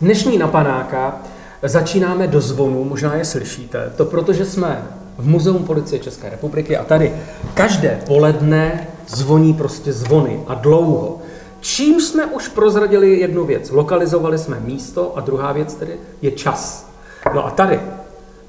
Dnešní 0.00 0.38
napanáka 0.38 1.16
začínáme 1.62 2.26
do 2.26 2.40
zvonu, 2.40 2.84
možná 2.84 3.14
je 3.14 3.24
slyšíte, 3.24 3.92
to 3.96 4.04
protože 4.04 4.44
jsme 4.44 4.86
v 5.18 5.26
Muzeum 5.28 5.64
policie 5.64 5.98
České 5.98 6.30
republiky 6.30 6.76
a 6.76 6.84
tady 6.84 7.12
každé 7.54 8.00
poledne 8.06 8.88
zvoní 9.08 9.54
prostě 9.54 9.92
zvony 9.92 10.40
a 10.48 10.54
dlouho. 10.54 11.18
Čím 11.60 12.00
jsme 12.00 12.26
už 12.26 12.48
prozradili 12.48 13.20
jednu 13.20 13.44
věc, 13.44 13.70
lokalizovali 13.70 14.38
jsme 14.38 14.60
místo 14.60 15.12
a 15.16 15.20
druhá 15.20 15.52
věc 15.52 15.74
tedy 15.74 15.92
je 16.22 16.30
čas. 16.30 16.90
No 17.34 17.46
a 17.46 17.50
tady 17.50 17.80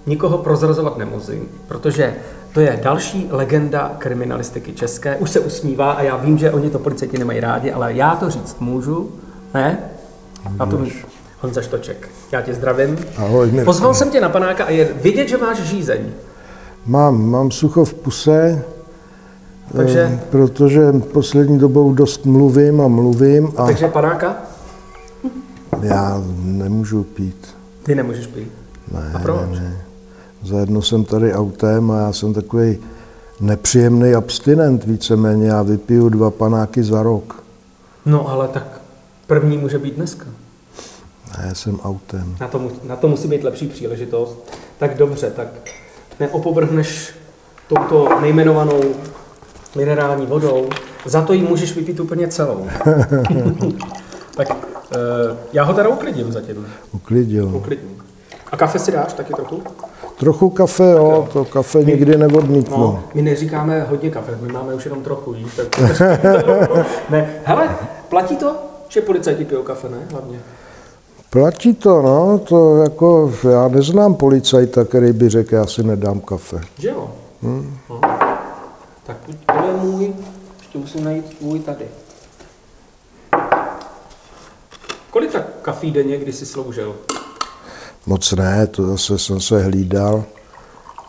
nikoho 0.05 0.37
prozrazovat 0.37 0.97
nemusím, 0.97 1.49
protože 1.67 2.15
to 2.53 2.59
je 2.59 2.79
další 2.83 3.27
legenda 3.31 3.95
kriminalistiky 3.97 4.73
české. 4.73 5.15
Už 5.15 5.29
se 5.29 5.39
usmívá 5.39 5.91
a 5.91 6.01
já 6.01 6.17
vím, 6.17 6.37
že 6.37 6.51
oni 6.51 6.69
to 6.69 6.79
policajti 6.79 7.17
nemají 7.17 7.39
rádi, 7.39 7.71
ale 7.71 7.93
já 7.93 8.15
to 8.15 8.29
říct 8.29 8.59
můžu, 8.59 9.11
ne? 9.53 9.77
A 10.59 10.65
to 10.65 10.77
víš. 10.77 11.05
Honza 11.41 11.61
Štoček, 11.61 12.09
já 12.31 12.41
tě 12.41 12.53
zdravím. 12.53 12.97
Ahoj, 13.17 13.51
Mirko. 13.51 13.65
Pozval 13.65 13.93
jsem 13.93 14.09
tě 14.11 14.21
na 14.21 14.29
panáka 14.29 14.63
a 14.65 14.69
je 14.69 14.93
vidět, 15.03 15.27
že 15.29 15.37
máš 15.37 15.57
žízeň. 15.61 16.01
Mám, 16.85 17.25
mám 17.29 17.51
sucho 17.51 17.85
v 17.85 17.93
puse, 17.93 18.63
Takže, 19.75 19.99
eh, 20.13 20.19
protože 20.31 20.91
poslední 20.91 21.59
dobou 21.59 21.93
dost 21.93 22.25
mluvím 22.25 22.81
a 22.81 22.87
mluvím 22.87 23.51
a 23.57 23.65
takže 23.65 23.87
panáka? 23.87 24.35
já 25.81 26.23
nemůžu 26.43 27.03
pít. 27.03 27.47
Ty 27.83 27.95
nemůžeš 27.95 28.27
pít. 28.27 28.51
Ne, 28.93 29.11
A 29.15 29.19
proč? 29.19 29.39
ne, 29.51 29.59
ne. 29.59 29.77
Zajedno 30.43 30.81
jsem 30.81 31.03
tady 31.05 31.33
autem 31.33 31.91
a 31.91 31.99
já 31.99 32.13
jsem 32.13 32.33
takový 32.33 32.77
nepříjemný 33.39 34.13
abstinent 34.13 34.83
víceméně. 34.85 35.47
Já 35.47 35.61
vypiju 35.61 36.09
dva 36.09 36.31
panáky 36.31 36.83
za 36.83 37.03
rok. 37.03 37.43
No 38.05 38.29
ale 38.29 38.47
tak 38.47 38.81
první 39.27 39.57
může 39.57 39.79
být 39.79 39.95
dneska. 39.95 40.25
Já 41.47 41.55
jsem 41.55 41.79
autem. 41.79 42.35
Na 42.39 42.47
to, 42.47 42.71
na 42.83 42.95
to 42.95 43.07
musí 43.07 43.27
být 43.27 43.43
lepší 43.43 43.67
příležitost. 43.67 44.53
Tak 44.77 44.97
dobře, 44.97 45.31
tak 45.31 45.47
neopovrhneš 46.19 47.13
touto 47.67 48.21
nejmenovanou 48.21 48.81
minerální 49.75 50.25
vodou, 50.25 50.69
za 51.05 51.21
to 51.21 51.33
ji 51.33 51.41
můžeš 51.41 51.75
vypít 51.75 51.99
úplně 51.99 52.27
celou. 52.27 52.67
tak 54.35 54.47
eh, 54.95 55.37
já 55.53 55.63
ho 55.63 55.73
teda 55.73 55.89
uklidím 55.89 56.31
zatím. 56.31 56.67
Uklidil. 56.91 57.55
Uklidím. 57.55 58.03
A 58.51 58.57
kafe 58.57 58.79
si 58.79 58.91
dáš 58.91 59.13
taky 59.13 59.33
trochu? 59.33 59.63
Trochu 60.19 60.49
kafe, 60.49 60.91
jo, 60.91 61.29
to 61.33 61.45
kafe 61.45 61.83
nikdy 61.83 62.17
neodmítnu. 62.17 62.77
No, 62.77 63.03
my 63.13 63.21
neříkáme 63.21 63.85
hodně 63.89 64.09
kafe, 64.09 64.37
my 64.41 64.53
máme 64.53 64.73
už 64.73 64.85
jenom 64.85 65.03
trochu, 65.03 65.33
víš? 65.33 65.47
Tak... 65.55 65.79
ne, 67.09 67.29
hele, 67.43 67.69
platí 68.09 68.35
to, 68.35 68.55
že 68.89 69.01
policajti 69.01 69.45
pijou 69.45 69.63
kafe, 69.63 69.89
ne? 69.89 69.97
Hlavně. 70.11 70.39
Platí 71.29 71.73
to, 71.73 72.01
no, 72.01 72.37
to 72.37 72.77
jako, 72.83 73.33
já 73.51 73.67
neznám 73.67 74.15
policajta, 74.15 74.85
který 74.85 75.13
by 75.13 75.29
řekl, 75.29 75.55
já 75.55 75.67
si 75.67 75.83
nedám 75.83 76.19
kafe. 76.19 76.61
Že 76.77 76.87
jo? 76.87 77.11
Hmm. 77.41 77.77
No. 77.89 78.01
Tak 79.03 79.17
to 79.25 79.65
je 79.65 79.73
můj, 79.73 80.13
ještě 80.59 80.77
musím 80.77 81.03
najít 81.03 81.37
tvůj 81.37 81.59
tady. 81.59 81.85
Kolik 85.11 85.31
tak 85.31 85.45
kafí 85.61 85.91
denně, 85.91 86.17
kdy 86.17 86.33
jsi 86.33 86.45
sloužil? 86.45 86.95
Moc 88.05 88.31
ne, 88.31 88.67
to 88.67 88.87
zase 88.87 89.17
jsem 89.17 89.41
se 89.41 89.63
hlídal. 89.63 90.23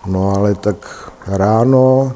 No 0.06 0.32
ale 0.36 0.54
tak 0.54 1.10
ráno 1.26 2.12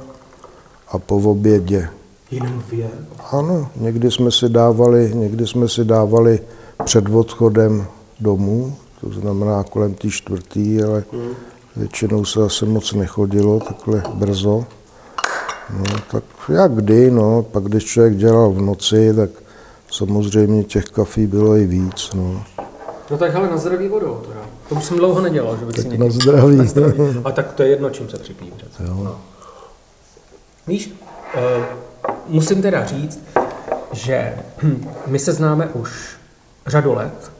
a 0.89 0.99
po 0.99 1.17
obědě. 1.17 1.89
Jenom 2.31 2.59
dvě. 2.59 2.91
Ano, 3.31 3.69
někdy 3.77 4.11
jsme 4.11 4.31
si 4.31 4.49
dávali, 4.49 5.13
někdy 5.15 5.47
jsme 5.47 5.69
si 5.69 5.85
dávali 5.85 6.41
před 6.85 7.09
odchodem 7.09 7.87
domů, 8.21 8.77
to 9.01 9.11
znamená 9.11 9.63
kolem 9.63 9.95
té 9.95 10.09
čtvrtý, 10.11 10.83
ale 10.83 11.05
většinou 11.77 12.25
se 12.25 12.41
zase 12.41 12.67
moc 12.67 12.93
nechodilo 12.93 13.61
takhle 13.61 14.03
brzo. 14.15 14.65
No, 15.79 15.85
tak 16.11 16.25
jak 16.49 16.73
kdy, 16.73 17.11
no, 17.11 17.43
pak 17.43 17.65
když 17.65 17.85
člověk 17.85 18.17
dělal 18.17 18.51
v 18.51 18.61
noci, 18.61 19.15
tak 19.15 19.31
samozřejmě 19.91 20.65
těch 20.65 20.85
kafí 20.85 21.27
bylo 21.27 21.57
i 21.57 21.67
víc, 21.67 22.11
no. 22.15 22.45
No 23.11 23.19
tak 23.19 23.33
hele, 23.33 23.51
na 23.51 23.57
zdraví 23.57 23.89
vodou 23.89 24.21
teda. 24.29 24.41
To 24.69 24.75
už 24.75 24.85
jsem 24.85 24.97
dlouho 24.97 25.21
nedělal, 25.21 25.57
že 25.57 25.65
bych 25.65 25.77
si 25.77 25.83
Tak 25.83 25.91
někdy... 25.93 26.05
na 26.05 26.11
zdraví. 26.11 26.57
Na 26.57 26.65
zdraví. 26.65 26.95
A 27.25 27.33
tak 27.33 27.53
to 27.53 27.63
je 27.63 27.69
jedno, 27.69 27.91
čím 27.91 28.09
se 28.09 28.19
připijím 28.19 28.55
přece. 28.57 28.83
No. 28.83 29.21
Víš, 30.67 30.95
uh, 31.35 31.65
musím 32.29 32.63
teda 32.63 32.87
říct, 32.87 33.21
že 33.93 34.35
my 35.07 35.19
se 35.19 35.33
známe 35.33 35.67
už 35.67 36.17
řadu 36.67 36.95
let. 36.95 37.33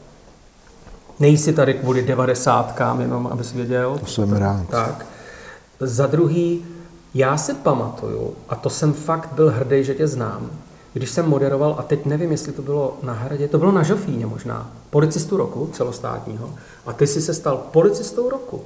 Nejsi 1.19 1.53
tady 1.53 1.73
kvůli 1.73 2.03
devadesátkám, 2.03 3.01
jenom 3.01 3.27
abys 3.27 3.53
věděl. 3.53 3.97
To 3.99 4.05
jsem 4.05 4.33
rád. 4.33 4.69
Tak. 4.69 5.05
Za 5.79 6.07
druhý, 6.07 6.65
já 7.13 7.37
si 7.37 7.53
pamatuju, 7.53 8.33
a 8.49 8.55
to 8.55 8.69
jsem 8.69 8.93
fakt 8.93 9.29
byl 9.33 9.51
hrdý, 9.51 9.83
že 9.83 9.95
tě 9.95 10.07
znám, 10.07 10.49
když 10.93 11.09
jsem 11.09 11.29
moderoval, 11.29 11.75
a 11.79 11.83
teď 11.83 12.05
nevím, 12.05 12.31
jestli 12.31 12.51
to 12.51 12.61
bylo 12.61 12.97
na 13.03 13.13
hradě, 13.13 13.47
to 13.47 13.57
bylo 13.57 13.71
na 13.71 13.83
Žofíně 13.83 14.25
možná, 14.25 14.71
policistu 14.89 15.37
roku 15.37 15.69
celostátního, 15.73 16.49
a 16.85 16.93
ty 16.93 17.07
jsi 17.07 17.21
se 17.21 17.33
stal 17.33 17.57
policistou 17.71 18.29
roku. 18.29 18.61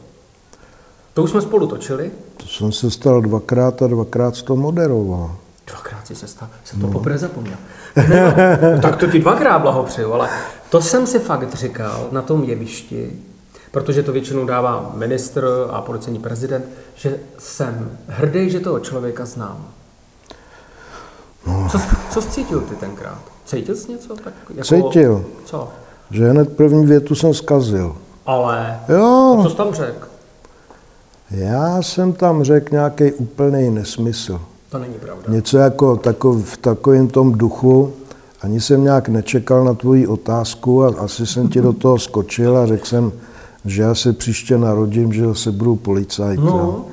To 1.13 1.23
už 1.23 1.29
jsme 1.29 1.41
spolu 1.41 1.67
točili, 1.67 2.11
To 2.37 2.47
jsem 2.47 2.71
se 2.71 2.91
stal 2.91 3.21
dvakrát 3.21 3.81
a 3.81 3.87
dvakrát 3.87 4.41
to 4.41 4.55
moderoval. 4.55 5.35
Jsi 6.07 6.15
se 6.15 6.27
stal, 6.27 6.49
jsem 6.63 6.81
to 6.81 6.87
poprvé 6.87 7.17
zapomněl. 7.17 7.55
Ne, 8.09 8.35
no, 8.75 8.81
tak 8.81 8.95
to 8.95 9.07
ti 9.07 9.19
dvakrát 9.19 9.59
blahopřeju, 9.59 10.13
ale 10.13 10.29
to 10.69 10.81
jsem 10.81 11.07
si 11.07 11.19
fakt 11.19 11.53
říkal 11.55 12.07
na 12.11 12.21
tom 12.21 12.43
jevišti, 12.43 13.11
protože 13.71 14.03
to 14.03 14.11
většinou 14.11 14.45
dává 14.45 14.91
ministr 14.95 15.47
a 15.71 15.81
policejní 15.81 16.19
prezident, 16.19 16.65
že 16.95 17.19
jsem 17.37 17.91
hrdý, 18.07 18.49
že 18.49 18.59
toho 18.59 18.79
člověka 18.79 19.25
znám. 19.25 19.65
Co, 21.71 21.79
jsi- 21.79 21.95
co 22.11 22.21
jsi 22.21 22.29
cítil 22.29 22.61
ty 22.61 22.75
tenkrát? 22.75 23.19
Cítil 23.45 23.75
jsi 23.75 23.91
něco? 23.91 24.15
Tak 24.15 24.33
jako, 24.55 24.63
Cítil. 24.63 25.25
Co? 25.45 25.69
Že 26.11 26.29
hned 26.29 26.57
první 26.57 26.85
větu 26.85 27.15
jsem 27.15 27.33
zkazil. 27.33 27.95
Ale, 28.25 28.79
Jo, 28.89 29.39
co 29.43 29.49
jsi 29.49 29.55
tam 29.55 29.73
řekl? 29.73 30.07
já 31.31 31.81
jsem 31.81 32.13
tam 32.13 32.43
řekl 32.43 32.67
nějaký 32.71 33.11
úplný 33.11 33.69
nesmysl. 33.69 34.41
To 34.69 34.79
není 34.79 34.93
pravda. 34.93 35.23
Něco 35.27 35.57
jako 35.57 35.95
takov, 35.97 36.45
v 36.45 36.57
takovém 36.57 37.07
tom 37.07 37.31
duchu. 37.31 37.93
Ani 38.41 38.61
jsem 38.61 38.83
nějak 38.83 39.09
nečekal 39.09 39.63
na 39.63 39.73
tvoji 39.73 40.07
otázku 40.07 40.83
a 40.83 40.93
asi 40.97 41.27
jsem 41.27 41.49
ti 41.49 41.61
do 41.61 41.73
toho 41.73 41.99
skočil 41.99 42.57
a 42.57 42.65
řekl 42.65 42.85
jsem, 42.85 43.11
že 43.65 43.81
já 43.81 43.95
se 43.95 44.13
příště 44.13 44.57
narodím, 44.57 45.13
že 45.13 45.35
se 45.35 45.51
budu 45.51 45.75
policajt. 45.75 46.39
No. 46.39 46.45
jo. 46.45 46.85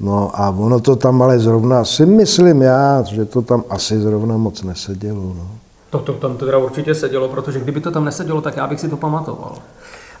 no 0.00 0.30
a 0.34 0.50
ono 0.50 0.80
to 0.80 0.96
tam 0.96 1.22
ale 1.22 1.38
zrovna, 1.38 1.84
si 1.84 2.06
myslím 2.06 2.62
já, 2.62 3.02
že 3.02 3.24
to 3.24 3.42
tam 3.42 3.64
asi 3.70 4.00
zrovna 4.00 4.36
moc 4.36 4.62
nesedělo. 4.62 5.22
No. 5.22 5.48
To, 5.90 5.98
to 5.98 6.12
tam 6.12 6.36
teda 6.36 6.58
určitě 6.58 6.94
sedělo, 6.94 7.28
protože 7.28 7.60
kdyby 7.60 7.80
to 7.80 7.90
tam 7.90 8.04
nesedělo, 8.04 8.40
tak 8.40 8.56
já 8.56 8.66
bych 8.66 8.80
si 8.80 8.88
to 8.88 8.96
pamatoval. 8.96 9.54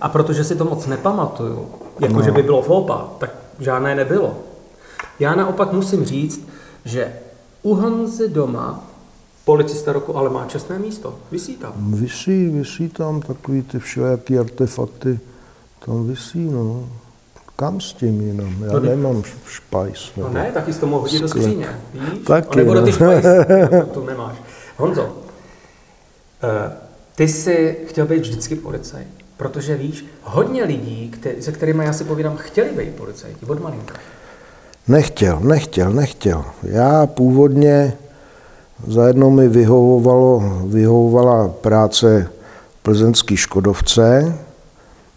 A 0.00 0.08
protože 0.08 0.44
si 0.44 0.56
to 0.56 0.64
moc 0.64 0.86
nepamatuju, 0.86 1.66
jako 2.00 2.22
že 2.22 2.32
by 2.32 2.42
bylo 2.42 2.62
fopa, 2.62 3.08
tak 3.18 3.30
žádné 3.58 3.94
nebylo. 3.94 4.34
Já 5.20 5.34
naopak 5.34 5.72
musím 5.72 6.04
říct, 6.04 6.48
že 6.84 7.12
u 7.62 7.74
Honzy 7.74 8.28
doma 8.28 8.90
policista 9.44 9.92
roku 9.92 10.16
ale 10.16 10.30
má 10.30 10.46
čestné 10.46 10.78
místo. 10.78 11.14
Vysí 11.32 11.56
tam. 11.56 11.72
Vysí, 11.76 12.48
vysí 12.48 12.88
tam 12.88 13.20
takový 13.20 13.62
ty 13.62 13.78
všelijaký 13.78 14.38
artefakty, 14.38 15.20
tam 15.86 16.06
vysí, 16.06 16.44
no. 16.50 16.88
Kam 17.56 17.80
s 17.80 17.92
tím 17.92 18.20
jinam? 18.20 18.62
Já 18.66 18.72
No, 18.72 18.80
ne- 18.80 18.88
nemám 18.88 19.22
špajs. 19.48 20.12
No 20.16 20.28
ne, 20.28 20.50
taky 20.54 20.72
jsi 20.72 20.80
to 20.80 20.86
mohl 20.86 21.02
hodit 21.02 21.20
do 21.22 21.28
skříně. 21.28 21.68
Víš? 21.94 22.24
Taky, 22.26 22.56
nebo 22.56 22.74
do 22.74 22.80
no. 22.80 22.86
ty 22.86 22.92
špajs. 22.92 23.24
to, 23.70 23.86
to 24.00 24.06
nemáš. 24.06 24.36
Honzo, 24.76 25.16
eh, 26.42 26.72
ty 27.14 27.28
jsi 27.28 27.76
chtěl 27.88 28.06
být 28.06 28.20
vždycky 28.20 28.56
policajt. 28.56 29.08
Protože 29.36 29.76
víš, 29.76 30.06
hodně 30.22 30.64
lidí, 30.64 31.12
se 31.40 31.52
kterými 31.52 31.84
já 31.84 31.92
si 31.92 32.04
povídám, 32.04 32.36
chtěli 32.36 32.70
být 32.70 32.94
policajti 32.94 33.46
od 33.46 33.62
malinka. 33.62 33.94
Nechtěl, 34.88 35.40
nechtěl, 35.40 35.92
nechtěl. 35.92 36.44
Já 36.62 37.06
původně 37.06 37.92
zajednou 38.86 39.30
mi 39.30 39.48
vyhovovalo, 39.48 40.42
vyhovovala 40.66 41.48
práce 41.48 42.30
v 42.80 42.82
plzeňský 42.82 43.36
Škodovce, 43.36 44.38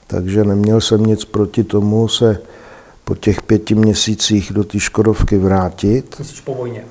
takže 0.07 0.43
neměl 0.43 0.81
jsem 0.81 1.05
nic 1.05 1.25
proti 1.25 1.63
tomu 1.63 2.07
se 2.07 2.39
po 3.03 3.15
těch 3.15 3.41
pěti 3.41 3.75
měsících 3.75 4.51
do 4.53 4.63
té 4.63 4.79
Škodovky 4.79 5.37
vrátit. 5.37 6.15
Myslíš 6.19 6.41
po 6.41 6.53
vojně? 6.53 6.83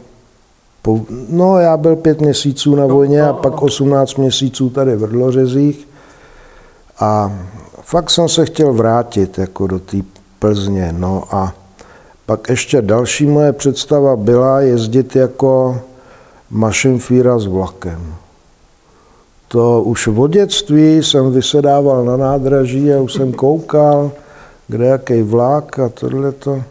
Po, 0.83 1.01
no, 1.29 1.59
já 1.59 1.77
byl 1.77 1.97
pět 1.97 2.21
měsíců 2.21 2.75
na 2.75 2.87
vojně 2.87 3.23
no, 3.23 3.29
a 3.29 3.33
pak 3.33 3.53
no. 3.53 3.59
18 3.61 4.15
měsíců 4.15 4.71
tady 4.71 4.97
v 4.97 5.05
Rdlořezích. 5.05 5.89
A 6.99 7.39
fakt 7.81 8.11
jsem 8.11 8.29
se 8.29 8.47
chtěl 8.47 8.73
vrátit 8.73 9.39
jako 9.39 9.67
do 9.67 9.79
té 9.79 9.97
Plzně. 10.39 10.95
No 10.97 11.25
a 11.31 11.55
pak 12.27 12.49
ještě 12.49 12.83
další 12.83 13.27
moje 13.27 13.53
představa 13.53 14.17
byla 14.17 14.61
jezdit 14.61 15.17
jako 15.17 15.81
mašinfíra 16.51 17.39
s 17.39 17.47
vlakem. 17.47 18.15
To 19.49 19.83
už 19.83 20.07
v 20.07 20.29
dětství 20.29 21.03
jsem 21.03 21.33
vysedával 21.33 22.05
na 22.05 22.17
nádraží 22.17 22.93
a 22.93 23.01
už 23.01 23.13
jsem 23.13 23.33
koukal, 23.33 24.11
kde 24.69 24.87
jaký 24.87 25.23
vlak 25.23 25.79
a 25.79 25.89
tohleto. 25.89 26.63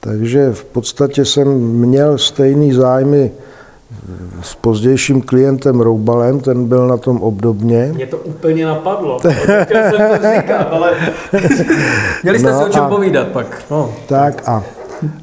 Takže 0.00 0.52
v 0.52 0.64
podstatě 0.64 1.24
jsem 1.24 1.48
měl 1.58 2.18
stejný 2.18 2.72
zájmy 2.72 3.32
s 4.42 4.54
pozdějším 4.54 5.22
klientem 5.22 5.80
Roubalem, 5.80 6.40
ten 6.40 6.64
byl 6.64 6.86
na 6.86 6.96
tom 6.96 7.22
obdobně. 7.22 7.92
Mě 7.94 8.06
to 8.06 8.16
úplně 8.16 8.66
napadlo. 8.66 9.18
Chtěl 9.62 9.90
jsem 9.90 10.08
to 10.08 10.40
říkat, 10.40 10.68
ale 10.70 10.92
měli 12.22 12.38
jste 12.38 12.52
no 12.52 12.58
si 12.58 12.64
o 12.64 12.68
čem 12.68 12.84
povídat 12.88 13.28
pak. 13.28 13.64
No. 13.70 13.92
Tak 14.08 14.48
a 14.48 14.64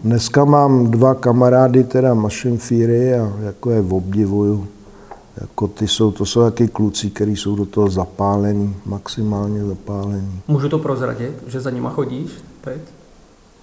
dneska 0.04 0.46
mám 0.46 0.92
dva 0.92 1.14
kamarády, 1.14 1.84
teda 1.84 2.14
Machine 2.14 2.58
Fury 2.58 3.14
a 3.16 3.34
jako 3.44 3.72
je 3.72 3.80
obdivuju. 3.90 4.68
Jako 5.42 5.68
ty 5.68 5.88
jsou, 5.88 6.12
to 6.12 6.26
jsou 6.26 6.44
taky 6.44 6.68
kluci, 6.68 7.10
kteří 7.10 7.36
jsou 7.36 7.56
do 7.56 7.66
toho 7.66 7.90
zapálení, 7.90 8.76
maximálně 8.86 9.66
zapálení. 9.66 10.42
Můžu 10.48 10.70
to 10.70 10.80
prozradit, 10.80 11.44
že 11.48 11.62
za 11.62 11.70
nima 11.70 11.90
chodíš 11.90 12.32
teď? 12.62 12.82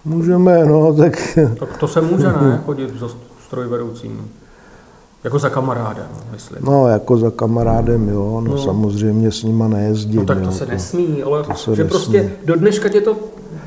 Můžeme, 0.05 0.65
no, 0.65 0.95
tak... 0.95 1.39
Tak 1.59 1.77
to 1.77 1.89
se 1.89 2.01
může, 2.01 2.27
ne, 2.27 2.61
chodit 2.67 2.99
za 2.99 3.09
strojvedoucím. 3.47 4.31
Jako 5.25 5.39
za 5.39 5.51
kamarádem, 5.51 6.07
myslím. 6.33 6.59
No, 6.65 6.89
jako 6.89 7.17
za 7.17 7.31
kamarádem, 7.31 8.09
jo, 8.09 8.41
no, 8.45 8.51
no. 8.53 8.59
samozřejmě 8.59 9.33
s 9.33 9.43
nima 9.43 9.69
nejezdím. 9.69 10.21
No 10.21 10.27
tak 10.27 10.39
to 10.39 10.45
jo, 10.45 10.53
se 10.53 10.67
nesmí, 10.67 11.23
ale 11.23 11.45
to 11.45 11.55
se 11.55 11.77
že 11.77 11.85
nesmí. 11.85 11.99
prostě 11.99 12.33
do 12.45 12.57
dneška 12.57 12.89
tě 12.89 13.01
to 13.01 13.17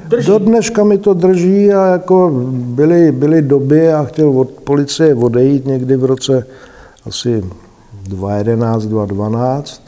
drží. 0.07 0.27
Do 0.27 0.39
dneška 0.39 0.83
mi 0.83 0.97
to 0.97 1.13
drží 1.13 1.73
a 1.73 1.85
jako 1.85 2.31
byly, 2.51 3.11
byly 3.11 3.41
doby 3.41 3.93
a 3.93 4.03
chtěl 4.03 4.39
od 4.39 4.49
policie 4.49 5.15
odejít 5.15 5.65
někdy 5.65 5.97
v 5.97 6.05
roce 6.05 6.47
asi 7.05 7.43
2011, 8.03 8.85
2012 8.85 9.81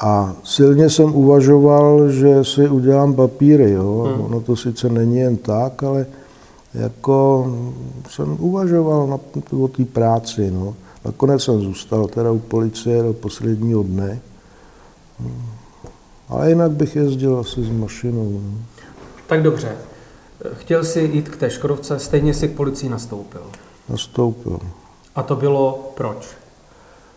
a 0.00 0.32
silně 0.44 0.90
jsem 0.90 1.14
uvažoval, 1.14 2.10
že 2.10 2.44
si 2.44 2.68
udělám 2.68 3.14
papíry, 3.14 3.70
jo. 3.70 4.12
Hmm. 4.14 4.24
Ono 4.24 4.40
to 4.40 4.56
sice 4.56 4.88
není 4.88 5.18
jen 5.18 5.36
tak, 5.36 5.82
ale 5.82 6.06
jako 6.76 7.46
jsem 8.08 8.36
uvažoval 8.40 9.06
na, 9.06 9.18
o 9.58 9.68
té 9.68 9.84
práci. 9.84 10.50
No. 10.50 10.74
Nakonec 11.04 11.42
jsem 11.42 11.60
zůstal 11.60 12.06
teda 12.06 12.30
u 12.30 12.38
policie 12.38 13.02
do 13.02 13.12
posledního 13.12 13.82
dne. 13.82 14.20
Ale 16.28 16.48
jinak 16.48 16.70
bych 16.70 16.96
jezdil 16.96 17.38
asi 17.38 17.64
s 17.64 17.70
mašinou. 17.70 18.40
No. 18.44 18.58
Tak 19.26 19.42
dobře. 19.42 19.72
Chtěl 20.52 20.84
jsi 20.84 21.00
jít 21.00 21.28
k 21.28 21.36
té 21.36 21.50
Škodovce, 21.50 21.98
stejně 21.98 22.34
si 22.34 22.48
k 22.48 22.56
policii 22.56 22.90
nastoupil. 22.90 23.42
Nastoupil. 23.88 24.60
A 25.14 25.22
to 25.22 25.36
bylo 25.36 25.92
proč? 25.94 26.28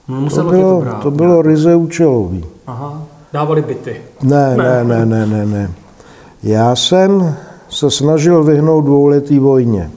Muselo 0.08 0.52
to 0.52 0.58
bylo, 0.58 0.80
to, 0.80 0.86
brát, 0.86 1.04
to 1.04 1.12
bylo 1.12 1.42
ryze 1.42 1.76
účelový. 1.76 2.46
Aha, 2.68 3.04
dávali 3.34 3.62
byty. 3.62 4.02
Ne, 4.22 4.58
ne, 4.58 4.84
ne, 4.84 5.06
ne, 5.06 5.26
ne, 5.26 5.46
ne. 5.46 5.72
Já 6.44 6.76
jsem 6.76 7.36
se 7.70 7.92
snažil 7.92 8.44
vyhnout 8.44 8.86
dvouletý 8.86 9.40
vojně. 9.40 9.92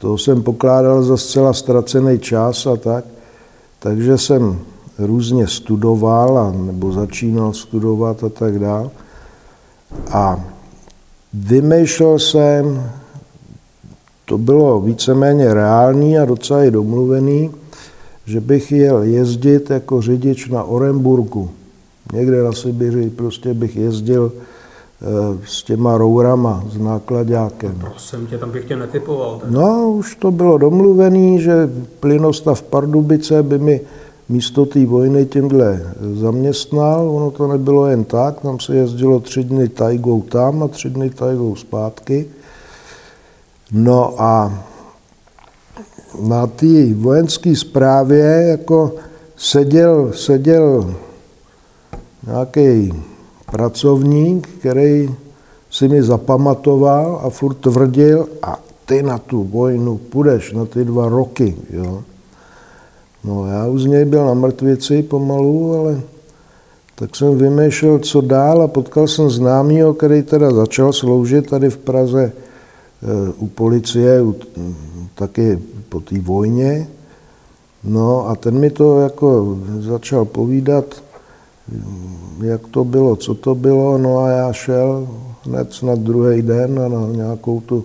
To 0.00 0.18
jsem 0.18 0.42
pokládal 0.42 1.02
za 1.02 1.16
zcela 1.16 1.52
ztracený 1.52 2.18
čas 2.18 2.66
a 2.66 2.76
tak. 2.76 3.04
Takže 3.78 4.18
jsem 4.18 4.58
různě 4.98 5.46
studoval, 5.46 6.38
a, 6.38 6.52
nebo 6.52 6.92
začínal 6.92 7.52
studovat 7.52 8.24
a 8.24 8.28
tak 8.28 8.58
dále. 8.58 8.90
A 10.10 10.44
vymýšlel 11.34 12.18
jsem, 12.18 12.90
to 14.24 14.38
bylo 14.38 14.80
víceméně 14.80 15.54
reálný 15.54 16.18
a 16.18 16.24
docela 16.24 16.64
i 16.64 16.70
domluvený, 16.70 17.50
že 18.26 18.40
bych 18.40 18.72
jel 18.72 19.02
jezdit 19.02 19.70
jako 19.70 20.02
řidič 20.02 20.48
na 20.48 20.64
Oremburgu. 20.64 21.50
Někde 22.12 22.42
na 22.42 22.52
Sibiři 22.52 23.10
prostě 23.10 23.54
bych 23.54 23.76
jezdil 23.76 24.32
s 25.44 25.62
těma 25.62 25.98
rourama, 25.98 26.64
s 26.70 26.78
nákladákem. 26.78 27.74
No, 27.82 27.90
prosím 27.90 28.26
tě, 28.26 28.38
tam 28.38 28.50
bych 28.50 28.64
tě 28.64 28.76
netypoval. 28.76 29.38
Tak. 29.40 29.50
No, 29.50 29.92
už 29.92 30.16
to 30.16 30.30
bylo 30.30 30.58
domluvený, 30.58 31.40
že 31.40 31.70
plynostav 32.00 32.62
Pardubice 32.62 33.42
by 33.42 33.58
mi 33.58 33.80
místo 34.28 34.66
té 34.66 34.86
vojny 34.86 35.26
tímhle 35.26 35.80
zaměstnal. 36.20 37.10
Ono 37.10 37.30
to 37.30 37.46
nebylo 37.46 37.86
jen 37.86 38.04
tak, 38.04 38.40
tam 38.40 38.60
se 38.60 38.76
jezdilo 38.76 39.20
tři 39.20 39.44
dny 39.44 39.68
tajgou 39.68 40.22
tam 40.22 40.62
a 40.62 40.68
tři 40.68 40.90
dny 40.90 41.10
tajgou 41.10 41.56
zpátky. 41.56 42.26
No 43.72 44.14
a 44.18 44.64
na 46.20 46.46
té 46.46 46.94
vojenské 46.94 47.56
správě 47.56 48.46
jako 48.48 48.92
seděl, 49.36 50.10
seděl 50.14 50.94
nějaký 52.26 52.92
pracovník, 53.50 54.48
který 54.58 55.10
si 55.70 55.88
mi 55.88 56.02
zapamatoval 56.02 57.20
a 57.24 57.30
furt 57.30 57.54
tvrdil, 57.54 58.28
a 58.42 58.58
ty 58.86 59.02
na 59.02 59.18
tu 59.18 59.44
vojnu 59.44 59.96
půjdeš 59.96 60.52
na 60.52 60.64
ty 60.64 60.84
dva 60.84 61.08
roky. 61.08 61.56
Jo. 61.70 62.02
No 63.24 63.46
já 63.46 63.66
už 63.66 63.82
z 63.82 63.86
něj 63.86 64.04
byl 64.04 64.26
na 64.26 64.34
mrtvici 64.34 65.02
pomalu, 65.02 65.74
ale 65.74 66.00
tak 66.94 67.16
jsem 67.16 67.38
vymýšlel, 67.38 67.98
co 67.98 68.20
dál 68.20 68.62
a 68.62 68.68
potkal 68.68 69.06
jsem 69.06 69.30
známýho, 69.30 69.94
který 69.94 70.22
teda 70.22 70.50
začal 70.50 70.92
sloužit 70.92 71.50
tady 71.50 71.70
v 71.70 71.76
Praze 71.76 72.32
eh, 72.32 73.32
u 73.38 73.46
policie, 73.46 74.22
u, 74.22 74.36
taky 75.14 75.58
po 75.88 76.00
té 76.00 76.20
vojně. 76.20 76.88
No 77.84 78.28
a 78.28 78.36
ten 78.36 78.58
mi 78.58 78.70
to 78.70 79.00
jako 79.00 79.58
začal 79.78 80.24
povídat, 80.24 80.84
jak 82.42 82.68
to 82.68 82.84
bylo, 82.84 83.16
co 83.16 83.34
to 83.34 83.54
bylo, 83.54 83.98
no 83.98 84.18
a 84.18 84.28
já 84.28 84.52
šel 84.52 85.08
hned 85.44 85.82
na 85.82 85.94
druhý 85.94 86.42
den 86.42 86.74
na 86.74 87.16
nějakou 87.16 87.60
tu, 87.60 87.84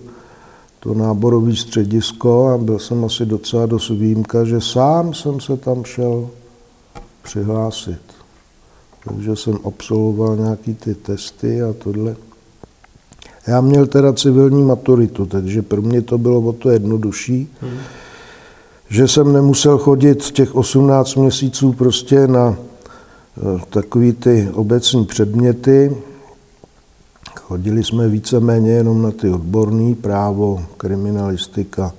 to 0.80 0.94
náborové 0.94 1.56
středisko 1.56 2.48
a 2.48 2.58
byl 2.58 2.78
jsem 2.78 3.04
asi 3.04 3.26
docela 3.26 3.66
dost 3.66 3.90
výjimka, 3.90 4.44
že 4.44 4.60
sám 4.60 5.14
jsem 5.14 5.40
se 5.40 5.56
tam 5.56 5.84
šel 5.84 6.28
přihlásit. 7.22 8.00
Takže 9.04 9.36
jsem 9.36 9.58
absolvoval 9.64 10.36
nějaký 10.36 10.74
ty 10.74 10.94
testy 10.94 11.62
a 11.62 11.72
tohle. 11.72 12.16
Já 13.46 13.60
měl 13.60 13.86
teda 13.86 14.12
civilní 14.12 14.62
maturitu, 14.62 15.26
takže 15.26 15.62
pro 15.62 15.82
mě 15.82 16.02
to 16.02 16.18
bylo 16.18 16.40
o 16.40 16.52
to 16.52 16.70
jednodušší, 16.70 17.48
hmm. 17.60 17.78
že 18.88 19.08
jsem 19.08 19.32
nemusel 19.32 19.78
chodit 19.78 20.30
těch 20.30 20.54
18 20.54 21.14
měsíců 21.14 21.72
prostě 21.72 22.26
na 22.26 22.56
takový 23.70 24.12
ty 24.12 24.48
obecní 24.52 25.06
předměty. 25.06 25.96
Chodili 27.36 27.84
jsme 27.84 28.08
víceméně 28.08 28.70
jenom 28.70 29.02
na 29.02 29.10
ty 29.10 29.28
odborné 29.30 29.94
právo, 29.94 30.64
kriminalistika, 30.76 31.92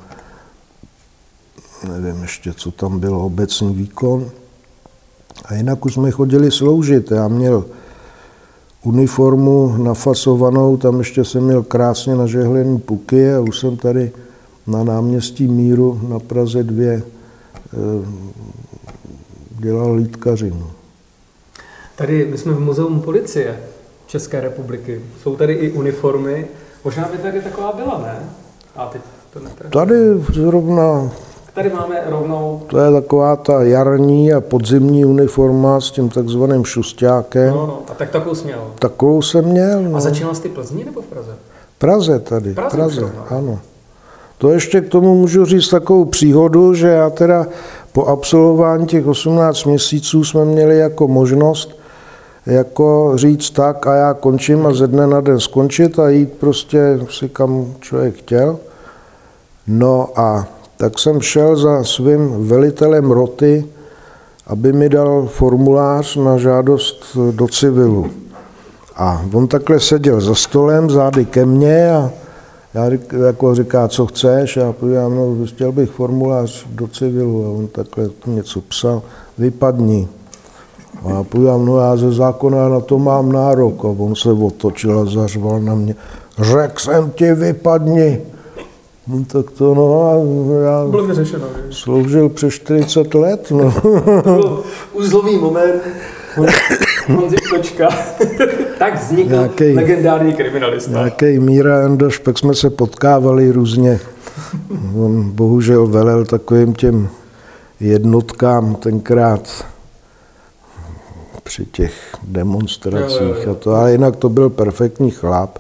nevím 1.88 2.22
ještě, 2.22 2.54
co 2.54 2.72
tam 2.72 3.00
bylo, 3.00 3.26
obecný 3.26 3.76
výkon. 3.76 4.30
A 5.46 5.54
jinak 5.54 5.86
už 5.86 5.94
jsme 5.94 6.12
chodili 6.12 6.52
sloužit. 6.52 7.12
Já 7.12 7.28
měl 7.28 7.66
uniformu 8.84 9.78
nafasovanou, 9.78 10.78
tam 10.78 11.00
ještě 11.00 11.26
jsem 11.26 11.44
měl 11.44 11.64
krásně 11.64 12.16
nažehlený 12.16 12.80
puky 12.80 13.34
a 13.34 13.40
už 13.40 13.60
jsem 13.60 13.78
tady 13.78 14.12
na 14.68 14.84
náměstí 14.84 15.48
Míru 15.48 16.02
na 16.08 16.20
Praze 16.20 16.64
2 16.64 16.84
eh, 16.86 17.02
dělal 19.60 19.94
lítkařinu. 19.94 20.81
Tady 22.02 22.28
my 22.32 22.38
jsme 22.38 22.54
v 22.54 22.60
Muzeum 22.60 23.02
policie 23.02 23.60
České 24.08 24.42
republiky. 24.42 25.02
Jsou 25.22 25.36
tady 25.36 25.54
i 25.54 25.72
uniformy. 25.72 26.48
Možná 26.84 27.10
by 27.12 27.18
tady 27.18 27.42
taková 27.42 27.72
byla, 27.72 28.02
ne? 28.06 28.30
A 28.76 28.86
teď 28.86 29.02
to 29.34 29.40
netrefím. 29.40 29.72
Tady 29.72 29.96
zrovna 30.34 31.12
Tady 31.54 31.70
máme 31.70 32.02
rovnou... 32.06 32.62
To 32.68 32.80
je 32.80 32.92
taková 32.92 33.36
ta 33.36 33.64
jarní 33.64 34.34
a 34.34 34.42
podzimní 34.42 35.06
uniforma 35.06 35.82
s 35.82 35.92
tím 35.92 36.10
takzvaným 36.10 36.66
šustákem. 36.66 37.50
No, 37.50 37.68
no, 37.68 37.80
a 37.92 37.94
tak 37.94 38.10
takovou 38.10 38.36
jsi 38.36 38.46
měl. 38.46 38.72
Takovou 38.80 39.22
jsem 39.22 39.46
měl, 39.46 39.84
no. 39.84 39.98
A 39.98 40.00
začínal 40.00 40.36
jsi 40.36 40.50
v 40.50 40.52
Plzni 40.52 40.86
nebo 40.86 41.02
v 41.02 41.06
Praze? 41.06 41.32
Praze 41.78 42.20
tady, 42.20 42.54
Praze, 42.54 42.78
Praze, 42.78 43.02
Praze 43.02 43.16
ano. 43.30 43.60
To 44.38 44.50
ještě 44.50 44.82
k 44.82 44.90
tomu 44.90 45.16
můžu 45.16 45.46
říct 45.46 45.70
takovou 45.70 46.06
příhodu, 46.06 46.74
že 46.74 46.88
já 46.88 47.10
teda 47.10 47.48
po 47.92 48.06
absolvování 48.06 48.88
těch 48.88 49.08
18 49.08 49.64
měsíců 49.64 50.24
jsme 50.24 50.46
měli 50.46 50.78
jako 50.78 51.08
možnost 51.08 51.81
jako 52.46 53.12
říct 53.16 53.50
tak 53.50 53.88
a 53.88 53.96
já 53.96 54.14
končím 54.14 54.66
a 54.66 54.74
ze 54.74 54.88
dne 54.88 55.08
na 55.08 55.22
den 55.22 55.40
skončit 55.40 56.00
a 56.00 56.10
jít 56.10 56.34
prostě 56.34 57.00
si 57.10 57.30
kam 57.30 57.66
člověk 57.80 58.16
chtěl. 58.16 58.60
No 59.68 60.10
a 60.16 60.48
tak 60.78 61.00
jsem 61.00 61.22
šel 61.22 61.56
za 61.56 61.84
svým 61.84 62.48
velitelem 62.48 63.12
roty, 63.12 63.66
aby 64.48 64.74
mi 64.74 64.90
dal 64.90 65.28
formulář 65.28 66.16
na 66.16 66.38
žádost 66.38 67.18
do 67.32 67.48
civilu. 67.48 68.10
A 68.96 69.26
on 69.34 69.48
takhle 69.48 69.80
seděl 69.80 70.22
za 70.22 70.36
stolem, 70.36 70.90
zády 70.90 71.26
ke 71.26 71.46
mně 71.46 71.92
a 71.92 72.12
já 72.74 72.90
jako 73.28 73.56
říká, 73.56 73.88
co 73.88 74.06
chceš? 74.06 74.58
A 74.58 74.74
já 74.88 75.10
no, 75.10 75.38
chtěl 75.46 75.72
bych 75.72 75.90
formulář 75.90 76.66
do 76.70 76.88
civilu 76.88 77.46
a 77.46 77.50
on 77.50 77.68
takhle 77.68 78.10
něco 78.26 78.62
psal, 78.62 79.02
vypadni. 79.38 80.08
A 81.06 81.10
já 81.10 81.24
podívám, 81.24 81.66
no 81.66 81.78
já 81.80 81.98
ze 81.98 82.12
zákona 82.12 82.70
na 82.70 82.80
to 82.80 83.00
mám 83.00 83.32
nárok. 83.32 83.86
A 83.86 83.88
on 83.88 84.16
se 84.16 84.32
otočil 84.32 85.00
a 85.00 85.06
zařval 85.06 85.60
na 85.60 85.76
mě. 85.76 85.96
Řekl 86.42 86.80
jsem 86.80 87.12
ti, 87.12 87.34
vypadni. 87.34 88.20
No 89.08 89.24
tak 89.28 89.52
to 89.52 89.76
no, 89.76 90.04
a 90.04 90.12
já 90.66 90.86
Bylo 90.92 91.04
vyřešeno. 91.06 91.44
sloužil 91.70 92.30
přes 92.30 92.54
40 92.54 93.14
let. 93.14 93.52
No. 93.52 93.72
To 93.82 94.22
byl 94.24 94.64
uzlový 94.94 95.38
moment. 95.38 95.82
Honzi 97.08 97.36
Točka. 97.50 97.88
tak 98.80 99.04
vznikl 99.04 99.30
Nějakej- 99.30 99.76
legendární 99.76 100.34
kriminalista. 100.34 100.92
Nějaký 100.92 101.40
Míra 101.40 101.82
Endoš, 101.86 102.18
pak 102.18 102.38
jsme 102.40 102.56
se 102.56 102.70
potkávali 102.70 103.52
různě. 103.52 104.00
On 105.00 105.32
bohužel 105.32 105.88
velel 105.88 106.26
takovým 106.26 106.74
těm 106.74 107.10
jednotkám 107.80 108.76
tenkrát 108.76 109.66
při 111.52 111.66
těch 111.66 111.94
demonstracích 112.24 113.48
a 113.52 113.54
to, 113.54 113.76
ale 113.76 113.92
jinak 113.92 114.16
to 114.16 114.30
byl 114.30 114.50
perfektní 114.50 115.12
chlap. 115.12 115.60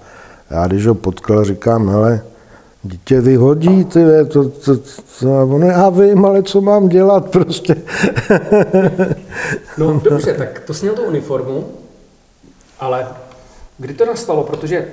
Já 0.49 0.67
když 0.67 0.87
ho 0.87 0.95
potkal, 0.95 1.43
říkám, 1.43 1.89
hele, 1.89 2.23
dítě 2.83 3.21
vyhodí, 3.21 3.85
ty, 3.85 4.03
ve, 4.03 4.25
to, 4.25 4.49
to, 4.49 4.77
to, 5.19 5.37
a 5.37 5.43
on, 5.43 5.63
já 5.63 5.89
vím, 5.89 6.25
ale 6.25 6.43
co 6.43 6.61
mám 6.61 6.89
dělat 6.89 7.29
prostě. 7.31 7.75
No 9.77 10.01
dobře, 10.03 10.33
tak 10.33 10.59
to 10.59 10.73
sněl 10.73 10.93
tu 10.93 11.01
uniformu, 11.01 11.67
ale 12.79 13.07
kdy 13.77 13.93
to 13.93 14.05
nastalo? 14.05 14.43
Protože 14.43 14.87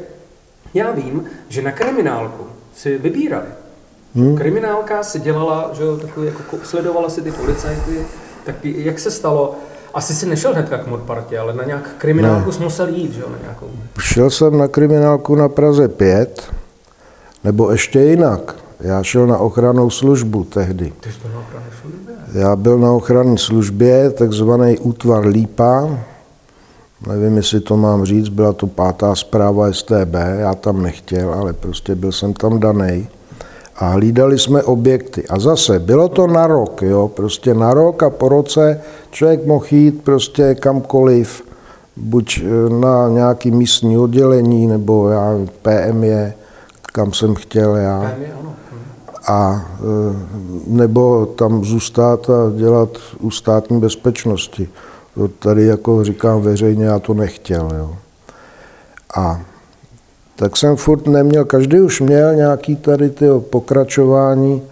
já 0.75 0.90
vím, 0.90 1.25
že 1.49 1.62
na 1.62 1.73
kriminálku 1.73 2.45
si 2.76 2.99
vybírali. 2.99 3.49
Hmm. 4.14 4.37
Kriminálka 4.37 5.02
si 5.02 5.21
dělala, 5.21 5.71
že 5.73 5.83
jo, 5.83 5.97
takový, 5.97 6.26
jako 6.26 6.57
ko- 6.57 6.62
sledovala 6.62 7.09
si 7.09 7.23
ty 7.23 7.31
policajty, 7.33 8.07
tak 8.45 8.64
jak 8.64 8.99
se 8.99 9.11
stalo? 9.11 9.57
Asi 9.99 10.14
si 10.14 10.26
nešel 10.26 10.52
hnedka 10.52 10.78
k 10.78 10.87
Morpartě, 10.87 11.38
ale 11.38 11.55
na 11.55 11.64
nějak 11.64 11.90
kriminálku 11.99 12.47
ne. 12.47 12.52
jsi 12.52 12.62
musel 12.62 12.88
jít, 12.88 13.12
že 13.12 13.21
jo, 13.21 13.26
na 13.31 13.38
nějakou. 13.43 13.67
Šel 13.99 14.31
jsem 14.31 14.59
na 14.59 14.69
kriminálku 14.69 15.35
na 15.35 15.49
Praze 15.49 15.88
5, 15.88 16.52
nebo 17.45 17.71
ještě 17.71 18.00
jinak. 18.00 18.55
Já 18.81 19.02
šel 19.02 19.26
na 19.26 19.38
ochranou 19.38 19.90
službu 19.90 20.45
tehdy. 20.45 20.93
Ty 21.00 21.12
jsi 21.12 21.19
byl 21.23 21.31
na 21.35 21.40
ochraně 21.40 21.67
službě. 21.81 22.14
Já 22.43 22.57
byl 22.57 22.78
na 22.78 22.93
ochranné 22.93 23.38
službě, 23.38 24.11
takzvaný 24.11 24.78
útvar 24.78 25.26
Lípa. 25.26 25.88
Nevím, 27.07 27.37
jestli 27.37 27.61
to 27.61 27.76
mám 27.76 28.05
říct, 28.05 28.28
byla 28.28 28.52
to 28.52 28.67
pátá 28.67 29.14
zpráva 29.14 29.73
STB, 29.73 30.14
já 30.38 30.55
tam 30.55 30.83
nechtěl, 30.83 31.35
ale 31.35 31.52
prostě 31.52 31.95
byl 31.95 32.12
jsem 32.12 32.33
tam 32.33 32.61
daný. 32.61 33.09
A 33.78 33.88
hlídali 33.88 34.38
jsme 34.38 34.62
objekty. 34.62 35.28
A 35.28 35.38
zase, 35.38 35.78
bylo 35.78 36.08
to 36.08 36.26
na 36.26 36.47
rok, 36.47 36.82
jo, 36.82 37.08
prostě 37.08 37.54
na 37.54 37.75
rok 37.75 38.02
a 38.02 38.11
po 38.11 38.28
roce 38.28 38.80
člověk 39.11 39.47
mohl 39.47 39.66
jít 39.70 40.04
prostě 40.04 40.54
kamkoliv, 40.54 41.42
buď 41.97 42.40
eh, 42.42 42.70
na 42.70 43.08
nějaký 43.08 43.50
místní 43.50 43.99
oddělení, 43.99 44.66
nebo 44.66 45.08
já 45.08 45.38
PME, 45.62 46.35
kam 46.92 47.12
jsem 47.12 47.35
chtěl 47.35 47.76
já 47.76 48.00
PM 48.00 48.23
je, 48.23 48.49
a 49.28 49.64
e, 49.80 50.16
nebo 50.66 51.26
tam 51.26 51.64
zůstat 51.64 52.30
a 52.30 52.50
dělat 52.56 52.88
u 53.20 53.30
státní 53.30 53.80
bezpečnosti. 53.80 54.68
To 55.14 55.28
tady 55.28 55.66
jako 55.66 56.04
říkám 56.04 56.40
veřejně, 56.40 56.85
já 56.85 56.99
to 56.99 57.14
nechtěl. 57.14 57.70
Jo. 57.78 57.97
A 59.16 59.40
tak 60.38 60.57
jsem 60.57 60.76
furt 60.76 61.07
neměl, 61.07 61.45
každý 61.45 61.80
už 61.80 62.00
měl 62.00 62.35
nějaký 62.35 62.76
tady 62.76 63.11
ty 63.11 63.26
pokračování 63.50 64.62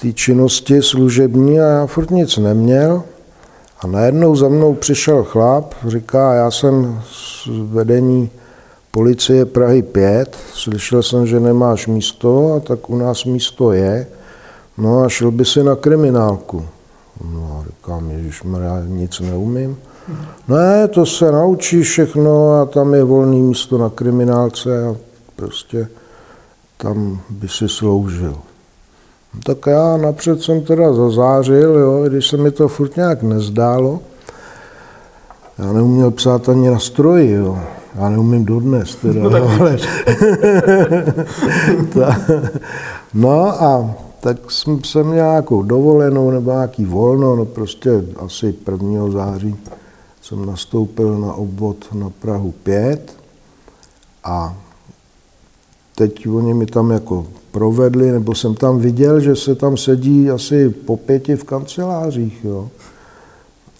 té 0.00 0.12
činnosti 0.12 0.82
služební 0.82 1.60
a 1.60 1.64
já 1.64 1.86
furt 1.86 2.10
nic 2.10 2.36
neměl. 2.36 3.02
A 3.80 3.86
najednou 3.86 4.36
za 4.36 4.48
mnou 4.48 4.74
přišel 4.74 5.24
chlap, 5.24 5.74
říká, 5.86 6.34
já 6.34 6.50
jsem 6.50 7.00
z 7.12 7.48
vedení 7.72 8.30
policie 8.90 9.46
Prahy 9.46 9.82
5, 9.82 10.36
slyšel 10.52 11.02
jsem, 11.02 11.26
že 11.26 11.40
nemáš 11.40 11.86
místo, 11.86 12.54
a 12.54 12.60
tak 12.60 12.90
u 12.90 12.96
nás 12.96 13.24
místo 13.24 13.72
je, 13.72 14.06
no 14.78 15.00
a 15.00 15.08
šel 15.08 15.30
by 15.30 15.44
si 15.44 15.64
na 15.64 15.76
kriminálku. 15.76 16.64
No 17.24 17.60
a 17.60 17.64
říkám, 17.68 18.10
Ježíš, 18.10 18.42
já 18.62 18.82
nic 18.86 19.20
neumím. 19.20 19.76
Ne, 20.48 20.88
to 20.88 21.06
se 21.06 21.32
naučí 21.32 21.82
všechno 21.82 22.52
a 22.52 22.66
tam 22.66 22.94
je 22.94 23.04
volný 23.04 23.42
místo 23.42 23.78
na 23.78 23.90
kriminálce 23.90 24.86
a 24.86 24.96
prostě 25.36 25.88
tam 26.76 27.20
by 27.30 27.48
si 27.48 27.68
sloužil. 27.68 28.36
Tak 29.44 29.58
já 29.66 29.96
napřed 29.96 30.42
jsem 30.42 30.60
teda 30.60 30.92
zazářil, 30.92 31.78
jo, 31.78 32.04
i 32.04 32.08
když 32.08 32.28
se 32.28 32.36
mi 32.36 32.50
to 32.50 32.68
furt 32.68 32.96
nějak 32.96 33.22
nezdálo. 33.22 34.00
Já 35.58 35.72
neuměl 35.72 36.10
psát 36.10 36.48
ani 36.48 36.70
na 36.70 36.78
stroji, 36.78 37.30
jo. 37.30 37.58
Já 37.94 38.08
neumím 38.08 38.44
dodnes 38.44 38.94
teda, 38.94 39.22
no, 39.22 39.30
tak 39.30 39.42
ale... 39.60 39.76
Ta, 41.94 42.20
no 43.14 43.62
a 43.62 43.94
tak 44.20 44.50
jsem, 44.50 44.84
jsem 44.84 45.06
měl 45.06 45.24
nějakou 45.24 45.62
dovolenou 45.62 46.30
nebo 46.30 46.50
nějaký 46.50 46.84
volno, 46.84 47.36
no 47.36 47.44
prostě 47.44 47.90
asi 48.16 48.54
1. 48.70 49.10
září 49.10 49.56
jsem 50.22 50.46
nastoupil 50.46 51.18
na 51.18 51.32
obvod 51.32 51.94
na 51.94 52.10
Prahu 52.10 52.52
5 52.62 53.16
a 54.24 54.56
teď 55.94 56.28
oni 56.28 56.54
mi 56.54 56.66
tam 56.66 56.90
jako 56.90 57.26
provedli, 57.50 58.12
nebo 58.12 58.34
jsem 58.34 58.54
tam 58.54 58.78
viděl, 58.78 59.20
že 59.20 59.36
se 59.36 59.54
tam 59.54 59.76
sedí 59.76 60.30
asi 60.30 60.68
po 60.68 60.96
pěti 60.96 61.36
v 61.36 61.44
kancelářích, 61.44 62.44
jo. 62.44 62.68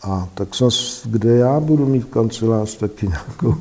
A 0.02 0.28
tak 0.34 0.54
jsem, 0.54 0.68
kde 1.04 1.36
já 1.36 1.60
budu 1.60 1.86
mít 1.86 2.04
kancelář 2.04 2.76
taky 2.76 3.08
nějakou. 3.08 3.54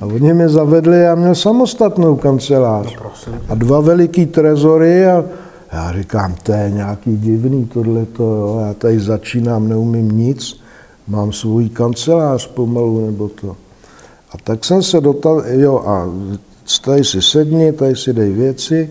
A 0.00 0.06
oni 0.06 0.34
mě 0.34 0.48
zavedli, 0.48 1.00
já 1.00 1.14
měl 1.14 1.34
samostatnou 1.34 2.16
kancelář. 2.16 2.96
Prosím. 2.96 3.40
A 3.48 3.54
dva 3.54 3.80
veliký 3.80 4.26
trezory 4.26 5.06
a 5.06 5.24
já 5.72 5.92
říkám, 5.92 6.34
to 6.42 6.52
je 6.52 6.70
nějaký 6.70 7.16
divný 7.16 7.64
tohleto, 7.64 8.22
jo. 8.22 8.62
já 8.66 8.74
tady 8.74 9.00
začínám, 9.00 9.68
neumím 9.68 10.10
nic, 10.10 10.60
mám 11.08 11.32
svůj 11.32 11.68
kancelář 11.68 12.46
pomalu 12.46 13.06
nebo 13.06 13.28
to. 13.28 13.56
A 14.30 14.38
tak 14.44 14.64
jsem 14.64 14.82
se 14.82 15.00
dotal, 15.00 15.42
jo 15.46 15.78
a 15.78 16.08
tady 16.84 17.04
si 17.04 17.22
sedni, 17.22 17.72
tady 17.72 17.96
si 17.96 18.12
dej 18.12 18.32
věci 18.32 18.90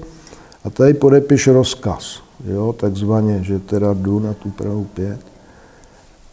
a 0.63 0.69
tady 0.69 0.93
podepiš 0.93 1.47
rozkaz, 1.47 2.21
jo, 2.45 2.73
takzvaně, 2.73 3.43
že 3.43 3.59
teda 3.59 3.93
jdu 3.93 4.19
na 4.19 4.33
tu 4.33 4.49
Prahu 4.49 4.83
5. 4.83 5.19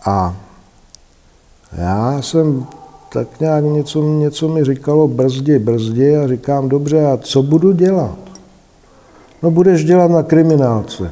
A 0.05 0.37
já 1.79 2.23
jsem 2.23 2.67
tak 3.12 3.41
nějak 3.41 3.64
něco, 3.64 4.03
něco 4.03 4.49
mi 4.49 4.64
říkalo 4.64 5.09
brzdi, 5.09 5.59
brzdi 5.59 6.17
a 6.17 6.29
říkám, 6.29 6.69
dobře, 6.69 7.07
a 7.07 7.17
co 7.17 7.43
budu 7.43 7.73
dělat? 7.73 8.19
No 9.43 9.50
budeš 9.50 9.85
dělat 9.85 10.11
na 10.11 10.23
kriminálce. 10.23 11.11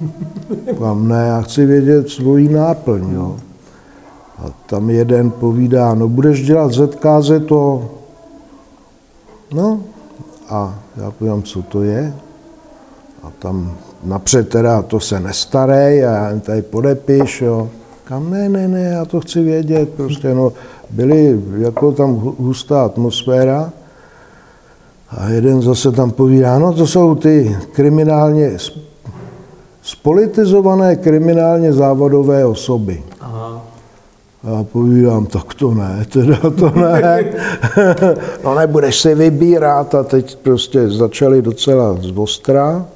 Říkám, 0.70 1.08
ne, 1.08 1.26
já 1.26 1.42
chci 1.42 1.66
vědět 1.66 2.10
svoji 2.10 2.48
náplň, 2.48 3.12
jo. 3.14 3.36
A 4.38 4.44
tam 4.66 4.90
jeden 4.90 5.30
povídá, 5.30 5.94
no 5.94 6.08
budeš 6.08 6.46
dělat 6.46 6.72
ZKZ 6.72 7.30
to. 7.48 7.90
No 9.54 9.80
a 10.48 10.74
já 10.96 11.10
povím, 11.10 11.42
co 11.42 11.62
to 11.62 11.82
je. 11.82 12.14
A 13.22 13.32
tam 13.38 13.76
napřed 14.04 14.48
teda 14.48 14.82
to 14.82 15.00
se 15.00 15.20
nestarej 15.20 16.06
a 16.06 16.10
já 16.12 16.40
tady 16.40 16.62
podepiš, 16.62 17.42
jo. 17.42 17.68
Kam 18.04 18.30
ne, 18.30 18.48
ne, 18.48 18.68
ne, 18.68 18.80
já 18.82 19.04
to 19.04 19.20
chci 19.20 19.42
vědět, 19.42 19.88
prostě 19.88 20.34
no, 20.34 20.52
byly 20.90 21.40
jako 21.58 21.92
tam 21.92 22.14
hu- 22.16 22.34
hustá 22.38 22.84
atmosféra 22.84 23.72
a 25.10 25.28
jeden 25.28 25.62
zase 25.62 25.92
tam 25.92 26.10
povídá, 26.10 26.58
no 26.58 26.72
to 26.72 26.86
jsou 26.86 27.14
ty 27.14 27.56
kriminálně, 27.72 28.48
sp- 28.56 28.80
spolitizované 29.82 30.96
kriminálně 30.96 31.72
závadové 31.72 32.44
osoby. 32.46 33.02
Aha. 33.20 33.35
A 34.46 34.64
povídám, 34.64 35.26
tak 35.26 35.54
to 35.54 35.74
ne, 35.74 36.06
teda 36.12 36.36
to 36.50 36.70
ne. 36.70 37.24
no 38.44 38.54
nebudeš 38.54 39.00
si 39.00 39.14
vybírat 39.14 39.94
a 39.94 40.02
teď 40.02 40.36
prostě 40.36 40.90
začali 40.90 41.42
docela 41.42 41.96
z 42.00 42.18
ostra. 42.18 42.86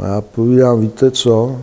A 0.00 0.06
já 0.06 0.20
povídám, 0.20 0.80
víte 0.80 1.10
co, 1.10 1.56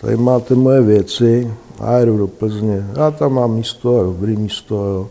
tady 0.00 0.16
máte 0.16 0.54
moje 0.54 0.82
věci, 0.82 1.50
a 1.80 1.98
jedu 1.98 2.18
do 2.18 2.26
Plzně. 2.26 2.86
Já 2.96 3.10
tam 3.10 3.34
mám 3.34 3.54
místo, 3.54 4.00
a 4.00 4.02
dobrý 4.02 4.36
místo, 4.36 4.74
jo. 4.74 5.08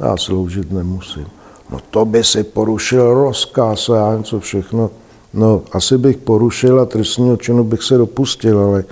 Já 0.00 0.16
sloužit 0.16 0.72
nemusím. 0.72 1.26
No 1.70 1.78
to 1.90 2.04
by 2.04 2.24
si 2.24 2.44
porušil 2.44 3.14
rozkaz 3.14 3.88
a 3.88 3.96
já 3.96 4.08
nevím 4.08 4.24
co 4.24 4.40
všechno. 4.40 4.90
No 5.34 5.62
asi 5.72 5.98
bych 5.98 6.16
porušil 6.16 6.80
a 6.80 6.86
trestního 6.86 7.36
činu 7.36 7.64
bych 7.64 7.82
se 7.82 7.98
dopustil, 7.98 8.60
ale 8.60 8.84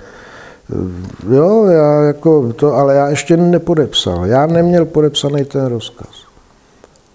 jo, 1.29 1.65
já 1.65 2.01
jako 2.01 2.53
to, 2.53 2.73
ale 2.73 2.95
já 2.95 3.09
ještě 3.09 3.37
nepodepsal. 3.37 4.25
Já 4.25 4.45
neměl 4.45 4.85
podepsaný 4.85 5.45
ten 5.45 5.65
rozkaz. 5.65 6.09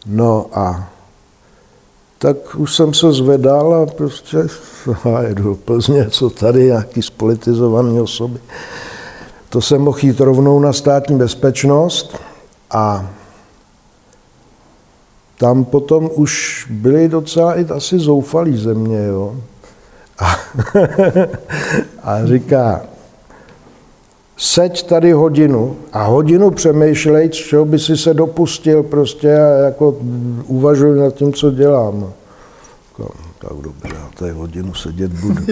No 0.07 0.47
a 0.53 0.91
tak 2.19 2.37
už 2.57 2.77
jsem 2.77 2.95
se 2.95 3.13
zvedal 3.13 3.75
a 3.75 3.87
prostě 3.87 4.39
a 5.15 5.23
jedu 5.23 5.43
do 5.43 5.55
Plzně, 5.55 6.11
co 6.11 6.31
tady, 6.31 6.65
nějaký 6.65 7.03
spolitizovaný 7.03 8.01
osoby. 8.01 8.39
to 9.49 9.61
jsem 9.61 9.81
mohl 9.83 9.99
jít 10.03 10.21
rovnou 10.21 10.61
na 10.61 10.73
státní 10.73 11.19
bezpečnost 11.19 12.19
a 12.71 13.11
tam 15.39 15.65
potom 15.65 16.11
už 16.15 16.67
byly 16.71 17.09
docela 17.09 17.55
i 17.55 17.65
asi 17.65 17.99
zoufalí 17.99 18.59
země, 18.59 19.05
jo. 19.07 19.37
A, 20.19 20.37
a 22.03 22.27
říká, 22.27 22.83
seď 24.37 24.87
tady 24.87 25.13
hodinu 25.13 25.77
a 25.93 26.05
hodinu 26.05 26.51
přemýšlej, 26.51 27.29
čeho 27.29 27.65
by 27.65 27.79
si 27.79 27.97
se 27.97 28.15
dopustil 28.15 28.83
prostě 28.83 29.37
a 29.37 29.49
jako 29.49 29.97
uvažuj 30.47 30.99
nad 30.99 31.15
tím, 31.15 31.33
co 31.33 31.51
dělám. 31.51 32.13
Tak 33.39 33.53
dobře, 33.53 33.89
já 33.95 34.09
tady 34.19 34.31
hodinu 34.31 34.75
sedět 34.75 35.13
budu. 35.13 35.43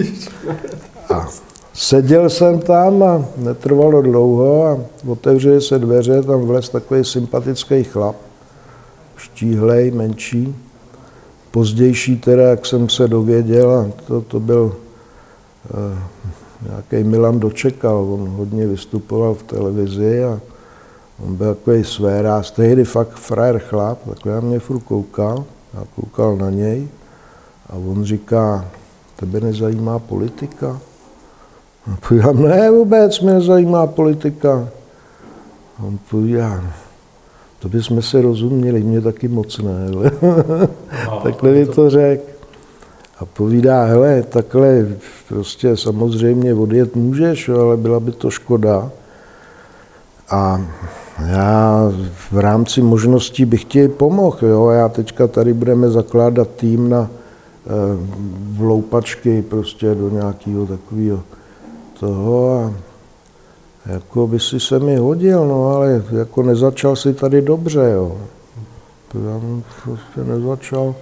A 1.09 1.27
seděl 1.73 2.29
jsem 2.29 2.59
tam 2.59 3.03
a 3.03 3.25
netrvalo 3.37 4.01
dlouho 4.01 4.65
a 4.65 4.79
otevřeli 5.07 5.61
se 5.61 5.79
dveře, 5.79 6.21
tam 6.21 6.41
vlez 6.41 6.69
takový 6.69 7.05
sympatický 7.05 7.83
chlap, 7.83 8.15
štíhlej, 9.17 9.91
menší. 9.91 10.55
Pozdější 11.51 12.17
teda, 12.17 12.43
jak 12.43 12.65
jsem 12.65 12.89
se 12.89 13.07
dověděl, 13.07 13.71
a 13.71 14.03
to, 14.07 14.21
to 14.21 14.39
byl 14.39 14.75
uh, 15.73 15.97
nějaký 16.67 17.09
Milan 17.09 17.39
Dočekal, 17.39 17.95
on 18.13 18.29
hodně 18.29 18.67
vystupoval 18.67 19.33
v 19.33 19.43
televizi 19.43 20.23
a 20.23 20.39
on 21.25 21.35
byl 21.35 21.55
takový 21.55 21.83
své 21.83 22.21
ráz, 22.21 22.51
tehdy 22.51 22.83
fakt 22.83 23.09
frajer 23.09 23.59
chlap, 23.59 23.99
takhle 24.09 24.33
na 24.33 24.39
mě 24.41 24.59
furt 24.59 24.79
koukal, 24.79 25.43
já 25.73 25.83
koukal 25.95 26.35
na 26.35 26.49
něj 26.49 26.87
a 27.69 27.75
on 27.75 28.03
říká, 28.03 28.65
tebe 29.15 29.39
nezajímá 29.39 29.99
politika? 29.99 30.79
A 31.87 31.97
povídám, 32.07 32.43
ne, 32.43 32.71
vůbec 32.71 33.19
mě 33.19 33.33
nezajímá 33.33 33.87
politika. 33.87 34.69
A 35.79 35.83
on 35.83 35.99
povídá, 36.09 36.63
to 37.59 37.69
bychom 37.69 38.01
se 38.01 38.21
rozuměli, 38.21 38.83
mě 38.83 39.01
taky 39.01 39.27
moc 39.27 39.57
ne. 39.57 39.91
No, 41.07 41.19
Takhle 41.23 41.51
mi 41.51 41.65
to 41.65 41.89
řekl. 41.89 42.32
A 43.23 43.25
povídá, 43.25 43.85
hele, 43.85 44.23
takhle 44.23 44.87
prostě 45.29 45.77
samozřejmě 45.77 46.53
odjet 46.53 46.95
můžeš, 46.95 47.49
ale 47.49 47.77
byla 47.77 47.99
by 47.99 48.11
to 48.11 48.29
škoda. 48.29 48.91
A 50.29 50.61
já 51.27 51.91
v 52.31 52.39
rámci 52.39 52.81
možností 52.81 53.45
bych 53.45 53.65
ti 53.65 53.87
pomohl. 53.87 54.47
Jo? 54.47 54.69
Já 54.69 54.89
teďka 54.89 55.27
tady 55.27 55.53
budeme 55.53 55.89
zakládat 55.89 56.47
tým 56.55 56.89
na 56.89 57.09
eh, 57.11 57.69
vloupačky 58.57 59.41
prostě 59.41 59.95
do 59.95 60.09
nějakého 60.09 60.65
takového 60.65 61.23
toho 61.99 62.59
a 62.59 62.73
jako 63.85 64.27
by 64.27 64.39
si 64.39 64.59
se 64.59 64.79
mi 64.79 64.95
hodil, 64.95 65.47
no 65.47 65.67
ale 65.67 66.03
jako 66.17 66.43
nezačal 66.43 66.95
si 66.95 67.13
tady 67.13 67.41
dobře, 67.41 67.91
jo. 67.93 68.17
Já 69.13 69.41
prostě 69.83 70.23
nezačal. 70.23 70.95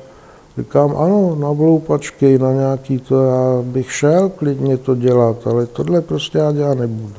Říkám, 0.62 0.96
ano, 0.98 1.36
na 1.39 1.51
vloupačky, 1.51 2.39
na 2.39 2.53
nějaký 2.53 3.00
to, 3.00 3.24
já 3.24 3.62
bych 3.62 3.91
šel 3.91 4.30
klidně 4.30 4.77
to 4.77 4.96
dělat, 4.96 5.48
ale 5.48 5.65
tohle 5.65 6.01
prostě 6.01 6.38
já 6.38 6.51
dělat 6.51 6.77
nebudu. 6.77 7.13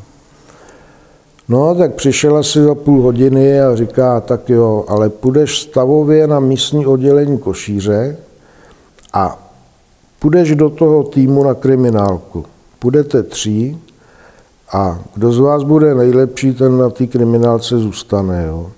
No, 1.49 1.75
tak 1.75 1.95
přišel 1.95 2.37
asi 2.37 2.63
za 2.63 2.75
půl 2.75 3.03
hodiny 3.03 3.61
a 3.61 3.77
říká, 3.77 4.21
tak 4.21 4.49
jo, 4.49 4.85
ale 4.89 5.11
půjdeš 5.11 5.59
stavově 5.59 6.27
na 6.27 6.41
místní 6.41 6.87
oddělení 6.87 7.39
košíře 7.39 8.17
a 9.13 9.51
půjdeš 10.19 10.55
do 10.55 10.71
toho 10.71 11.03
týmu 11.03 11.45
na 11.45 11.55
kriminálku. 11.55 12.45
Půjdete 12.79 13.23
tří 13.23 13.79
a 14.73 14.99
kdo 15.15 15.33
z 15.33 15.39
vás 15.39 15.63
bude 15.63 15.95
nejlepší, 15.95 16.55
ten 16.55 16.79
na 16.79 16.91
té 16.91 17.07
kriminálce 17.07 17.79
zůstane. 17.79 18.45
Jo. 18.49 18.71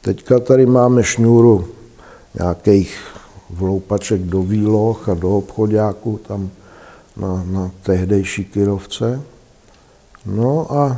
Teďka 0.00 0.38
tady 0.38 0.66
máme 0.66 1.04
šňůru 1.04 1.64
nějakých 2.38 3.19
vloupaček 3.52 4.20
do 4.20 4.42
výloh 4.42 5.08
a 5.08 5.14
do 5.14 5.36
obchodáků 5.36 6.20
tam 6.28 6.50
na, 7.16 7.44
na 7.46 7.70
tehdejší 7.82 8.44
Kyrovce. 8.44 9.20
No 10.26 10.72
a 10.72 10.96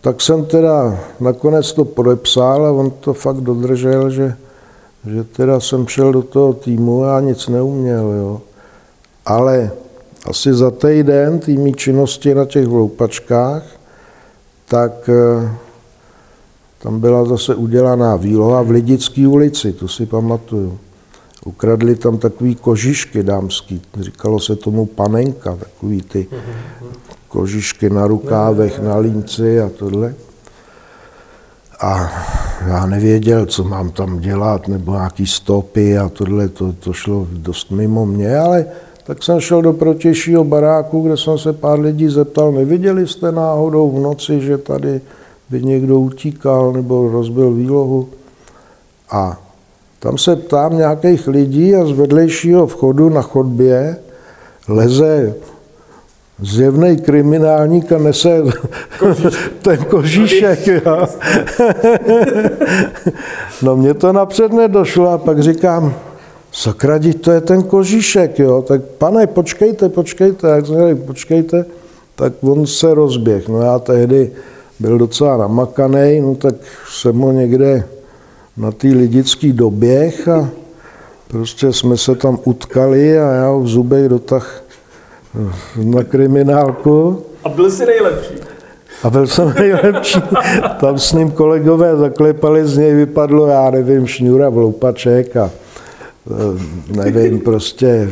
tak 0.00 0.20
jsem 0.20 0.44
teda 0.44 0.98
nakonec 1.20 1.72
to 1.72 1.84
podepsal 1.84 2.66
a 2.66 2.72
on 2.72 2.90
to 2.90 3.14
fakt 3.14 3.36
dodržel, 3.36 4.10
že, 4.10 4.36
že 5.06 5.24
teda 5.24 5.60
jsem 5.60 5.86
šel 5.86 6.12
do 6.12 6.22
toho 6.22 6.52
týmu 6.52 7.04
a 7.04 7.20
nic 7.20 7.48
neuměl, 7.48 8.12
jo. 8.12 8.40
Ale 9.26 9.70
asi 10.26 10.54
za 10.54 10.70
týden 10.70 11.38
týmí 11.38 11.74
činnosti 11.74 12.34
na 12.34 12.44
těch 12.44 12.66
vloupačkách, 12.66 13.62
tak 14.68 15.08
eh, 15.08 15.50
tam 16.78 17.00
byla 17.00 17.24
zase 17.24 17.54
udělaná 17.54 18.16
výloha 18.16 18.62
v 18.62 18.70
Lidické 18.70 19.28
ulici, 19.28 19.72
to 19.72 19.88
si 19.88 20.06
pamatuju. 20.06 20.78
Ukradli 21.44 21.96
tam 21.96 22.18
takový 22.18 22.54
kožišky 22.54 23.22
dámský, 23.22 23.82
říkalo 24.00 24.40
se 24.40 24.56
tomu 24.56 24.86
panenka, 24.86 25.56
takový 25.56 26.02
ty 26.02 26.26
kožišky 27.28 27.90
na 27.90 28.06
rukávech, 28.06 28.78
na 28.78 28.96
límci 28.96 29.60
a 29.60 29.68
tohle. 29.68 30.14
A 31.80 32.10
já 32.66 32.86
nevěděl, 32.86 33.46
co 33.46 33.64
mám 33.64 33.90
tam 33.90 34.18
dělat, 34.18 34.68
nebo 34.68 34.92
nějaký 34.92 35.26
stopy 35.26 35.98
a 35.98 36.08
tohle, 36.08 36.48
to, 36.48 36.72
to 36.72 36.92
šlo 36.92 37.26
dost 37.32 37.70
mimo 37.70 38.06
mě, 38.06 38.38
ale 38.38 38.66
tak 39.04 39.22
jsem 39.22 39.40
šel 39.40 39.62
do 39.62 39.72
protějšího 39.72 40.44
baráku, 40.44 41.02
kde 41.02 41.16
jsem 41.16 41.38
se 41.38 41.52
pár 41.52 41.80
lidí 41.80 42.08
zeptal, 42.08 42.52
neviděli 42.52 43.06
jste 43.06 43.32
náhodou 43.32 43.90
v 43.90 44.00
noci, 44.00 44.40
že 44.40 44.58
tady 44.58 45.00
by 45.50 45.62
někdo 45.62 46.00
utíkal 46.00 46.72
nebo 46.72 47.08
rozbil 47.08 47.52
výlohu? 47.52 48.08
A 49.10 49.40
tam 50.02 50.18
se 50.18 50.36
ptám 50.36 50.76
nějakých 50.76 51.28
lidí 51.28 51.74
a 51.74 51.86
z 51.86 51.90
vedlejšího 51.90 52.66
vchodu 52.66 53.08
na 53.08 53.22
chodbě 53.22 53.96
leze 54.68 55.34
zjevný 56.42 56.96
kriminálník 56.96 57.92
a 57.92 57.98
nese 57.98 58.42
ten 59.62 59.84
kožíšek. 59.84 60.66
Jo. 60.66 61.06
no 63.62 63.76
mě 63.76 63.94
to 63.94 64.12
napřed 64.12 64.52
nedošlo 64.52 65.10
a 65.10 65.18
pak 65.18 65.40
říkám, 65.42 65.94
sakra, 66.52 66.98
to 67.20 67.30
je 67.30 67.40
ten 67.40 67.62
kožíšek, 67.62 68.38
jo. 68.38 68.62
Tak 68.62 68.82
pane, 68.82 69.26
počkejte, 69.26 69.88
počkejte, 69.88 70.48
jak 70.48 70.66
jsme 70.66 70.94
počkejte, 70.94 71.64
tak 72.14 72.32
on 72.40 72.66
se 72.66 72.94
rozběh. 72.94 73.48
No 73.48 73.62
já 73.62 73.78
tehdy 73.78 74.30
byl 74.80 74.98
docela 74.98 75.36
namakaný, 75.36 76.20
no 76.20 76.34
tak 76.34 76.54
jsem 76.90 77.18
ho 77.18 77.32
někde 77.32 77.84
na 78.56 78.72
té 78.72 78.88
lidický 78.88 79.52
doběh 79.52 80.28
a 80.28 80.48
prostě 81.28 81.72
jsme 81.72 81.96
se 81.96 82.14
tam 82.14 82.38
utkali 82.44 83.18
a 83.18 83.30
já 83.32 83.52
v 83.52 83.66
zubech 83.66 84.08
dotah 84.08 84.64
na 85.76 86.04
kriminálku. 86.04 87.22
A 87.44 87.48
byl 87.48 87.70
jsi 87.70 87.86
nejlepší. 87.86 88.34
A 89.02 89.10
byl 89.10 89.26
jsem 89.26 89.54
nejlepší. 89.58 90.20
Tam 90.80 90.98
s 90.98 91.12
ním 91.12 91.30
kolegové 91.30 91.96
zaklepali, 91.96 92.66
z 92.66 92.76
něj 92.78 92.94
vypadlo, 92.94 93.46
já 93.46 93.70
nevím, 93.70 94.06
šňůra 94.06 94.48
v 94.48 94.56
loupaček 94.56 95.36
a 95.36 95.50
e, 95.50 96.96
nevím, 96.96 97.40
prostě 97.40 98.10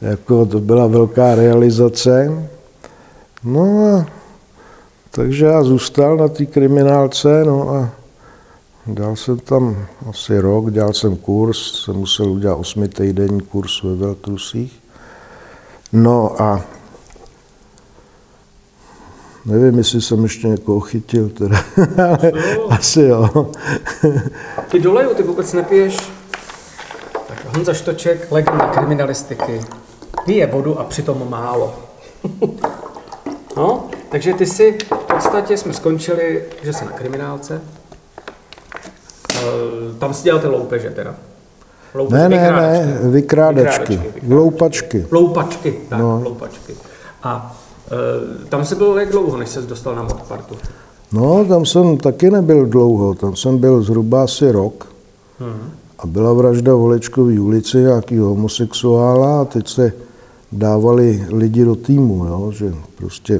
jako 0.00 0.46
to 0.46 0.60
byla 0.60 0.86
velká 0.86 1.34
realizace. 1.34 2.32
No 3.44 3.86
a 3.86 4.06
takže 5.10 5.46
já 5.46 5.62
zůstal 5.62 6.16
na 6.16 6.28
té 6.28 6.46
kriminálce, 6.46 7.44
no 7.44 7.70
a 7.70 7.90
Dal 8.86 9.16
jsem 9.16 9.38
tam 9.38 9.86
asi 10.10 10.40
rok, 10.40 10.70
dělal 10.70 10.92
jsem 10.92 11.16
kurz, 11.16 11.84
jsem 11.84 11.94
musel 11.94 12.30
udělat 12.30 12.54
osmi 12.54 12.88
týdenní 12.88 13.40
kurz 13.40 13.82
ve 13.82 13.94
Veltrusích. 13.94 14.80
No 15.92 16.42
a 16.42 16.64
nevím, 19.44 19.78
jestli 19.78 20.02
jsem 20.02 20.22
ještě 20.22 20.48
někoho 20.48 20.80
chytil, 20.80 21.28
teda, 21.28 21.64
ale 22.08 22.32
asi 22.68 23.02
jo. 23.02 23.50
ty 24.70 24.80
doleju, 24.80 25.14
ty 25.14 25.22
vůbec 25.22 25.52
nepiješ. 25.52 25.96
Tak 27.28 27.54
Honza 27.54 27.74
Štoček, 27.74 28.32
legenda 28.32 28.66
kriminalistiky, 28.66 29.60
pije 30.24 30.46
vodu 30.46 30.80
a 30.80 30.84
přitom 30.84 31.30
málo. 31.30 31.74
no, 33.56 33.88
takže 34.08 34.34
ty 34.34 34.46
si 34.46 34.78
v 34.94 35.14
podstatě 35.14 35.56
jsme 35.56 35.72
skončili, 35.72 36.44
že 36.62 36.72
jsi 36.72 36.84
na 36.84 36.90
kriminálce, 36.90 37.60
tam 39.98 40.14
si 40.14 40.24
děláte 40.24 40.48
loupeže 40.48 40.90
teda. 40.90 41.14
Loupeže, 41.94 42.28
ne, 42.28 42.28
ne, 42.28 42.52
ne, 42.52 42.98
vykrádečky, 43.10 44.00
loupačky. 44.28 45.06
Loupačky, 45.10 45.80
tak, 45.88 45.98
no. 46.00 46.20
loupačky. 46.24 46.74
A 47.22 47.56
e, 48.44 48.48
tam 48.48 48.64
jsi 48.64 48.74
byl 48.74 48.98
jak 48.98 49.10
dlouho, 49.10 49.36
než 49.36 49.48
se 49.48 49.62
dostal 49.62 49.94
na 49.94 50.02
Motpartu? 50.02 50.56
No, 51.12 51.44
tam 51.44 51.66
jsem 51.66 51.96
taky 51.96 52.30
nebyl 52.30 52.66
dlouho, 52.66 53.14
tam 53.14 53.36
jsem 53.36 53.58
byl 53.58 53.82
zhruba 53.82 54.24
asi 54.24 54.52
rok. 54.52 54.86
Hmm. 55.40 55.70
A 55.98 56.06
byla 56.06 56.32
vražda 56.32 56.74
v 56.74 56.78
Holečkové 56.78 57.40
ulici 57.40 57.76
nějakého 57.76 58.28
homosexuála 58.28 59.40
a 59.40 59.44
teď 59.44 59.68
se 59.68 59.92
dávali 60.52 61.26
lidi 61.32 61.64
do 61.64 61.76
týmu, 61.76 62.24
jo, 62.24 62.52
že 62.52 62.74
prostě 62.96 63.38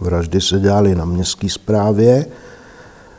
vraždy 0.00 0.40
se 0.40 0.60
dělaly 0.60 0.94
na 0.94 1.04
městské 1.04 1.48
správě, 1.48 2.26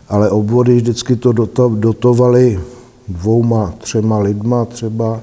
ale 0.09 0.29
obvody 0.29 0.75
vždycky 0.75 1.15
to 1.15 1.31
dotovali 1.69 2.59
dvouma, 3.07 3.73
třema 3.77 4.19
lidma 4.19 4.65
třeba. 4.65 5.19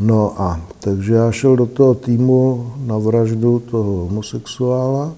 No 0.00 0.34
a 0.42 0.60
takže 0.80 1.14
já 1.14 1.30
šel 1.30 1.56
do 1.56 1.66
toho 1.66 1.94
týmu 1.94 2.72
na 2.86 2.98
vraždu 2.98 3.58
toho 3.58 3.92
homosexuála 3.92 5.12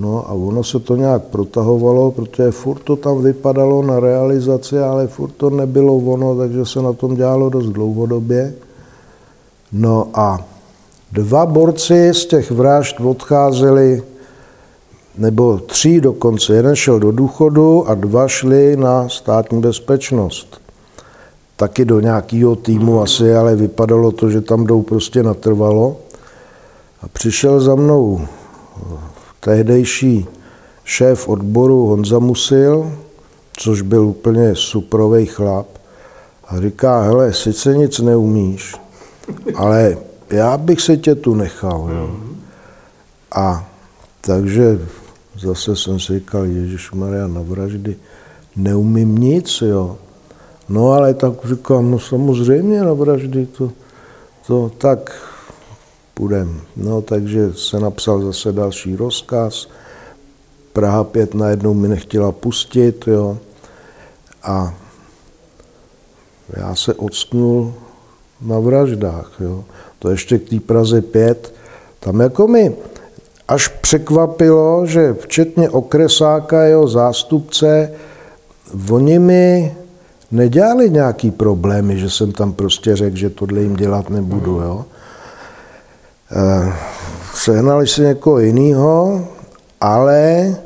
No 0.00 0.30
a 0.30 0.32
ono 0.32 0.64
se 0.64 0.78
to 0.78 0.96
nějak 0.96 1.22
protahovalo, 1.22 2.10
protože 2.10 2.50
furt 2.50 2.78
to 2.78 2.96
tam 2.96 3.22
vypadalo 3.22 3.82
na 3.82 4.00
realizaci, 4.00 4.78
ale 4.78 5.06
furt 5.06 5.30
to 5.30 5.50
nebylo 5.50 5.96
ono, 5.96 6.36
takže 6.36 6.66
se 6.66 6.82
na 6.82 6.92
tom 6.92 7.16
dělalo 7.16 7.50
dost 7.50 7.66
dlouhodobě. 7.66 8.54
No 9.72 10.08
a 10.14 10.46
dva 11.12 11.46
borci 11.46 12.14
z 12.14 12.26
těch 12.26 12.50
vražd 12.50 13.00
odcházeli, 13.00 14.02
nebo 15.18 15.58
tři 15.58 16.00
dokonce. 16.00 16.52
Jeden 16.52 16.76
šel 16.76 17.00
do 17.00 17.12
důchodu 17.12 17.88
a 17.88 17.94
dva 17.94 18.28
šli 18.28 18.76
na 18.76 19.08
státní 19.08 19.60
bezpečnost. 19.60 20.60
Taky 21.56 21.84
do 21.84 22.00
nějakého 22.00 22.56
týmu 22.56 23.02
asi, 23.02 23.34
ale 23.34 23.56
vypadalo 23.56 24.12
to, 24.12 24.30
že 24.30 24.40
tam 24.40 24.64
jdou 24.64 24.82
prostě 24.82 25.22
natrvalo. 25.22 25.96
A 27.02 27.08
přišel 27.08 27.60
za 27.60 27.74
mnou 27.74 28.20
tehdejší 29.40 30.26
šéf 30.84 31.28
odboru 31.28 31.86
Honza 31.86 32.18
Musil, 32.18 32.92
což 33.52 33.82
byl 33.82 34.06
úplně 34.06 34.54
suprovej 34.54 35.26
chlap, 35.26 35.66
a 36.48 36.60
říká, 36.60 37.02
hele, 37.02 37.32
sice 37.32 37.76
nic 37.76 37.98
neumíš, 37.98 38.74
ale 39.54 39.96
já 40.30 40.56
bych 40.56 40.80
se 40.80 40.96
tě 40.96 41.14
tu 41.14 41.34
nechal. 41.34 41.88
Jo. 41.92 42.10
A 43.32 43.68
takže 44.20 44.78
zase 45.40 45.76
jsem 45.76 46.00
si 46.00 46.18
říkal, 46.18 46.44
Ježíš 46.44 46.92
Maria 46.92 47.26
na 47.26 47.42
vraždy, 47.42 47.96
neumím 48.56 49.18
nic, 49.18 49.62
jo. 49.66 49.98
No 50.68 50.92
ale 50.92 51.14
tak 51.14 51.32
říkám, 51.44 51.90
no 51.90 51.98
samozřejmě 51.98 52.80
na 52.82 52.92
vraždy, 52.92 53.46
to, 53.46 53.72
to 54.46 54.72
tak 54.78 55.28
půjdem. 56.14 56.60
No, 56.76 57.02
takže 57.02 57.52
se 57.52 57.80
napsal 57.80 58.22
zase 58.22 58.52
další 58.52 58.96
rozkaz. 58.96 59.68
Praha 60.72 61.04
5 61.04 61.34
najednou 61.34 61.74
mi 61.74 61.88
nechtěla 61.88 62.32
pustit, 62.32 63.04
jo. 63.06 63.38
A 64.42 64.74
já 66.56 66.74
se 66.74 66.94
odstnul 66.94 67.74
na 68.40 68.58
vraždách, 68.58 69.32
jo. 69.40 69.64
To 69.98 70.10
ještě 70.10 70.38
k 70.38 70.48
té 70.48 70.60
Praze 70.60 71.02
5, 71.02 71.54
tam 72.00 72.20
jako 72.20 72.48
mi 72.48 72.76
až 73.48 73.68
překvapilo, 73.68 74.86
že 74.86 75.14
včetně 75.20 75.70
okresáka, 75.70 76.62
jeho 76.62 76.88
zástupce, 76.88 77.92
oni 78.90 79.18
mi 79.18 79.74
nedělali 80.30 80.90
nějaký 80.90 81.30
problémy, 81.30 81.98
že 81.98 82.10
jsem 82.10 82.32
tam 82.32 82.52
prostě 82.52 82.96
řekl, 82.96 83.16
že 83.16 83.30
tohle 83.30 83.60
jim 83.60 83.76
dělat 83.76 84.10
nebudu, 84.10 84.60
jo. 84.60 84.84
Eh, 86.32 86.72
sehnali 87.34 87.86
si 87.86 88.02
někoho 88.02 88.38
jiného, 88.38 89.24
ale 89.80 90.56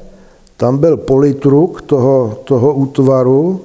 tam 0.57 0.79
byl 0.79 0.97
politruk 0.97 1.83
toho, 1.83 2.38
toho 2.45 2.75
útvaru 2.75 3.61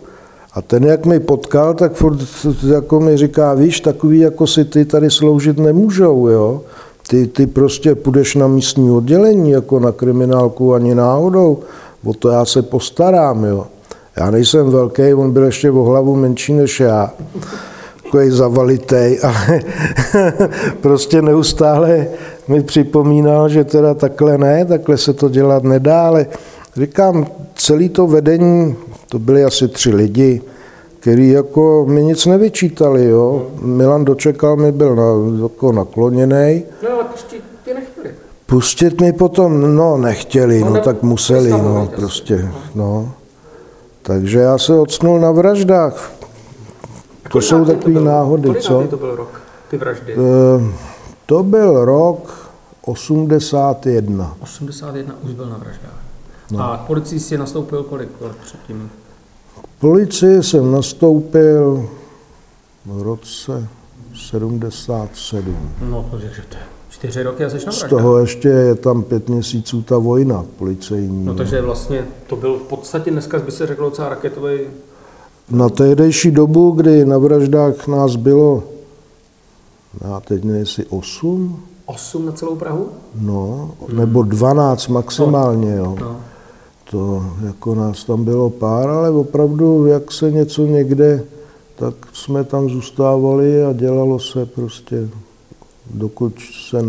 a 0.53 0.61
ten, 0.61 0.83
jak 0.83 1.05
mi 1.05 1.19
potkal, 1.19 1.73
tak 1.73 1.93
furt 1.93 2.19
jako 2.67 2.99
mi 2.99 3.17
říká, 3.17 3.53
víš, 3.53 3.81
takový 3.81 4.19
jako 4.19 4.47
si 4.47 4.65
ty 4.65 4.85
tady 4.85 5.11
sloužit 5.11 5.57
nemůžou, 5.57 6.27
jo. 6.27 6.61
Ty, 7.07 7.27
ty 7.27 7.47
prostě 7.47 7.95
půjdeš 7.95 8.35
na 8.35 8.47
místní 8.47 8.91
oddělení, 8.91 9.51
jako 9.51 9.79
na 9.79 9.91
kriminálku 9.91 10.73
ani 10.73 10.95
náhodou, 10.95 11.59
o 12.05 12.13
to 12.13 12.29
já 12.29 12.45
se 12.45 12.61
postarám, 12.61 13.43
jo. 13.43 13.67
Já 14.17 14.31
nejsem 14.31 14.69
velký, 14.69 15.13
on 15.13 15.31
byl 15.31 15.43
ještě 15.43 15.71
o 15.71 15.83
hlavu 15.83 16.15
menší 16.15 16.53
než 16.53 16.79
já 16.79 17.13
takový 18.03 18.29
zavalitej, 18.29 19.19
ale 19.23 19.61
prostě 20.81 21.21
neustále 21.21 22.07
mi 22.47 22.63
připomínal, 22.63 23.49
že 23.49 23.63
teda 23.63 23.93
takhle 23.93 24.37
ne, 24.37 24.65
takhle 24.65 24.97
se 24.97 25.13
to 25.13 25.29
dělat 25.29 25.63
nedá, 25.63 26.07
ale 26.07 26.27
říkám, 26.77 27.27
celý 27.55 27.89
to 27.89 28.07
vedení, 28.07 28.75
to 29.09 29.19
byly 29.19 29.43
asi 29.43 29.67
tři 29.67 29.95
lidi, 29.95 30.41
který 30.99 31.29
jako 31.29 31.85
mi 31.89 32.03
nic 32.03 32.25
nevyčítali, 32.25 33.05
jo. 33.05 33.47
Milan 33.61 34.05
Dočekal 34.05 34.55
mi 34.55 34.71
byl 34.71 34.95
na, 34.95 35.41
jako 35.41 35.71
nakloněný. 35.71 36.63
No 36.83 36.89
ale 36.91 37.03
pustit 37.03 37.43
tě 37.65 37.73
nechtěli. 37.73 38.09
Pustit 38.45 39.01
mi 39.01 39.13
potom, 39.13 39.75
no 39.75 39.97
nechtěli, 39.97 40.63
no, 40.63 40.69
no 40.69 40.81
tak 40.81 41.03
museli, 41.03 41.51
no 41.51 41.89
prostě, 41.95 42.51
no. 42.75 43.11
Takže 44.01 44.39
já 44.39 44.57
se 44.57 44.73
odsnul 44.73 45.19
na 45.19 45.31
vraždách. 45.31 46.11
To 47.31 47.41
jsou 47.41 47.65
takové 47.65 48.01
náhody, 48.01 48.55
co? 48.55 48.87
to 48.89 48.97
byl 48.97 49.15
rok, 49.15 49.41
ty 49.69 49.77
vraždy? 49.77 50.15
Uh, 50.15 50.71
to 51.25 51.43
byl 51.43 51.85
rok 51.85 52.49
81. 52.85 54.35
81 54.39 55.15
už 55.23 55.31
byl 55.31 55.49
na 55.49 55.57
vraždách. 55.57 56.01
No. 56.51 56.63
A 56.63 56.77
policii 56.77 57.19
jsi 57.19 57.37
nastoupil 57.37 57.83
kolik 57.83 58.09
let 58.21 58.35
předtím? 58.35 58.89
Policii 59.79 60.43
jsem 60.43 60.71
nastoupil 60.71 61.89
v 62.85 63.01
roce 63.01 63.67
77. 64.29 65.55
No, 65.81 66.05
takže 66.11 66.41
to 66.49 66.57
je 66.57 66.63
čtyři 66.89 67.23
roky 67.23 67.45
a 67.45 67.49
na 67.65 67.71
Z 67.71 67.83
toho 67.83 68.17
ještě 68.17 68.47
je 68.47 68.75
tam 68.75 69.03
pět 69.03 69.29
měsíců 69.29 69.81
ta 69.81 69.97
vojna 69.97 70.45
policejní. 70.57 71.25
No 71.25 71.33
takže 71.33 71.61
vlastně 71.61 72.05
to 72.27 72.35
byl 72.35 72.57
v 72.57 72.61
podstatě 72.61 73.11
dneska 73.11 73.39
by 73.39 73.51
se 73.51 73.67
řeklo 73.67 73.89
docela 73.89 74.09
raketový 74.09 74.59
na 75.49 75.69
tehdejší 75.69 76.31
dobu, 76.31 76.71
kdy 76.71 77.05
na 77.05 77.17
vraždách 77.17 77.87
nás 77.87 78.15
bylo, 78.15 78.63
já 80.01 80.19
teď 80.19 80.45
jestli 80.45 80.85
8? 80.85 81.63
8 81.85 82.25
na 82.25 82.31
celou 82.31 82.55
Prahu? 82.55 82.89
No, 83.15 83.71
nebo 83.93 84.23
12 84.23 84.87
maximálně, 84.87 85.75
jo. 85.75 85.95
No. 85.99 86.21
To 86.91 87.25
jako 87.45 87.75
nás 87.75 88.03
tam 88.03 88.23
bylo 88.23 88.49
pár, 88.49 88.89
ale 88.89 89.09
opravdu, 89.09 89.85
jak 89.85 90.11
se 90.11 90.31
něco 90.31 90.65
někde, 90.65 91.23
tak 91.75 91.93
jsme 92.13 92.43
tam 92.43 92.69
zůstávali 92.69 93.65
a 93.65 93.73
dělalo 93.73 94.19
se 94.19 94.45
prostě, 94.45 95.09
dokud 95.93 96.39
se 96.69 96.85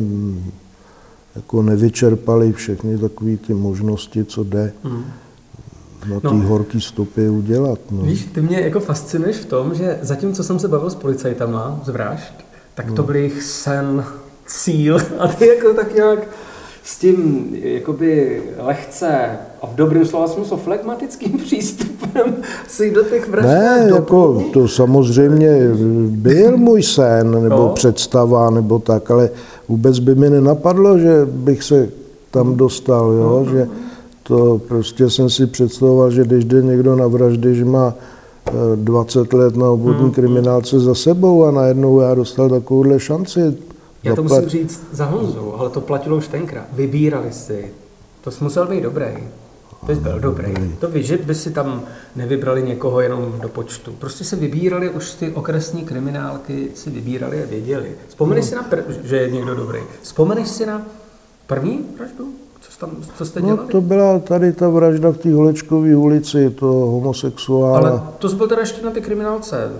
jako 1.36 1.62
nevyčerpali 1.62 2.52
všechny 2.52 2.98
takové 2.98 3.36
ty 3.36 3.54
možnosti, 3.54 4.24
co 4.24 4.44
jde. 4.44 4.72
Mm 4.84 5.04
na 6.06 6.20
té 6.20 6.28
no. 6.28 6.48
horké 6.48 6.80
stopy 6.80 7.28
udělat. 7.28 7.78
No. 7.90 8.02
Víš, 8.02 8.28
ty 8.34 8.40
mě 8.40 8.60
jako 8.60 8.80
fascinuješ 8.80 9.36
v 9.36 9.46
tom, 9.46 9.74
že 9.74 9.98
zatímco 10.02 10.44
jsem 10.44 10.58
se 10.58 10.68
bavil 10.68 10.90
s 10.90 10.94
policajtama 10.94 11.80
z 11.84 11.88
vražd, 11.88 12.32
tak 12.74 12.86
to 12.86 13.02
no. 13.02 13.02
byl 13.02 13.16
jich 13.16 13.42
sen, 13.42 14.04
cíl 14.46 14.98
a 15.18 15.28
ty 15.28 15.46
jako 15.46 15.74
tak 15.74 15.94
nějak 15.94 16.28
s 16.88 16.96
tím 16.96 17.48
jakoby 17.52 18.42
lehce 18.58 19.28
a 19.62 19.66
v 19.66 19.74
dobrém 19.74 20.06
slova 20.06 20.28
smyslu 20.28 20.56
flegmatickým 20.56 21.38
přístupem 21.44 22.36
si 22.68 22.90
do 22.90 23.02
těch 23.02 23.28
vražd 23.28 23.48
Ne, 23.48 23.90
jako 23.94 24.44
to 24.52 24.68
samozřejmě 24.68 25.70
byl 26.06 26.56
můj 26.56 26.82
sen 26.82 27.42
nebo 27.42 27.56
no. 27.56 27.68
představa 27.68 28.50
nebo 28.50 28.78
tak, 28.78 29.10
ale 29.10 29.30
vůbec 29.68 29.98
by 29.98 30.14
mi 30.14 30.30
nenapadlo, 30.30 30.98
že 30.98 31.26
bych 31.26 31.62
se 31.62 31.88
tam 32.30 32.56
dostal, 32.56 33.12
jo, 33.12 33.44
no, 33.44 33.52
že 33.52 33.68
to 34.22 34.60
prostě 34.68 35.10
jsem 35.10 35.30
si 35.30 35.46
představoval, 35.46 36.10
že 36.10 36.24
když 36.24 36.44
jde 36.44 36.62
někdo 36.62 36.96
na 36.96 37.06
vraždy, 37.06 37.54
že 37.54 37.64
má 37.64 37.94
20 38.74 39.34
eh, 39.34 39.36
let 39.36 39.56
na 39.56 39.70
obvodní 39.70 40.02
hmm. 40.02 40.12
kriminálce 40.12 40.80
za 40.80 40.94
sebou 40.94 41.44
a 41.44 41.50
najednou 41.50 42.00
já 42.00 42.14
dostal 42.14 42.48
takovouhle 42.48 43.00
šanci. 43.00 43.40
Já 44.02 44.14
to 44.14 44.22
musím 44.22 44.48
říct 44.48 44.86
za 44.92 45.04
Honzu, 45.04 45.54
ale 45.54 45.70
to 45.70 45.80
platilo 45.80 46.16
už 46.16 46.28
tenkrát. 46.28 46.66
Vybírali 46.72 47.32
si. 47.32 47.72
To 48.20 48.30
jsi 48.30 48.44
musel 48.44 48.66
být 48.66 48.80
dobrý. 48.80 49.06
To 49.86 49.94
jsi 49.94 50.00
byl 50.00 50.20
dobrý. 50.20 50.54
To 50.78 50.88
víš, 50.88 51.06
že 51.06 51.16
by 51.16 51.34
si 51.34 51.50
tam 51.50 51.82
nevybrali 52.16 52.62
někoho 52.62 53.00
jenom 53.00 53.34
do 53.40 53.48
počtu. 53.48 53.92
Prostě 53.92 54.24
se 54.24 54.36
vybírali, 54.36 54.90
už 54.90 55.12
ty 55.12 55.30
okresní 55.32 55.84
kriminálky 55.84 56.68
si 56.74 56.90
vybírali 56.90 57.42
a 57.42 57.46
věděli. 57.46 57.92
Vzpomeneš 58.08 58.44
no. 58.44 58.48
si 58.48 58.54
na, 58.54 58.70
pr- 58.70 58.84
že 59.04 59.16
je 59.16 59.30
někdo 59.30 59.54
dobrý. 59.54 59.80
Vzpomeneš 60.02 60.48
si 60.48 60.66
na 60.66 60.86
první 61.46 61.84
vraždu? 61.98 62.34
tam, 62.78 62.90
co 63.16 63.24
jste 63.24 63.40
dělali? 63.40 63.60
No, 63.62 63.68
to 63.68 63.80
byla 63.80 64.18
tady 64.18 64.52
ta 64.52 64.68
vražda 64.68 65.10
v 65.10 65.18
té 65.18 65.34
Holečkové 65.34 65.96
ulici, 65.96 66.50
to 66.50 66.66
homosexuála. 66.66 67.88
Ale 67.88 68.02
to 68.18 68.28
byl 68.28 68.48
teda 68.48 68.60
ještě 68.60 68.82
na 68.82 68.90
ty 68.90 69.00
kriminálce. 69.00 69.72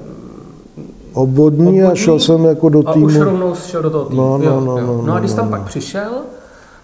Obvodní, 1.19 1.61
Obvodní 1.61 1.83
a 1.83 1.95
šel 1.95 2.19
jsem 2.19 2.45
jako 2.45 2.69
do 2.69 2.83
týmu. 2.83 3.07
A 3.07 3.09
už 3.09 3.17
rovnou 3.17 3.55
šel 3.55 3.83
do 3.83 3.91
toho 3.91 4.05
týmu. 4.05 4.23
No, 4.23 4.39
no, 4.39 4.45
jo, 4.45 4.61
no, 4.61 4.79
jo. 4.79 4.87
no, 4.87 5.03
no, 5.03 5.15
a 5.15 5.19
když 5.19 5.31
no, 5.31 5.37
tam 5.37 5.45
no. 5.45 5.51
pak 5.51 5.67
přišel, 5.67 6.13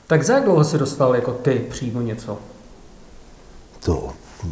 tak 0.06 0.24
za 0.24 0.34
jak 0.34 0.44
dlouho 0.44 0.64
si 0.64 0.78
dostal 0.78 1.14
jako 1.14 1.32
ty 1.32 1.64
přímo 1.70 2.00
něco? 2.00 2.38
To 3.84 4.08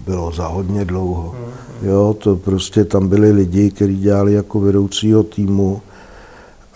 bylo 0.06 0.32
za 0.32 0.46
hodně 0.46 0.84
dlouho. 0.84 1.30
Hmm. 1.30 1.90
Jo, 1.90 2.16
to 2.18 2.36
prostě 2.36 2.84
tam 2.84 3.08
byli 3.08 3.32
lidi, 3.32 3.70
kteří 3.70 3.98
dělali 3.98 4.32
jako 4.32 4.60
vedoucího 4.60 5.22
týmu 5.22 5.80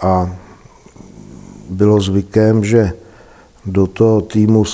a 0.03 0.37
bylo 1.71 2.01
zvykem, 2.01 2.64
že 2.64 2.92
do 3.66 3.87
toho 3.87 4.21
týmu 4.21 4.64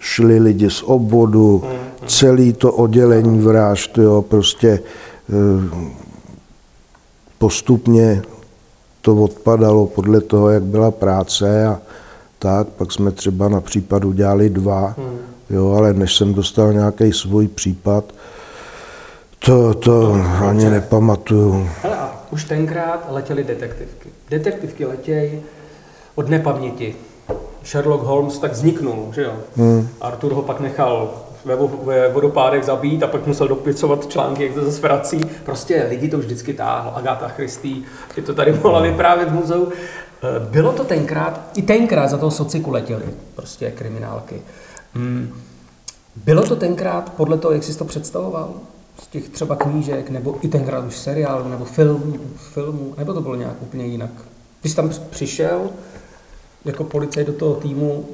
šli 0.00 0.38
lidi 0.38 0.70
z 0.70 0.82
obvodu, 0.82 1.62
celý 2.06 2.52
to 2.52 2.72
oddělení 2.72 3.40
vražd, 3.40 3.98
jo, 3.98 4.22
prostě 4.22 4.68
eh, 5.30 6.01
postupně 7.42 8.22
to 9.00 9.16
odpadalo 9.16 9.86
podle 9.86 10.20
toho, 10.20 10.50
jak 10.50 10.62
byla 10.62 10.90
práce 10.90 11.66
a 11.66 11.80
tak, 12.38 12.68
pak 12.68 12.92
jsme 12.92 13.10
třeba 13.10 13.48
na 13.48 13.60
případu 13.60 14.12
dělali 14.12 14.50
dva, 14.50 14.94
hmm. 14.98 15.18
jo, 15.50 15.72
ale 15.72 15.94
než 15.94 16.16
jsem 16.16 16.34
dostal 16.34 16.72
nějaký 16.72 17.12
svůj 17.12 17.48
případ, 17.48 18.04
to, 19.38 19.74
to 19.74 20.16
no, 20.16 20.48
ani 20.48 20.70
nepamatuju. 20.70 21.68
Hele, 21.82 21.96
a 21.96 22.22
už 22.30 22.44
tenkrát 22.44 23.06
letěly 23.10 23.44
detektivky. 23.44 24.08
Detektivky 24.30 24.86
letějí 24.86 25.40
od 26.14 26.28
nepaměti. 26.28 26.96
Sherlock 27.64 28.04
Holmes 28.04 28.38
tak 28.38 28.52
vzniknul, 28.52 29.08
že 29.14 29.22
jo? 29.22 29.34
Hmm. 29.56 29.88
Arthur 30.00 30.32
ho 30.32 30.42
pak 30.42 30.60
nechal 30.60 31.10
ve, 31.44 31.56
ve 31.84 32.08
vodopádech 32.08 32.64
zabít 32.64 33.02
a 33.02 33.06
pak 33.06 33.26
musel 33.26 33.48
dopisovat 33.48 34.06
články, 34.06 34.44
jak 34.44 34.54
to 34.54 34.64
zase 34.64 34.82
vrací. 34.82 35.20
Prostě 35.44 35.86
lidi 35.88 36.08
to 36.08 36.18
vždycky 36.18 36.54
táhl. 36.54 36.92
Agatha 36.94 37.28
Christie, 37.28 37.76
ty 38.14 38.22
to 38.22 38.34
tady 38.34 38.52
mohla 38.52 38.80
vyprávět 38.80 39.28
v 39.28 39.34
muzeu. 39.34 39.72
Eh, 40.22 40.40
bylo 40.50 40.72
to 40.72 40.84
tenkrát, 40.84 41.40
i 41.56 41.62
tenkrát 41.62 42.08
za 42.08 42.18
toho 42.18 42.30
sociku 42.30 42.70
letěli 42.70 43.04
prostě 43.34 43.70
kriminálky. 43.70 44.42
Hmm. 44.94 45.34
Bylo 46.16 46.42
to 46.42 46.56
tenkrát 46.56 47.12
podle 47.16 47.38
toho, 47.38 47.54
jak 47.54 47.64
jsi 47.64 47.78
to 47.78 47.84
představoval? 47.84 48.54
Z 49.02 49.06
těch 49.06 49.28
třeba 49.28 49.56
knížek, 49.56 50.10
nebo 50.10 50.36
i 50.42 50.48
tenkrát 50.48 50.84
už 50.84 50.96
seriál, 50.96 51.44
nebo 51.44 51.64
film, 51.64 52.20
filmu, 52.36 52.94
nebo 52.98 53.14
to 53.14 53.20
bylo 53.20 53.34
nějak 53.34 53.62
úplně 53.62 53.86
jinak? 53.86 54.10
Když 54.60 54.72
jsi 54.72 54.76
tam 54.76 54.90
přišel 55.10 55.70
jako 56.64 56.84
policajt 56.84 57.26
do 57.26 57.32
toho 57.32 57.54
týmu 57.54 58.04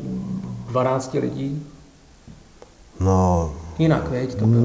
12 0.68 1.14
lidí, 1.14 1.66
No, 3.00 3.52
jinak, 3.78 4.10
věď, 4.10 4.34
to 4.34 4.46
bylo? 4.46 4.60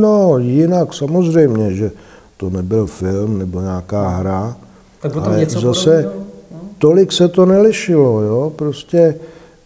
No, 0.00 0.38
jinak 0.38 0.94
samozřejmě, 0.94 1.74
že 1.74 1.90
to 2.36 2.50
nebyl 2.50 2.86
film 2.86 3.38
nebo 3.38 3.60
nějaká 3.60 4.08
hra. 4.08 4.56
Tak 5.00 5.16
ale 5.16 5.38
něco 5.38 5.60
zase 5.60 6.02
no? 6.02 6.60
tolik 6.78 7.12
se 7.12 7.28
to 7.28 7.46
nelišilo, 7.46 8.20
jo, 8.20 8.52
prostě 8.56 9.14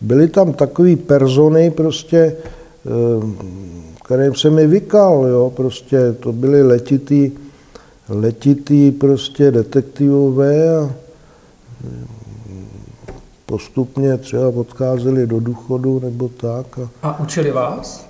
byly 0.01 0.29
tam 0.29 0.53
takový 0.53 0.97
persony, 0.97 1.71
prostě, 1.71 2.37
eh, 2.87 3.27
kterým 4.05 4.35
se 4.35 4.51
mi 4.51 4.67
vykal, 4.67 5.27
jo, 5.27 5.53
prostě 5.57 6.13
to 6.21 6.33
byly 6.33 6.63
letitý, 6.63 7.33
letitý 8.09 8.91
prostě 8.91 9.51
detektivové 9.51 10.77
a 10.77 10.91
postupně 13.55 14.19
třeba 14.19 14.49
odcházeli 14.49 15.27
do 15.27 15.41
důchodu 15.41 16.01
nebo 16.01 16.29
tak. 16.29 16.79
A, 16.79 17.09
a 17.09 17.21
učili 17.21 17.51
vás? 17.51 18.07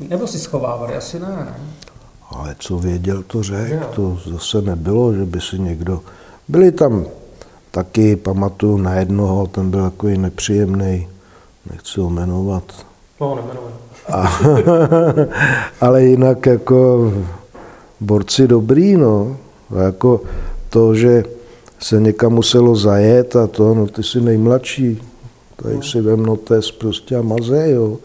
Nebo 0.00 0.26
si 0.26 0.38
schovávali? 0.38 0.96
Asi 0.96 1.20
ne, 1.20 1.28
ne? 1.28 1.54
Ale 2.30 2.56
co 2.58 2.78
věděl, 2.78 3.22
to 3.22 3.42
řekl. 3.42 3.84
To 3.94 4.18
zase 4.26 4.62
nebylo, 4.62 5.14
že 5.14 5.24
by 5.24 5.40
si 5.40 5.58
někdo... 5.58 6.00
Byli 6.48 6.72
tam 6.72 7.04
taky, 7.70 8.16
pamatuju 8.16 8.76
na 8.76 8.94
jednoho, 8.94 9.46
ten 9.46 9.70
byl 9.70 9.90
takový 9.90 10.18
nepříjemný, 10.18 11.08
nechci 11.70 12.00
ho 12.00 12.10
jmenovat. 12.10 12.86
No. 13.20 13.38
A, 14.12 14.40
ale 15.80 16.02
jinak 16.02 16.46
jako 16.46 17.12
borci 18.00 18.48
dobrý, 18.48 18.96
no. 18.96 19.36
Jako 19.84 20.20
to, 20.70 20.94
že 20.94 21.24
se 21.82 22.00
někam 22.00 22.32
muselo 22.32 22.76
zajet 22.76 23.36
a 23.36 23.46
to, 23.46 23.74
no 23.74 23.86
ty 23.86 24.02
jsi 24.02 24.20
nejmladší, 24.20 25.02
tady 25.56 25.82
si 25.82 26.00
vem 26.00 26.22
notes 26.22 26.70
prostě 26.70 27.16
a 27.16 27.22
maze, 27.22 27.70
jo. 27.70 27.98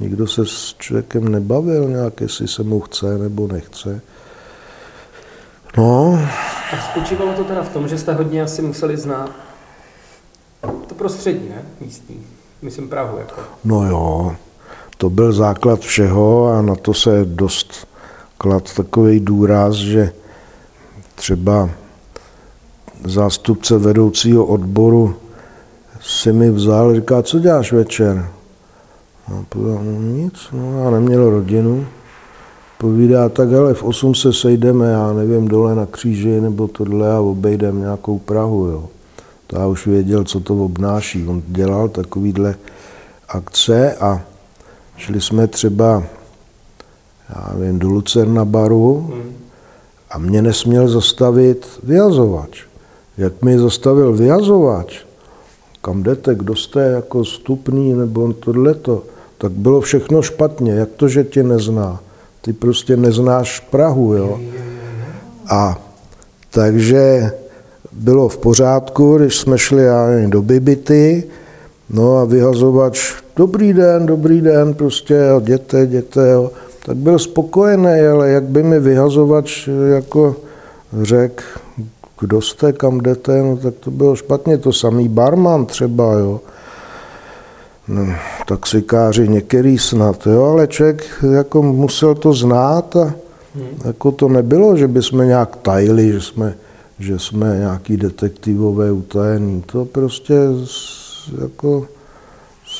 Nikdo 0.00 0.26
se 0.26 0.46
s 0.46 0.74
člověkem 0.78 1.28
nebavil 1.28 1.88
nějak, 1.88 2.20
jestli 2.20 2.48
se 2.48 2.62
mu 2.62 2.80
chce 2.80 3.18
nebo 3.18 3.46
nechce. 3.46 4.00
No. 5.76 6.20
A 6.72 6.90
spočívalo 6.90 7.32
to 7.32 7.44
teda 7.44 7.62
v 7.62 7.68
tom, 7.68 7.88
že 7.88 7.98
jste 7.98 8.12
hodně 8.12 8.42
asi 8.42 8.62
museli 8.62 8.96
znát 8.96 9.30
to 10.90 10.94
prostředí, 10.94 11.48
ne? 11.48 11.62
Místní. 11.80 12.26
Myslím 12.62 12.88
Prahu 12.88 13.18
jako. 13.18 13.40
No 13.64 13.86
jo, 13.86 14.36
to 14.96 15.10
byl 15.10 15.32
základ 15.32 15.80
všeho 15.80 16.48
a 16.48 16.62
na 16.62 16.74
to 16.74 16.94
se 16.94 17.24
dost 17.24 17.88
klad 18.38 18.74
takový 18.74 19.20
důraz, 19.20 19.74
že 19.74 20.12
třeba 21.14 21.70
zástupce 23.04 23.78
vedoucího 23.78 24.44
odboru 24.44 25.14
si 26.00 26.32
mi 26.32 26.50
vzal, 26.50 26.94
říká, 26.94 27.22
co 27.22 27.38
děláš 27.38 27.72
večer? 27.72 28.28
A 29.26 29.44
povedal, 29.48 29.80
no 29.84 30.00
nic, 30.00 30.34
no 30.52 30.84
já 30.84 30.90
neměl 30.90 31.30
rodinu. 31.30 31.86
Povídá, 32.78 33.28
tak 33.28 33.50
hele, 33.50 33.74
v 33.74 33.82
8 33.82 34.14
se 34.14 34.32
sejdeme, 34.32 34.90
já 34.90 35.12
nevím, 35.12 35.48
dole 35.48 35.74
na 35.74 35.86
kříži 35.86 36.40
nebo 36.40 36.68
tohle 36.68 37.12
a 37.12 37.20
obejdem 37.20 37.80
nějakou 37.80 38.18
Prahu, 38.18 38.66
jo. 38.66 38.88
To 39.46 39.58
já 39.58 39.66
už 39.66 39.86
věděl, 39.86 40.24
co 40.24 40.40
to 40.40 40.64
obnáší. 40.64 41.26
On 41.26 41.42
dělal 41.46 41.88
takovýhle 41.88 42.54
akce 43.28 43.94
a 43.94 44.22
šli 44.96 45.20
jsme 45.20 45.46
třeba, 45.46 46.02
já 47.28 47.54
nevím, 47.58 47.78
do 47.78 47.88
Lucerna 47.88 48.44
baru 48.44 49.14
a 50.10 50.18
mě 50.18 50.42
nesměl 50.42 50.88
zastavit 50.88 51.66
vyjazovač. 51.82 52.69
Jak 53.20 53.42
mi 53.42 53.58
zastavil 53.58 54.12
vyjazovač, 54.12 55.04
kam 55.82 56.02
jdete, 56.02 56.34
kdo 56.34 56.56
jste 56.56 56.80
jako 56.80 57.24
stupný 57.24 57.92
nebo 57.92 58.32
tohleto, 58.32 59.02
tak 59.38 59.52
bylo 59.52 59.80
všechno 59.80 60.22
špatně. 60.22 60.72
Jak 60.72 60.88
to, 60.96 61.08
že 61.08 61.24
tě 61.24 61.42
nezná? 61.42 62.00
Ty 62.40 62.52
prostě 62.52 62.96
neznáš 62.96 63.60
Prahu, 63.60 64.14
jo? 64.14 64.40
A 65.50 65.78
takže 66.50 67.32
bylo 67.92 68.28
v 68.28 68.38
pořádku, 68.38 69.18
když 69.18 69.36
jsme 69.36 69.58
šli 69.58 69.82
já 69.82 70.06
nevím, 70.06 70.30
do 70.30 70.42
Bibity, 70.42 71.24
no 71.90 72.18
a 72.18 72.24
vyhazovač, 72.24 73.14
dobrý 73.36 73.72
den, 73.72 74.06
dobrý 74.06 74.40
den, 74.40 74.74
prostě, 74.74 75.14
jo, 75.14 75.40
jděte, 75.40 75.80
jděte, 75.82 76.30
jo. 76.30 76.50
Tak 76.86 76.96
byl 76.96 77.18
spokojený, 77.18 78.00
ale 78.12 78.30
jak 78.30 78.44
by 78.44 78.62
mi 78.62 78.80
vyhazovač 78.80 79.68
jako 79.94 80.36
řekl, 81.02 81.44
kdo 82.20 82.40
jste, 82.40 82.72
kam 82.72 82.98
jdete, 82.98 83.42
no 83.42 83.56
tak 83.56 83.74
to 83.74 83.90
bylo 83.90 84.16
špatně, 84.16 84.58
to 84.58 84.72
samý 84.72 85.08
barman 85.08 85.66
třeba, 85.66 86.12
jo. 86.12 86.40
No, 87.88 88.06
taxikáři 88.46 89.28
některý 89.28 89.78
snad, 89.78 90.26
jo, 90.26 90.44
ale 90.44 90.66
člověk 90.66 91.24
jako 91.32 91.62
musel 91.62 92.14
to 92.14 92.32
znát 92.32 92.96
a 92.96 93.04
hmm. 93.54 93.68
jako 93.84 94.12
to 94.12 94.28
nebylo, 94.28 94.76
že 94.76 94.88
bychom 94.88 95.26
nějak 95.26 95.56
tajili, 95.56 96.12
že 96.12 96.20
jsme, 96.20 96.54
že 96.98 97.18
jsme 97.18 97.56
nějaký 97.58 97.96
detektivové 97.96 98.92
utajení. 98.92 99.62
To 99.66 99.84
prostě 99.84 100.34
jako 101.40 101.86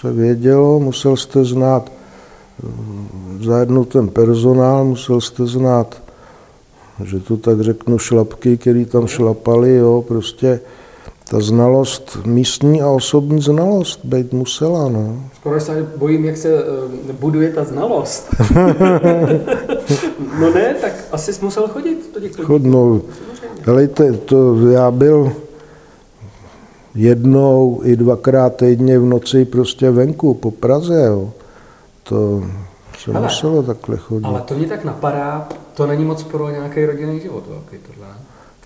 se 0.01 0.13
vědělo, 0.13 0.81
musel 0.81 1.17
jste 1.17 1.45
znát 1.45 1.93
zajedno 3.41 3.85
ten 3.85 4.09
personál, 4.09 4.85
musel 4.85 5.21
jste 5.21 5.47
znát 5.47 6.03
že 7.05 7.21
to 7.21 7.37
tak 7.37 7.61
řeknu, 7.61 7.99
šlapky, 7.99 8.57
které 8.57 8.85
tam 8.85 9.07
šlapali, 9.07 9.75
jo, 9.75 10.05
prostě 10.09 10.61
ta 11.31 11.41
znalost, 11.41 12.19
místní 12.27 12.83
a 12.83 12.89
osobní 12.89 13.43
znalost 13.43 14.01
být 14.05 14.33
musela, 14.33 14.89
no. 14.89 15.23
Skoro 15.35 15.61
se 15.61 15.87
bojím, 15.97 16.25
jak 16.25 16.37
se 16.37 16.65
uh, 16.65 16.91
buduje 17.21 17.53
ta 17.53 17.65
znalost. 17.65 18.29
no 20.41 20.51
ne, 20.55 20.75
tak 20.81 20.93
asi 21.13 21.33
jsi 21.33 21.45
musel 21.45 21.69
chodit 21.69 22.11
do 22.15 22.21
těchto 22.21 22.43
Chod, 22.43 22.63
no, 22.63 23.01
helejte, 23.63 24.13
to 24.13 24.69
já 24.69 24.91
byl 24.91 25.33
jednou 26.95 27.81
i 27.85 27.97
dvakrát 27.97 28.57
týdně 28.57 28.99
v 28.99 29.05
noci 29.05 29.45
prostě 29.45 29.91
venku 29.91 30.35
po 30.35 30.51
Praze, 30.51 31.03
jo. 31.07 31.33
To 32.03 32.45
se 32.99 33.11
ale, 33.11 33.23
muselo 33.23 33.63
takhle 33.63 33.97
chodit. 33.97 34.25
Ale 34.25 34.41
to 34.41 34.55
mě 34.55 34.67
tak 34.67 34.85
napadá, 34.85 35.49
to 35.81 35.87
není 35.87 36.05
moc 36.05 36.23
pro 36.23 36.51
nějaký 36.51 36.85
rodinný 36.85 37.21
život, 37.21 37.45
velký 37.49 37.77
tohle. 37.87 38.09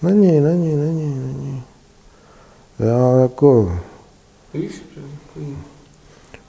Není, 0.02 0.40
není, 0.40 0.76
není, 0.76 1.22
není. 1.26 1.62
Já 2.78 3.20
jako... 3.20 3.78
Víš? 4.54 4.82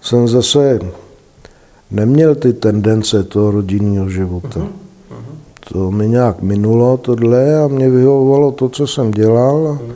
Jsem 0.01 0.27
zase 0.27 0.79
neměl 1.91 2.35
ty 2.35 2.53
tendence 2.53 3.23
toho 3.23 3.51
rodinného 3.51 4.09
života. 4.09 4.59
Uh-huh. 4.59 4.69
Uh-huh. 5.11 5.69
To 5.69 5.91
mi 5.91 6.09
nějak 6.09 6.41
minulo 6.41 6.97
tohle 6.97 7.63
a 7.63 7.67
mě 7.67 7.89
vyhovovalo 7.89 8.51
to, 8.51 8.69
co 8.69 8.87
jsem 8.87 9.11
dělal 9.11 9.67
a 9.67 9.71
uh-huh. 9.71 9.93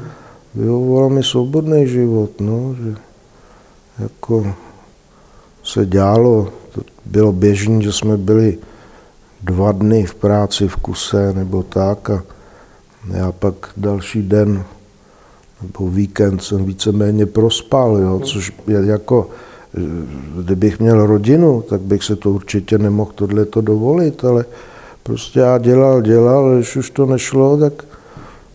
vyhovovalo 0.55 1.09
mi 1.09 1.23
svobodný 1.23 1.87
život, 1.87 2.29
no, 2.39 2.75
že 2.83 2.95
jako 3.99 4.53
se 5.63 5.85
dělalo, 5.85 6.47
to 6.71 6.81
bylo 7.05 7.31
běžné, 7.31 7.81
že 7.81 7.93
jsme 7.93 8.17
byli 8.17 8.57
dva 9.43 9.71
dny 9.71 10.05
v 10.05 10.15
práci 10.15 10.67
v 10.67 10.75
kuse 10.75 11.33
nebo 11.33 11.63
tak 11.63 12.09
a 12.09 12.23
já 13.13 13.31
pak 13.31 13.53
další 13.77 14.21
den 14.21 14.63
nebo 15.61 15.89
víkend 15.89 16.43
jsem 16.43 16.65
víceméně 16.65 17.25
prospal, 17.25 17.97
jo, 17.97 18.19
což 18.19 18.53
je 18.67 18.85
jako 18.85 19.29
kdybych 20.35 20.79
měl 20.79 21.05
rodinu, 21.05 21.61
tak 21.61 21.81
bych 21.81 22.03
se 22.03 22.15
to 22.15 22.31
určitě 22.31 22.77
nemohl 22.77 23.11
tohleto 23.15 23.61
dovolit, 23.61 24.25
ale 24.25 24.45
prostě 25.03 25.39
já 25.39 25.57
dělal, 25.57 26.01
dělal, 26.01 26.55
když 26.55 26.75
už 26.75 26.89
to 26.89 27.05
nešlo, 27.05 27.57
tak 27.57 27.85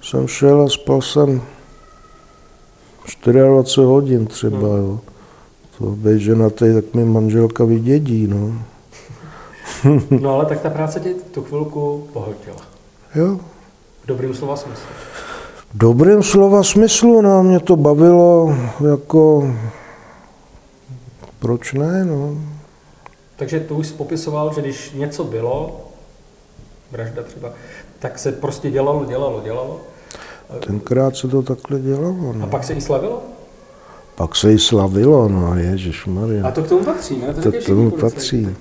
jsem 0.03 0.29
šel 0.29 0.63
a 0.63 0.69
spal 0.69 1.03
jsem 1.03 1.43
24 3.25 3.87
hodin 3.87 4.27
třeba, 4.27 4.59
hmm. 4.59 4.79
jo. 4.79 5.01
To 5.79 5.85
být 5.85 6.21
ženatý, 6.21 6.75
tak 6.75 6.95
mi 6.95 7.05
manželka 7.05 7.65
vydědí, 7.65 8.27
no. 8.27 8.55
no 10.21 10.35
ale 10.35 10.47
tak 10.47 10.61
ta 10.61 10.71
práce 10.71 11.01
tě 11.01 11.15
tu 11.15 11.43
chvilku 11.43 12.09
pohltila. 12.13 12.57
Jo. 13.15 13.41
V 14.03 14.07
dobrým 14.07 14.35
slova 14.35 14.57
smyslu. 14.57 14.87
V 15.57 15.79
dobrým 15.79 16.23
slova 16.23 16.63
smyslu, 16.63 17.21
no, 17.21 17.43
mě 17.43 17.61
to 17.61 17.77
bavilo 17.77 18.57
jako, 18.91 19.55
proč 21.39 21.73
ne, 21.73 22.05
no. 22.05 22.35
Takže 23.37 23.61
tu 23.61 23.77
už 23.77 23.91
popisoval, 23.91 24.55
že 24.55 24.61
když 24.61 24.93
něco 24.93 25.25
bylo, 25.25 25.81
vražda 26.91 27.23
třeba, 27.23 27.53
tak 27.99 28.19
se 28.19 28.33
prostě 28.33 28.71
dělalo, 28.71 29.05
dělalo, 29.05 29.41
dělalo. 29.45 29.81
Tenkrát 30.67 31.17
se 31.17 31.29
to 31.29 31.43
takhle 31.43 31.81
dělalo. 31.81 32.33
No. 32.33 32.45
A 32.45 32.47
pak 32.47 32.65
se 32.65 32.73
i 32.73 32.81
slavilo? 32.81 33.23
Pak 34.15 34.37
se 34.37 34.53
i 34.53 34.59
slavilo, 34.59 35.29
no 35.29 35.55
Maria. 36.07 36.47
A 36.47 36.51
to 36.51 36.63
k 36.63 36.69
tomu 36.69 36.85
patří, 36.85 37.19
ne? 37.19 37.35
To, 37.35 37.43
to 37.43 37.53
k 37.53 37.67
tomu 37.67 37.91
patří. 37.91 38.57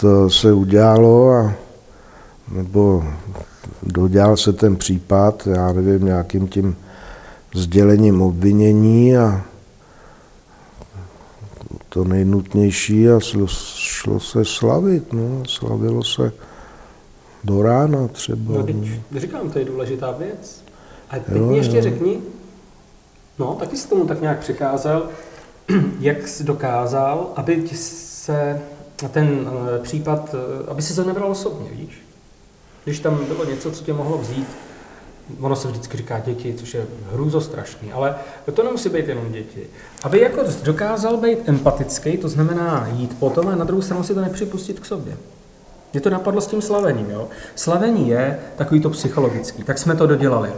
To 0.00 0.30
se 0.30 0.52
udělalo 0.52 1.30
a 1.30 1.54
nebo 2.52 3.04
dodělal 3.82 4.36
se 4.36 4.52
ten 4.52 4.76
případ, 4.76 5.46
já 5.46 5.72
nevím, 5.72 6.04
nějakým 6.04 6.48
tím 6.48 6.76
sdělením 7.54 8.22
obvinění 8.22 9.16
a 9.16 9.42
to 11.88 12.04
nejnutnější 12.04 13.08
a 13.08 13.20
šlo, 13.20 13.46
šlo 13.76 14.20
se 14.20 14.44
slavit, 14.44 15.12
no, 15.12 15.42
slavilo 15.48 16.04
se 16.04 16.32
do 17.44 17.62
rána 17.62 18.08
třeba. 18.08 18.54
No, 18.54 18.62
teď, 18.62 18.76
no. 19.10 19.20
říkám, 19.20 19.50
to 19.50 19.58
je 19.58 19.64
důležitá 19.64 20.10
věc. 20.10 20.62
A 21.10 21.18
teď 21.18 21.36
jo, 21.36 21.46
mi 21.46 21.56
ještě 21.56 21.76
jo. 21.76 21.82
řekni, 21.82 22.18
no, 23.38 23.54
taky 23.54 23.76
jsi 23.76 23.88
tomu 23.88 24.06
tak 24.06 24.20
nějak 24.20 24.38
přicházel, 24.38 25.08
jak 26.00 26.28
jsi 26.28 26.44
dokázal, 26.44 27.32
aby 27.36 27.68
se 27.74 28.60
ten 29.12 29.50
eh, 29.76 29.78
případ, 29.78 30.34
eh, 30.34 30.70
aby 30.70 30.82
si 30.82 30.96
to 30.96 31.04
nebral 31.04 31.30
osobně, 31.30 31.70
víš? 31.72 32.02
Když 32.84 33.00
tam 33.00 33.24
bylo 33.24 33.44
něco, 33.44 33.70
co 33.70 33.84
tě 33.84 33.92
mohlo 33.92 34.18
vzít, 34.18 34.48
ono 35.40 35.56
se 35.56 35.68
vždycky 35.68 35.96
říká 35.96 36.18
děti, 36.18 36.54
což 36.54 36.74
je 36.74 36.86
hrůzo 37.12 37.40
strašný, 37.40 37.92
ale 37.92 38.14
to 38.54 38.62
nemusí 38.62 38.88
být 38.88 39.08
jenom 39.08 39.32
děti. 39.32 39.66
Aby 40.02 40.20
jako 40.20 40.42
dokázal 40.62 41.16
být 41.16 41.38
empatický, 41.48 42.16
to 42.16 42.28
znamená 42.28 42.88
jít 42.92 43.18
potom 43.18 43.48
a 43.48 43.56
na 43.56 43.64
druhou 43.64 43.82
stranu 43.82 44.04
si 44.04 44.14
to 44.14 44.20
nepřipustit 44.20 44.80
k 44.80 44.84
sobě. 44.84 45.16
Mě 45.92 46.00
to 46.00 46.10
napadlo 46.10 46.40
s 46.40 46.46
tím 46.46 46.62
slavením. 46.62 47.10
Jo? 47.10 47.28
Slavení 47.54 48.08
je 48.08 48.38
takový 48.56 48.80
to 48.80 48.90
psychologický. 48.90 49.62
Tak 49.62 49.78
jsme 49.78 49.96
to 49.96 50.06
dodělali. 50.06 50.52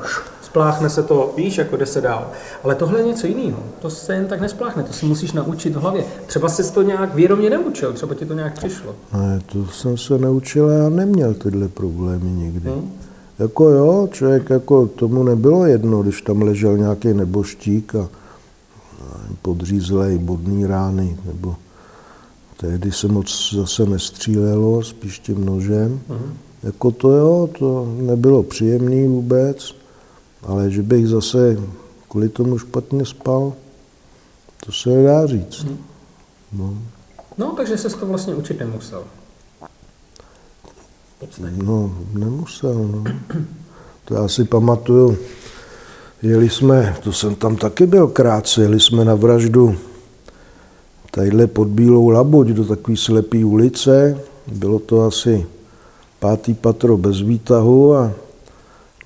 Spláchne 0.49 0.91
se 0.91 1.03
to, 1.03 1.33
víš, 1.37 1.59
jako 1.59 1.77
jde 1.77 1.87
se 1.87 2.01
dál. 2.01 2.31
Ale 2.65 2.75
tohle 2.75 3.01
je 3.01 3.07
něco 3.07 3.27
jiného. 3.27 3.59
To 3.83 3.91
se 3.91 4.15
jen 4.15 4.27
tak 4.27 4.41
nespláchne, 4.41 4.83
to 4.83 4.93
si 4.93 5.07
musíš 5.07 5.33
naučit 5.33 5.77
v 5.77 5.81
hlavě. 5.81 6.05
Třeba 6.27 6.49
jsi 6.49 6.73
to 6.73 6.83
nějak 6.83 7.15
vědomě 7.15 7.51
neučil, 7.51 7.93
třeba 7.93 8.15
ti 8.15 8.27
to 8.27 8.35
nějak 8.35 8.59
přišlo. 8.59 8.95
Ne, 9.13 9.41
to 9.53 9.67
jsem 9.67 9.97
se 9.97 10.19
neučil 10.19 10.87
a 10.87 10.89
neměl 10.89 11.35
tyhle 11.35 11.69
problémy 11.69 12.31
nikdy. 12.31 12.71
Hmm? 12.71 12.93
Jako 13.39 13.69
jo, 13.69 14.09
člověk 14.13 14.51
jako 14.51 14.87
tomu 14.87 15.23
nebylo 15.23 15.67
jedno, 15.67 16.03
když 16.03 16.23
tam 16.23 16.43
ležel 16.43 16.79
nějaký 16.79 17.15
neboštík 17.15 17.95
a 17.95 18.09
podřízlej 19.43 20.19
bodný 20.19 20.67
rány, 20.67 21.17
nebo 21.25 21.57
Tehdy 22.61 22.93
se 22.93 23.09
moc 23.09 23.55
zase 23.55 23.87
nestřílelo, 23.87 24.83
spíš 24.83 25.19
tím 25.19 25.45
nožem. 25.45 26.01
Uh-huh. 26.11 26.33
Jako 26.63 26.91
to 26.91 27.11
jo, 27.11 27.49
to 27.59 27.93
nebylo 27.97 28.43
příjemný 28.43 29.09
vůbec, 29.09 29.75
ale 30.43 30.71
že 30.71 30.83
bych 30.83 31.09
zase 31.09 31.59
kvůli 32.09 32.29
tomu 32.29 32.59
špatně 32.59 33.07
spal, 33.07 33.53
to 34.67 34.73
se 34.73 34.91
nedá 34.91 35.27
říct. 35.27 35.65
Uh-huh. 35.65 35.77
No. 36.53 36.79
no, 37.39 37.53
takže 37.57 37.79
se 37.79 37.89
to 37.89 38.07
vlastně 38.07 38.35
učit 38.35 38.59
nemusel. 38.59 39.05
No, 41.65 41.99
nemusel, 42.13 42.75
no. 42.75 43.05
To 44.05 44.15
já 44.15 44.29
si 44.29 44.45
pamatuju, 44.45 45.19
jeli 46.23 46.51
jsme, 46.51 46.97
to 47.03 47.13
jsem 47.13 47.35
tam 47.35 47.57
taky 47.57 47.87
byl 47.87 48.09
krátce, 48.09 48.63
jeli 48.63 48.81
jsme 48.81 49.05
na 49.05 49.15
vraždu 49.15 49.77
tadyhle 51.11 51.47
pod 51.47 51.69
Bílou 51.69 52.09
labuť 52.09 52.47
do 52.47 52.65
takové 52.65 52.97
slepé 52.97 53.45
ulice. 53.45 54.21
Bylo 54.47 54.79
to 54.79 55.03
asi 55.03 55.47
pátý 56.19 56.55
patro 56.55 56.97
bez 56.97 57.21
výtahu 57.21 57.95
a 57.95 58.13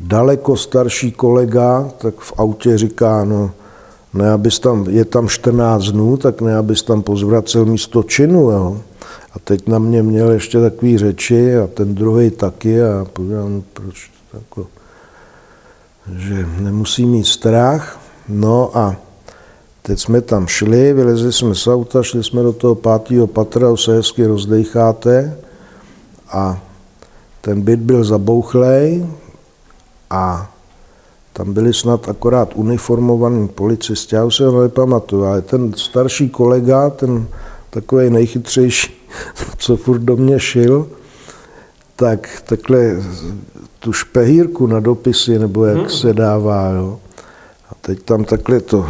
daleko 0.03 0.57
starší 0.57 1.13
kolega, 1.13 1.91
tak 1.99 2.15
v 2.19 2.33
autě 2.39 2.79
říká, 2.79 3.25
no, 3.25 3.51
ne, 4.15 4.33
abys 4.33 4.59
tam, 4.59 4.87
je 4.89 5.05
tam 5.05 5.29
14 5.29 5.85
dnů, 5.85 6.17
tak 6.17 6.41
ne, 6.41 6.57
abys 6.57 6.83
tam 6.83 7.03
pozvracel 7.03 7.65
místo 7.65 8.03
činu, 8.03 8.51
jo. 8.51 8.81
A 9.35 9.39
teď 9.39 9.69
na 9.69 9.79
mě 9.79 10.03
měl 10.03 10.31
ještě 10.31 10.61
takový 10.61 10.99
řeči 10.99 11.57
a 11.57 11.67
ten 11.67 11.95
druhý 11.95 12.31
taky 12.31 12.83
a 12.83 13.07
povídám, 13.13 13.55
no, 13.55 13.63
proč 13.73 14.11
to 14.31 14.37
jako, 14.37 14.67
že 16.17 16.47
nemusí 16.61 17.07
mít 17.07 17.27
strach. 17.27 18.01
No 18.29 18.77
a 18.77 18.97
Teď 19.83 19.99
jsme 19.99 20.21
tam 20.21 20.47
šli, 20.47 20.93
vylezli 20.93 21.33
jsme 21.33 21.55
z 21.55 21.67
auta, 21.67 22.03
šli 22.03 22.25
jsme 22.25 22.43
do 22.43 22.53
toho 22.53 22.75
pátého 22.75 23.27
patra, 23.27 23.71
už 23.71 23.83
se 23.83 23.97
hezky 23.97 24.27
rozdecháte 24.27 25.37
a 26.29 26.63
ten 27.41 27.61
byt 27.61 27.81
byl 27.81 28.05
zabouchlej 28.05 29.07
a 30.13 30.51
tam 31.33 31.53
byli 31.53 31.75
snad 31.75 32.09
akorát 32.09 32.53
uniformovaní 32.55 33.49
policisti, 33.49 34.15
já 34.15 34.25
už 34.25 34.37
se 34.37 34.47
ho 34.47 34.63
nepamatuju, 34.63 35.25
ale 35.25 35.43
ten 35.43 35.73
starší 35.73 36.29
kolega, 36.29 36.91
ten 36.91 37.27
takový 37.71 38.11
nejchytřejší, 38.11 39.09
co 39.57 39.77
furt 39.77 39.99
do 39.99 40.17
mě 40.17 40.41
šil, 40.41 40.89
tak 41.97 42.43
takhle 42.47 43.03
tu 43.79 43.93
špehírku 43.93 44.67
na 44.67 44.81
dopisy, 44.81 45.39
nebo 45.39 45.65
jak 45.65 45.79
hmm. 45.79 45.91
se 45.91 46.13
dává, 46.13 46.71
jo, 46.71 46.99
a 47.71 47.75
teď 47.81 48.03
tam 48.03 48.25
takhle 48.25 48.61
to 48.61 48.87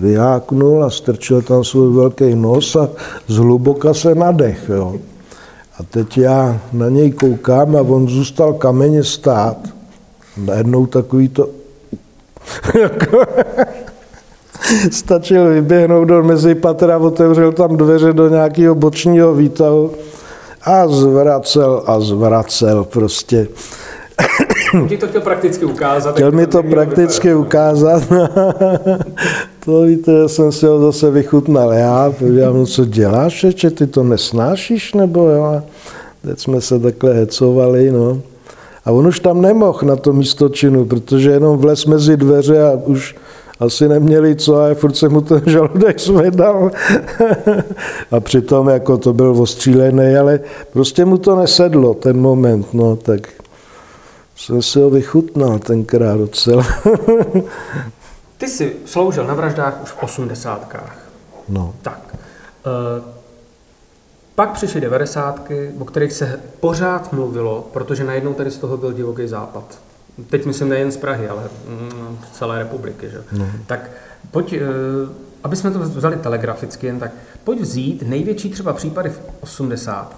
vyháknul 0.00 0.84
a 0.84 0.90
strčil 0.90 1.42
tam 1.42 1.64
svůj 1.64 1.96
velký 1.96 2.34
nos 2.34 2.76
a 2.76 2.88
zhluboka 3.26 3.94
se 3.94 4.14
nadech. 4.14 4.68
Jo. 4.68 4.96
A 5.78 5.82
teď 5.82 6.18
já 6.18 6.60
na 6.72 6.88
něj 6.88 7.12
koukám 7.12 7.76
a 7.76 7.80
on 7.80 8.08
zůstal 8.08 8.52
kameně 8.52 9.04
stát. 9.04 9.77
Najednou 10.44 10.86
takový 10.86 11.28
to... 11.28 11.48
Stačil 14.90 15.48
vyběhnout 15.48 16.08
do 16.08 16.22
mezi 16.22 16.54
patra, 16.54 16.98
otevřel 16.98 17.52
tam 17.52 17.76
dveře 17.76 18.12
do 18.12 18.28
nějakého 18.28 18.74
bočního 18.74 19.34
výtahu 19.34 19.90
a 20.62 20.88
zvracel 20.88 21.82
a 21.86 22.00
zvracel 22.00 22.84
prostě. 22.84 23.48
Ti 24.88 24.96
to 24.96 25.06
chtěl 25.06 25.20
prakticky 25.20 25.64
ukázat. 25.64 26.14
Chtěl 26.14 26.32
mi 26.32 26.46
to 26.46 26.62
prakticky 26.62 27.34
ukázat. 27.34 28.02
to 29.64 29.82
víte, 29.82 30.12
já 30.12 30.28
jsem 30.28 30.52
si 30.52 30.66
ho 30.66 30.80
zase 30.80 31.10
vychutnal 31.10 31.72
já. 31.72 32.12
Povídám, 32.18 32.56
no 32.56 32.66
co 32.66 32.84
děláš, 32.84 33.46
že 33.56 33.70
ty 33.70 33.86
to 33.86 34.02
nesnášíš, 34.02 34.94
nebo 34.94 35.28
jo? 35.28 35.62
Teď 36.26 36.38
jsme 36.38 36.60
se 36.60 36.78
takhle 36.78 37.14
hecovali, 37.14 37.90
no. 37.90 38.20
A 38.88 38.92
on 38.92 39.06
už 39.06 39.20
tam 39.20 39.40
nemohl 39.40 39.78
na 39.82 39.96
to 39.96 40.12
místo 40.12 40.48
činu, 40.48 40.84
protože 40.84 41.30
jenom 41.30 41.58
vles 41.58 41.86
mezi 41.86 42.16
dveře 42.16 42.62
a 42.62 42.72
už 42.72 43.16
asi 43.60 43.88
neměli 43.88 44.36
co 44.36 44.60
a 44.60 44.74
furt 44.74 44.96
se 44.96 45.08
mu 45.08 45.20
ten 45.20 45.42
žaludek 45.46 46.00
zvedal. 46.00 46.70
a 48.10 48.20
přitom 48.20 48.68
jako 48.68 48.98
to 48.98 49.12
byl 49.12 49.42
ostřílený, 49.42 50.16
ale 50.16 50.40
prostě 50.72 51.04
mu 51.04 51.18
to 51.18 51.36
nesedlo 51.36 51.94
ten 51.94 52.20
moment, 52.20 52.74
no 52.74 52.96
tak 52.96 53.28
jsem 54.36 54.62
si 54.62 54.80
ho 54.80 54.90
vychutnal 54.90 55.58
tenkrát 55.58 56.16
docela. 56.16 56.66
Ty 58.38 58.48
jsi 58.48 58.76
sloužil 58.84 59.26
na 59.26 59.34
vraždách 59.34 59.82
už 59.82 59.90
v 59.90 60.02
osmdesátkách. 60.02 60.98
No. 61.48 61.74
Tak. 61.82 62.14
E, 62.14 63.17
pak 64.38 64.52
přišly 64.52 64.80
devadesátky, 64.80 65.70
o 65.78 65.84
kterých 65.84 66.12
se 66.12 66.40
pořád 66.60 67.12
mluvilo, 67.12 67.68
protože 67.72 68.04
najednou 68.04 68.34
tady 68.34 68.50
z 68.50 68.58
toho 68.58 68.76
byl 68.76 68.92
divoký 68.92 69.26
západ. 69.28 69.78
Teď 70.30 70.46
myslím 70.46 70.68
nejen 70.68 70.92
z 70.92 70.96
Prahy, 70.96 71.28
ale 71.28 71.42
mm, 71.68 72.18
z 72.32 72.38
celé 72.38 72.58
republiky. 72.58 73.10
Že? 73.10 73.22
No. 73.32 73.46
Tak 73.66 73.90
pojď, 74.30 74.52
e, 74.52 74.60
aby 75.44 75.56
jsme 75.56 75.70
to 75.70 75.78
vzali 75.78 76.16
telegraficky 76.16 76.86
jen 76.86 76.98
tak, 76.98 77.10
pojď 77.44 77.60
vzít 77.60 78.02
největší 78.06 78.50
třeba 78.50 78.72
případy 78.72 79.10
v 79.10 79.20
80 79.40 80.16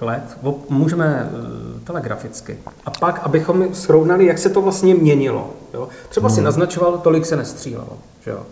let, 0.00 0.38
můžeme 0.68 1.30
eh, 1.30 1.80
telegraficky. 1.84 2.58
A 2.86 2.90
pak, 2.90 3.20
abychom 3.22 3.74
srovnali, 3.74 4.26
jak 4.26 4.38
se 4.38 4.50
to 4.50 4.62
vlastně 4.62 4.94
měnilo. 4.94 5.50
Jo? 5.74 5.88
Třeba 6.08 6.28
hmm. 6.28 6.36
si 6.36 6.42
naznačoval, 6.42 6.98
tolik 6.98 7.26
se 7.26 7.36
nestřílelo. 7.36 7.98
Že 8.24 8.30
jo? 8.30 8.46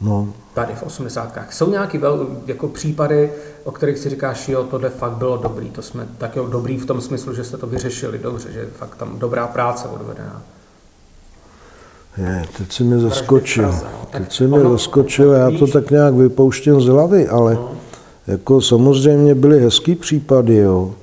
No, 0.00 0.28
tady 0.54 0.74
v 0.74 0.82
80. 0.82 1.38
Jsou 1.50 1.70
nějaké 1.70 1.98
vel, 1.98 2.26
jako 2.46 2.68
případy, 2.68 3.32
o 3.64 3.72
kterých 3.72 3.98
si 3.98 4.10
říkáš, 4.10 4.48
jo, 4.48 4.64
tohle 4.64 4.90
fakt 4.90 5.12
bylo 5.12 5.36
dobrý, 5.36 5.70
to 5.70 5.82
jsme 5.82 6.08
tak 6.18 6.36
jo, 6.36 6.46
dobrý 6.46 6.78
v 6.78 6.86
tom 6.86 7.00
smyslu, 7.00 7.34
že 7.34 7.44
jste 7.44 7.56
to 7.56 7.66
vyřešili 7.66 8.18
dobře, 8.18 8.52
že 8.52 8.68
fakt 8.78 8.96
tam 8.96 9.18
dobrá 9.18 9.46
práce 9.46 9.88
odvedená. 9.88 10.42
je, 12.16 12.44
teď 12.58 12.72
si 12.72 12.84
mě 12.84 12.98
zaskočil. 12.98 13.74
Teď 14.10 14.32
si 14.32 14.46
mě 14.46 14.60
zaskočil, 14.60 15.32
já 15.32 15.50
to 15.58 15.66
tak 15.66 15.90
nějak 15.90 16.14
vypouštím 16.14 16.80
z 16.80 16.86
hlavy, 16.86 17.28
ale 17.28 17.54
No. 17.54 17.70
jako 18.26 18.60
samozřejmě 18.60 19.34
byly 19.34 19.60
hezký 19.60 19.94
případy, 19.94 20.56
jo. 20.56 20.94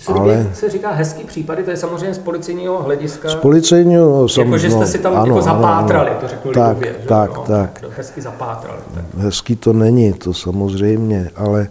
Se, 0.00 0.12
Ale- 0.12 0.50
se 0.54 0.70
říká 0.70 0.90
hezký 0.90 1.24
případy, 1.24 1.62
to 1.62 1.70
je 1.70 1.76
samozřejmě 1.76 2.14
z 2.14 2.18
policejního 2.18 2.82
hlediska. 2.82 3.28
Z 3.28 3.34
policejního, 3.34 4.10
no, 4.10 4.28
sam, 4.28 4.44
jako, 4.44 4.58
že 4.58 4.70
jste 4.70 4.86
si 4.86 4.98
tam 4.98 5.12
ano, 5.12 5.22
jako 5.26 5.32
ano, 5.32 5.42
zapátrali, 5.42 6.10
ano. 6.10 6.20
to 6.20 6.28
řeknu 6.28 6.52
tak, 6.52 6.76
lidově, 6.78 6.96
že? 7.02 7.08
tak, 7.08 7.30
jo? 7.30 7.44
tak. 7.46 7.84
Hezky 7.96 8.20
zapátrali. 8.20 8.78
Tak. 8.94 9.04
Hezký 9.16 9.56
to 9.56 9.72
není, 9.72 10.12
to 10.12 10.34
samozřejmě, 10.34 11.30
ale 11.36 11.68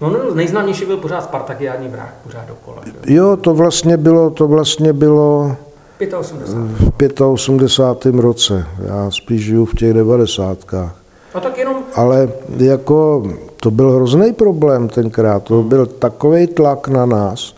No, 0.00 0.10
no, 0.10 0.34
nejznámější 0.34 0.84
byl 0.84 0.96
pořád 0.96 1.24
Spartakiádní 1.24 1.88
vrah, 1.88 2.14
pořád 2.24 2.48
dokola. 2.48 2.76
Že? 2.86 3.14
jo, 3.14 3.36
to 3.36 3.54
vlastně 3.54 3.96
bylo, 3.96 4.30
to 4.30 4.48
vlastně 4.48 4.92
bylo 4.92 5.56
85. 6.18 7.20
v 7.20 7.24
85. 7.24 8.14
roce. 8.20 8.66
Já 8.86 9.10
spíš 9.10 9.44
žiju 9.44 9.64
v 9.64 9.74
těch 9.74 9.94
devadesátkách. 9.94 10.96
A 11.34 11.40
tak 11.40 11.58
jenom, 11.58 11.76
Ale 11.94 12.28
jako 12.56 13.22
to 13.64 13.70
byl 13.70 13.92
hrozný 13.92 14.32
problém 14.32 14.88
tenkrát. 14.88 15.42
To 15.42 15.62
byl 15.62 15.86
takový 15.86 16.46
tlak 16.46 16.88
na 16.88 17.06
nás, 17.06 17.54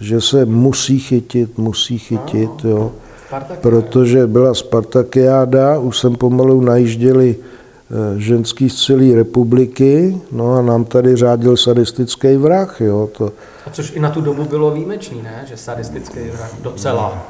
že 0.00 0.20
se 0.20 0.44
musí 0.46 0.98
chytit, 0.98 1.58
musí 1.58 1.98
chytit, 1.98 2.50
jo. 2.64 2.92
Protože 3.60 4.26
byla 4.26 4.54
Spartakiáda, 4.54 5.78
už 5.78 5.98
jsem 5.98 6.16
pomalu 6.16 6.60
najížděli 6.60 7.36
eh, 7.36 8.20
ženský 8.20 8.70
z 8.70 8.84
celé 8.84 9.14
republiky, 9.14 10.20
no 10.32 10.52
a 10.52 10.62
nám 10.62 10.84
tady 10.84 11.16
řádil 11.16 11.56
sadistický 11.56 12.36
vrah, 12.36 12.80
jo. 12.80 13.10
To, 13.12 13.32
a 13.66 13.70
což 13.70 13.92
i 13.96 14.00
na 14.00 14.10
tu 14.10 14.20
dobu 14.20 14.44
bylo 14.44 14.70
výjimečný, 14.70 15.22
ne? 15.22 15.44
Že 15.48 15.56
sadistický 15.56 16.20
vrah 16.20 16.54
docela. 16.62 17.26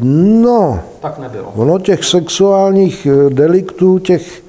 no, 0.00 0.80
Tak 1.00 1.18
nebylo. 1.18 1.52
Ono 1.56 1.78
těch 1.78 2.04
sexuálních 2.04 3.06
eh, 3.06 3.30
deliktů, 3.30 3.98
těch, 3.98 4.43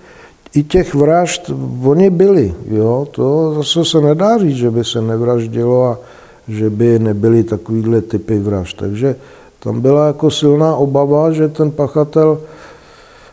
i 0.55 0.63
těch 0.63 0.95
vražd, 0.95 1.51
oni 1.83 2.09
byli. 2.09 2.53
Jo? 2.67 3.07
To 3.11 3.53
zase 3.55 3.85
se 3.85 4.01
nedá 4.01 4.37
říct, 4.37 4.55
že 4.55 4.71
by 4.71 4.83
se 4.83 5.01
nevraždilo 5.01 5.85
a 5.85 5.99
že 6.47 6.69
by 6.69 6.99
nebyly 6.99 7.43
takovýhle 7.43 8.01
typy 8.01 8.39
vražd. 8.39 8.77
Takže 8.77 9.15
tam 9.59 9.81
byla 9.81 10.07
jako 10.07 10.31
silná 10.31 10.75
obava, 10.75 11.31
že 11.31 11.47
ten 11.47 11.71
pachatel, 11.71 12.39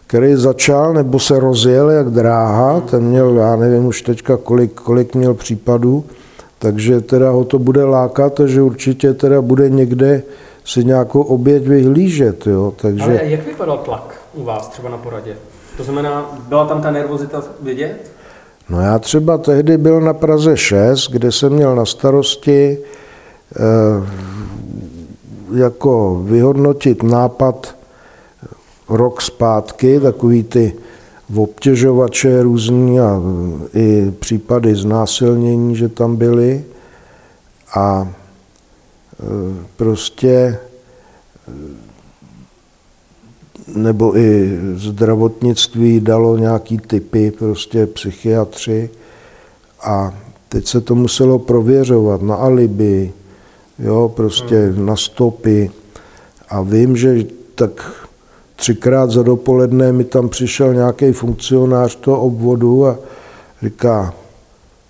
který 0.07 0.35
začal 0.35 0.93
nebo 0.93 1.19
se 1.19 1.41
rozjel 1.41 1.91
jak 1.91 2.11
dráha, 2.11 2.81
ten 2.81 3.05
měl, 3.05 3.37
já 3.37 3.57
nevím 3.57 3.87
už 3.87 4.03
teďka, 4.03 4.37
kolik, 4.37 4.73
kolik 4.73 5.15
měl 5.15 5.35
případů, 5.35 6.05
takže 6.59 7.01
teda 7.01 7.31
ho 7.31 7.45
to 7.45 7.59
bude 7.59 7.85
lákat 7.85 8.41
že 8.47 8.63
určitě 8.63 9.15
teda 9.15 9.43
bude 9.43 9.71
někde 9.71 10.23
si 10.65 10.85
nějakou 10.85 11.23
oběť 11.23 11.67
vyhlížet. 11.67 12.47
Jo? 12.47 12.75
Takže... 12.77 13.05
Ale 13.05 13.21
jak 13.25 13.47
vypadal 13.47 13.79
tlak 13.79 14.21
u 14.35 14.45
vás 14.45 14.69
třeba 14.69 14.89
na 14.91 14.97
poradě? 14.97 15.37
To 15.77 15.85
znamená, 15.85 16.39
byla 16.49 16.67
tam 16.67 16.83
ta 16.83 16.91
nervozita 16.91 17.43
vidět? 17.61 18.11
No 18.69 18.81
já 18.81 18.99
třeba 18.99 19.39
tehdy 19.39 19.79
byl 19.79 20.01
na 20.01 20.15
Praze 20.15 20.57
6, 20.57 21.11
kde 21.11 21.33
jsem 21.33 21.53
měl 21.53 21.77
na 21.77 21.87
starosti 21.87 22.79
eh, 22.79 24.09
jako 25.55 26.23
vyhodnotit 26.25 27.03
nápad 27.03 27.75
rok 28.89 29.23
zpátky, 29.23 30.01
takový 30.01 30.43
ty 30.43 30.73
obtěžovače 31.37 32.43
různý 32.43 33.01
a 33.01 33.21
eh, 33.75 33.79
i 33.79 34.11
případy 34.11 34.75
znásilnění, 34.75 35.77
že 35.77 35.89
tam 35.89 36.17
byly. 36.17 36.65
A 37.75 38.09
eh, 38.09 39.25
prostě 39.77 40.59
nebo 43.67 44.17
i 44.17 44.59
zdravotnictví 44.75 46.01
dalo 46.01 46.37
nějaký 46.37 46.79
typy, 46.79 47.31
prostě 47.31 47.87
psychiatři 47.87 48.91
a 49.83 50.15
teď 50.49 50.67
se 50.67 50.81
to 50.81 50.95
muselo 50.95 51.39
prověřovat 51.39 52.23
na 52.23 52.35
alibi, 52.35 53.13
jo, 53.79 54.13
prostě 54.17 54.73
na 54.77 54.97
stopy. 54.97 55.71
A 56.49 56.63
vím, 56.63 56.97
že 56.97 57.25
tak 57.55 58.07
třikrát 58.57 59.11
za 59.11 59.23
dopoledne 59.23 59.93
mi 59.93 60.05
tam 60.05 60.29
přišel 60.29 60.75
nějaký 60.75 61.13
funkcionář 61.13 61.97
toho 61.97 62.21
obvodu 62.21 62.87
a 62.87 62.99
říká, 63.63 64.15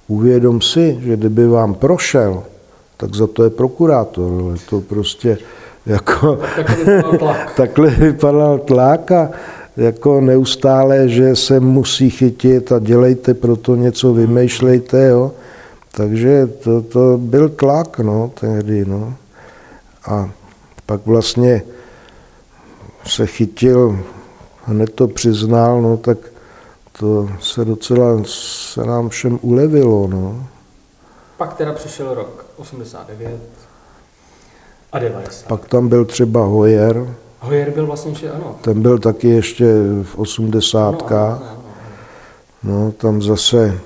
uvědom 0.09 0.61
si, 0.61 0.99
že 1.03 1.17
kdyby 1.17 1.47
vám 1.47 1.75
prošel, 1.75 2.43
tak 2.97 3.15
za 3.15 3.27
to 3.27 3.45
je 3.45 3.51
prokurátor, 3.51 4.43
ale 4.43 4.57
to 4.71 4.81
prostě 4.81 5.39
jako 5.87 6.39
vypadal 6.77 7.19
tlak. 7.19 7.55
takhle 7.57 7.91
vypadal 7.91 8.59
tlak 8.59 9.13
a 9.13 9.31
jako 9.77 10.21
neustále, 10.21 11.09
že 11.09 11.37
se 11.37 11.61
musí 11.61 12.11
chytit 12.11 12.73
a 12.73 12.79
dělejte 12.79 13.35
pro 13.35 13.57
to 13.57 13.77
něco, 13.77 14.15
vymýšlejte, 14.15 15.05
jo. 15.09 15.33
Takže 15.91 16.47
to, 16.47 16.83
to 16.83 17.19
byl 17.19 17.49
tlak, 17.49 17.99
no, 17.99 18.33
tehdy, 18.41 18.85
no. 18.85 19.15
A 20.07 20.31
pak 20.87 21.07
vlastně 21.07 21.63
se 23.07 23.27
chytil, 23.27 23.99
hned 24.65 24.91
to 24.95 25.09
přiznal, 25.09 25.83
no, 25.83 25.97
tak 25.97 26.19
to 26.99 27.29
se 27.41 27.65
docela, 27.65 28.23
se 28.27 28.87
nám 28.87 29.09
všem 29.09 29.39
ulevilo, 29.43 30.07
no. 30.07 30.47
Pak 31.37 31.55
teda 31.55 31.73
přišel 31.73 32.15
rok 32.15 32.47
89 32.57 33.41
a 34.93 34.99
90. 34.99 35.49
Pak 35.49 35.69
tam 35.69 35.89
byl 35.89 36.05
třeba 36.05 36.45
Hoyer, 36.45 37.07
Hoyer 37.41 37.71
byl 37.71 37.87
vlastně, 37.87 38.15
že 38.15 38.31
ano. 38.31 38.57
ten 38.61 38.83
byl 38.83 38.99
taky 38.99 39.29
ještě 39.29 39.65
v 40.03 40.19
osmdesátkách. 40.19 41.41
No, 41.41 41.47
no, 42.63 42.79
no. 42.79 42.85
No, 42.85 42.93
tam 42.93 43.23
zase 43.23 43.81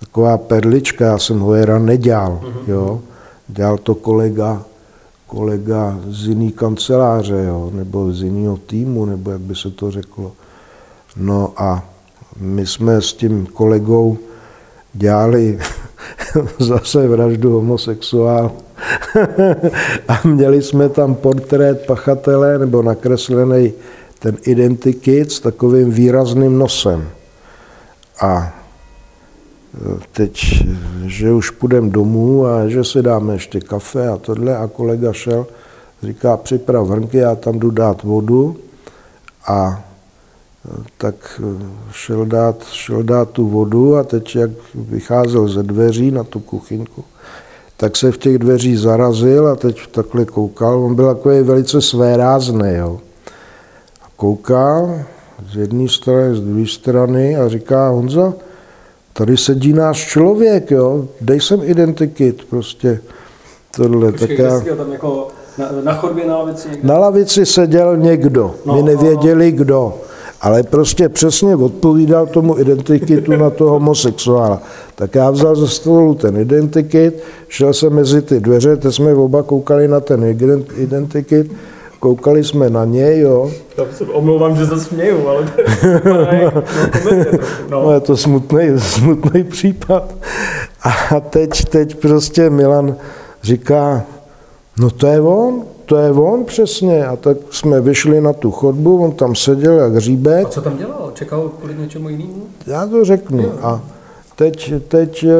taková 0.00 0.38
perlička, 0.38 1.04
já 1.04 1.18
jsem 1.18 1.40
Hojera 1.40 1.78
nedělal, 1.78 2.40
jo. 2.66 3.00
Dělal 3.48 3.78
to 3.78 3.94
kolega, 3.94 4.62
kolega 5.26 6.00
z 6.08 6.26
jiný 6.28 6.52
kanceláře, 6.52 7.44
jo, 7.48 7.70
nebo 7.74 8.12
z 8.12 8.22
jiného 8.22 8.56
týmu, 8.56 9.04
nebo 9.04 9.30
jak 9.30 9.40
by 9.40 9.56
se 9.56 9.70
to 9.70 9.90
řeklo. 9.90 10.32
No 11.16 11.52
a 11.56 11.84
my 12.36 12.66
jsme 12.66 13.02
s 13.02 13.12
tím 13.12 13.46
kolegou 13.46 14.18
dělali 14.92 15.58
zase 16.58 17.08
vraždu 17.08 17.52
homosexuál. 17.52 18.52
a 20.08 20.20
měli 20.24 20.62
jsme 20.62 20.88
tam 20.88 21.14
portrét 21.14 21.86
pachatele, 21.86 22.58
nebo 22.58 22.82
nakreslený 22.82 23.72
ten 24.18 24.36
identikit 24.42 25.32
s 25.32 25.40
takovým 25.40 25.90
výrazným 25.90 26.58
nosem. 26.58 27.08
A 28.20 28.54
e, 29.74 30.00
teď, 30.12 30.64
že 31.06 31.32
už 31.32 31.50
půjdeme 31.50 31.90
domů 31.90 32.46
a 32.46 32.68
že 32.68 32.84
si 32.84 33.02
dáme 33.02 33.32
ještě 33.32 33.60
kafe 33.60 34.08
a 34.08 34.16
tohle 34.16 34.56
a 34.56 34.66
kolega 34.66 35.12
šel, 35.12 35.46
říká, 36.02 36.36
připrav 36.36 36.88
hrnky, 36.88 37.16
já 37.18 37.34
tam 37.34 37.58
jdu 37.58 37.70
dát 37.70 38.02
vodu 38.02 38.56
a 39.46 39.84
e, 40.64 40.84
tak 40.98 41.40
e, 41.42 41.66
šel 41.92 42.26
dát, 42.26 42.64
šel 42.64 43.02
dát 43.02 43.30
tu 43.30 43.48
vodu 43.48 43.96
a 43.96 44.04
teď, 44.04 44.36
jak 44.36 44.50
vycházel 44.74 45.48
ze 45.48 45.62
dveří 45.62 46.10
na 46.10 46.24
tu 46.24 46.40
kuchyňku, 46.40 47.04
tak 47.82 47.96
se 47.96 48.12
v 48.12 48.18
těch 48.18 48.38
dveří 48.38 48.76
zarazil 48.76 49.48
a 49.48 49.56
teď 49.56 49.86
takhle 49.86 50.24
koukal. 50.24 50.84
On 50.84 50.94
byl 50.94 51.14
takový 51.14 51.42
velice 51.42 51.80
svérázný, 51.80 52.74
jo. 52.74 53.00
A 54.02 54.06
koukal 54.16 55.00
z 55.52 55.56
jedné 55.56 55.88
strany, 55.88 56.36
z 56.36 56.40
druhé 56.40 56.66
strany 56.66 57.36
a 57.36 57.48
říká, 57.48 57.88
Honzo, 57.88 58.34
tady 59.12 59.36
sedí 59.36 59.72
náš 59.72 60.06
člověk, 60.06 60.70
jo, 60.70 61.08
dej 61.20 61.40
sem 61.40 61.60
identikit, 61.64 62.44
prostě 62.50 63.00
tohle. 63.76 64.12
Počkej, 64.12 64.36
tak 64.36 64.66
já, 64.66 64.76
tam 64.76 64.92
jako 64.92 65.28
na, 65.58 65.68
na 65.84 65.94
chodbě 65.94 66.26
na 66.26 66.38
lavici 66.38 66.68
někde? 66.68 66.88
na 66.88 66.98
lavici 66.98 67.46
seděl 67.46 67.96
někdo, 67.96 68.54
No, 68.64 68.74
my 68.74 68.80
no, 68.80 68.86
nevěděli 68.86 69.52
kdo, 69.52 69.94
ale 70.42 70.62
prostě 70.62 71.08
přesně 71.08 71.56
odpovídal 71.56 72.26
tomu 72.26 72.58
identikitu 72.58 73.36
na 73.36 73.50
toho 73.50 73.70
homosexuála. 73.70 74.62
Tak 74.94 75.14
já 75.14 75.30
vzal 75.30 75.56
ze 75.56 75.68
stolu 75.68 76.14
ten 76.14 76.36
identikit, 76.36 77.22
šel 77.48 77.72
jsem 77.74 77.92
mezi 77.92 78.22
ty 78.22 78.40
dveře, 78.40 78.76
teď 78.76 78.94
jsme 78.94 79.14
oba 79.14 79.42
koukali 79.42 79.88
na 79.88 80.00
ten 80.00 80.20
ident- 80.20 80.64
identikit, 80.76 81.52
koukali 82.00 82.44
jsme 82.44 82.70
na 82.70 82.84
něj, 82.84 83.20
jo, 83.20 83.50
Já 83.78 83.84
se 83.98 84.04
omlouvám, 84.04 84.56
že 84.56 84.66
se 84.66 84.80
směju, 84.80 85.28
ale 85.28 85.44
no, 86.04 86.52
No, 87.70 87.82
no. 87.84 87.92
je 87.92 88.00
to 88.00 88.16
smutný, 88.16 88.60
smutný 88.78 89.44
případ. 89.44 90.14
A 91.10 91.20
teď, 91.20 91.64
teď 91.64 91.94
prostě 91.94 92.50
Milan 92.50 92.96
říká, 93.42 94.02
No 94.78 94.90
to 94.90 95.06
je 95.06 95.20
on, 95.20 95.62
to 95.84 95.96
je 95.96 96.10
on 96.10 96.44
přesně. 96.44 97.06
A 97.06 97.16
tak 97.16 97.36
jsme 97.50 97.80
vyšli 97.80 98.20
na 98.20 98.32
tu 98.32 98.50
chodbu, 98.50 99.04
on 99.04 99.12
tam 99.12 99.34
seděl 99.34 99.74
jak 99.74 99.94
hříbek. 99.94 100.46
A 100.46 100.48
co 100.48 100.62
tam 100.62 100.76
dělal? 100.76 101.10
Čekal 101.14 101.50
kvůli 101.58 101.74
něčemu 101.74 102.08
jinému? 102.08 102.42
Já 102.66 102.86
to 102.86 103.04
řeknu. 103.04 103.44
A 103.62 103.80
teď, 104.36 104.72
teď 104.88 105.24
eh, 105.24 105.32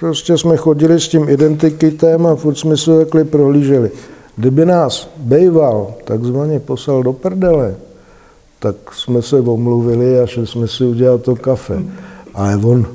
prostě 0.00 0.38
jsme 0.38 0.56
chodili 0.56 1.00
s 1.00 1.08
tím 1.08 1.28
identikitem 1.28 2.26
a 2.26 2.36
furt 2.36 2.54
jsme 2.54 2.76
se 2.76 2.98
takhle 2.98 3.24
prohlíželi. 3.24 3.90
Kdyby 4.36 4.66
nás 4.66 5.10
bejval, 5.16 5.94
takzvaně 6.04 6.60
poslal 6.60 7.02
do 7.02 7.12
prdele, 7.12 7.74
tak 8.58 8.76
jsme 8.92 9.22
se 9.22 9.40
omluvili 9.40 10.20
a 10.20 10.26
šli 10.26 10.46
jsme 10.46 10.68
si 10.68 10.84
udělat 10.84 11.22
to 11.22 11.36
kafe. 11.36 11.82
Ale 12.34 12.56
on 12.56 12.86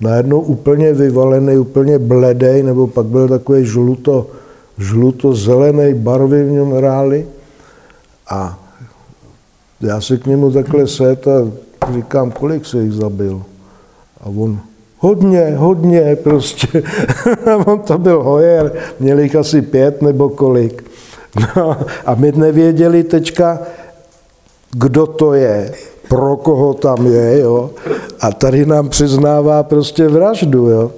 najednou 0.00 0.40
úplně 0.40 0.92
vyvalený, 0.92 1.58
úplně 1.58 1.98
bledej, 1.98 2.62
nebo 2.62 2.86
pak 2.86 3.06
byl 3.06 3.28
takový 3.28 3.64
žluto, 3.64 4.26
žluto-zelený 4.78 5.94
barvy 5.94 6.44
v 6.44 6.50
něm 6.50 6.72
hrály. 6.72 7.26
A 8.28 8.58
já 9.80 10.00
se 10.00 10.16
k 10.18 10.26
němu 10.26 10.50
takhle 10.50 10.86
set 10.86 11.28
a 11.28 11.50
říkám, 11.94 12.30
kolik 12.30 12.66
se 12.66 12.82
jich 12.82 12.92
zabil. 12.92 13.42
A 14.20 14.26
on, 14.26 14.60
hodně, 14.98 15.54
hodně 15.56 16.16
prostě. 16.16 16.82
on 17.66 17.80
to 17.80 17.98
byl 17.98 18.22
hojer, 18.22 18.72
měli 19.00 19.22
jich 19.22 19.36
asi 19.36 19.62
pět 19.62 20.02
nebo 20.02 20.28
kolik. 20.28 20.84
No, 21.56 21.76
a 22.06 22.14
my 22.14 22.32
nevěděli 22.32 23.04
teďka, 23.04 23.58
kdo 24.72 25.06
to 25.06 25.34
je, 25.34 25.74
pro 26.08 26.36
koho 26.36 26.74
tam 26.74 27.06
je, 27.06 27.40
jo. 27.40 27.70
A 28.20 28.32
tady 28.32 28.66
nám 28.66 28.88
přiznává 28.88 29.62
prostě 29.62 30.08
vraždu, 30.08 30.68
jo. 30.68 30.90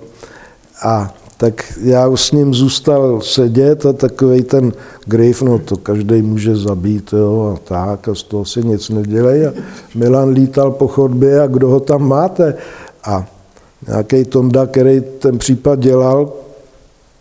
A 0.83 1.14
tak 1.45 1.64
já 1.82 2.16
s 2.16 2.32
ním 2.32 2.55
zůstal 2.55 3.20
sedět 3.20 3.86
a 3.86 3.92
takový 3.92 4.42
ten 4.42 4.72
grif, 5.05 5.42
no 5.42 5.59
to 5.59 5.76
každý 5.76 6.22
může 6.22 6.57
zabít, 6.57 7.12
jo, 7.12 7.57
a 7.57 7.68
tak, 7.68 8.09
a 8.09 8.14
z 8.14 8.22
toho 8.22 8.45
si 8.45 8.64
nic 8.64 8.88
nedělej. 8.88 9.47
A 9.47 9.53
Milan 9.95 10.28
lítal 10.28 10.70
po 10.70 10.88
chodbě 10.88 11.40
a 11.40 11.47
kdo 11.47 11.68
ho 11.68 11.80
tam 11.80 12.09
máte? 12.09 12.55
A 13.05 13.26
nějaký 13.88 14.24
Tonda, 14.24 14.66
který 14.66 15.01
ten 15.18 15.38
případ 15.38 15.78
dělal, 15.78 16.32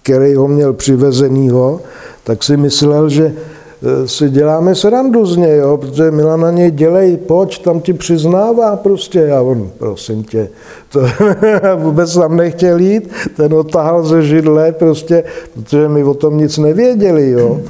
který 0.01 0.35
ho 0.35 0.47
měl 0.47 0.73
přivezenýho, 0.73 1.81
tak 2.23 2.43
si 2.43 2.57
myslel, 2.57 3.09
že 3.09 3.33
si 4.05 4.29
děláme 4.29 4.75
srandu 4.75 5.25
z 5.25 5.37
něj, 5.37 5.57
jo, 5.57 5.77
protože 5.77 6.11
Milan 6.11 6.41
na 6.41 6.51
něj 6.51 6.71
dělej, 6.71 7.17
pojď, 7.17 7.63
tam 7.63 7.81
ti 7.81 7.93
přiznává 7.93 8.75
prostě. 8.75 9.31
A 9.31 9.41
on, 9.41 9.69
prosím 9.77 10.23
tě, 10.23 10.49
to 10.89 10.99
vůbec 11.75 12.13
tam 12.13 12.37
nechtěl 12.37 12.79
jít, 12.79 13.09
ten 13.37 13.53
otahal 13.53 14.03
ze 14.03 14.21
židle 14.21 14.71
prostě, 14.71 15.23
protože 15.53 15.87
my 15.87 16.03
o 16.03 16.13
tom 16.13 16.37
nic 16.37 16.57
nevěděli, 16.57 17.29
jo. 17.29 17.61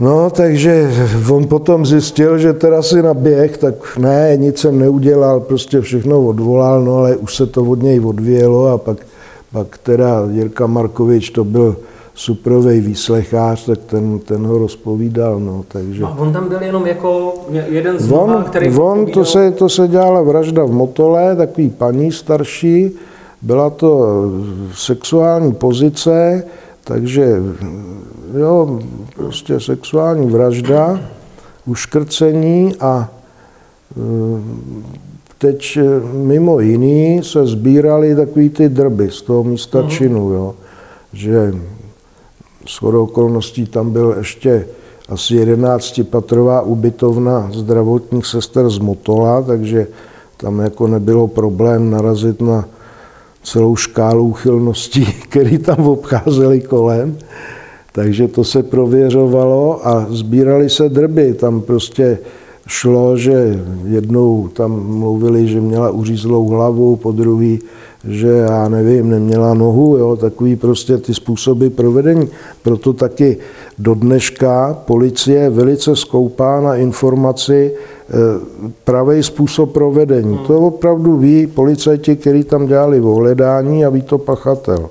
No, 0.00 0.30
takže 0.30 0.90
on 1.30 1.46
potom 1.46 1.86
zjistil, 1.86 2.38
že 2.38 2.52
teda 2.52 2.82
si 2.82 3.02
naběh, 3.02 3.58
tak 3.58 3.98
ne, 3.98 4.32
nic 4.36 4.58
jsem 4.58 4.78
neudělal, 4.78 5.40
prostě 5.40 5.80
všechno 5.80 6.26
odvolal, 6.26 6.84
no 6.84 6.96
ale 6.96 7.16
už 7.16 7.36
se 7.36 7.46
to 7.46 7.62
od 7.62 7.82
něj 7.82 8.00
odvělo 8.00 8.66
a 8.66 8.78
pak, 8.78 8.98
pak 9.52 9.78
teda 9.78 10.26
Jirka 10.30 10.66
Markovič 10.66 11.30
to 11.30 11.44
byl 11.44 11.76
suprovej 12.16 12.80
výslechář, 12.80 13.66
tak 13.66 13.78
ten, 13.78 14.18
ten 14.18 14.46
ho 14.46 14.58
rozpovídal. 14.58 15.40
No, 15.40 15.64
takže... 15.68 16.04
A 16.04 16.08
on 16.08 16.32
tam 16.32 16.48
byl 16.48 16.62
jenom 16.62 16.86
jako 16.86 17.34
jeden 17.68 17.98
z 17.98 18.12
on, 18.12 18.44
který 18.44 18.70
on 18.78 19.06
to 19.06 19.24
se, 19.24 19.50
to 19.50 19.68
se 19.68 19.88
dělala 19.88 20.22
vražda 20.22 20.64
v 20.64 20.72
Motole, 20.72 21.36
takový 21.36 21.70
paní 21.70 22.12
starší, 22.12 22.90
byla 23.42 23.70
to 23.70 24.06
sexuální 24.74 25.52
pozice, 25.52 26.44
takže 26.84 27.36
jo, 28.38 28.80
prostě 29.16 29.60
sexuální 29.60 30.30
vražda, 30.30 31.00
uškrcení 31.66 32.74
a 32.80 33.10
e, 33.96 34.42
teď 35.38 35.78
mimo 36.12 36.60
jiný 36.60 37.20
se 37.22 37.46
sbíraly 37.46 38.16
takový 38.16 38.48
ty 38.50 38.68
drby 38.68 39.10
z 39.10 39.22
toho 39.22 39.44
místa 39.44 39.78
uh-huh. 39.78 39.88
činu, 39.88 40.30
jo, 40.30 40.54
že 41.12 41.52
shodou 42.68 43.02
okolností 43.02 43.66
tam 43.66 43.90
byl 43.90 44.14
ještě 44.18 44.66
asi 45.08 45.34
11-patrová 45.34 46.62
ubytovna 46.64 47.50
zdravotních 47.52 48.26
sester 48.26 48.70
z 48.70 48.78
Motola, 48.78 49.42
takže 49.42 49.86
tam 50.36 50.60
jako 50.60 50.86
nebylo 50.86 51.28
problém 51.28 51.90
narazit 51.90 52.40
na 52.40 52.64
celou 53.42 53.76
škálu 53.76 54.28
uchylností, 54.28 55.04
které 55.28 55.58
tam 55.58 55.88
obcházely 55.88 56.60
kolem. 56.60 57.18
Takže 57.92 58.28
to 58.28 58.44
se 58.44 58.62
prověřovalo 58.62 59.88
a 59.88 60.06
sbírali 60.10 60.70
se 60.70 60.88
drby. 60.88 61.34
Tam 61.34 61.60
prostě 61.60 62.18
šlo, 62.66 63.16
že 63.16 63.64
jednou 63.84 64.48
tam 64.48 64.98
mluvili, 64.98 65.48
že 65.48 65.60
měla 65.60 65.90
uřízlou 65.90 66.48
hlavu, 66.48 66.96
po 66.96 67.12
druhý, 67.12 67.60
že 68.08 68.28
já 68.28 68.68
nevím, 68.68 69.10
neměla 69.10 69.54
nohu, 69.54 69.96
jo, 69.96 70.16
takový 70.16 70.56
prostě 70.56 70.98
ty 70.98 71.14
způsoby 71.14 71.66
provedení. 71.66 72.28
Proto 72.62 72.92
taky 72.92 73.36
do 73.78 73.94
dneška 73.94 74.78
policie 74.86 75.50
velice 75.50 75.96
skoupá 75.96 76.60
na 76.60 76.76
informaci 76.76 77.72
e, 77.72 78.12
pravý 78.84 79.22
způsob 79.22 79.72
provedení. 79.72 80.38
To 80.46 80.60
opravdu 80.60 81.16
ví 81.16 81.46
policajti, 81.46 82.16
kteří 82.16 82.44
tam 82.44 82.66
dělali 82.66 83.00
ohledání 83.00 83.84
a 83.84 83.90
ví 83.90 84.02
to 84.02 84.18
pachatel. 84.18 84.90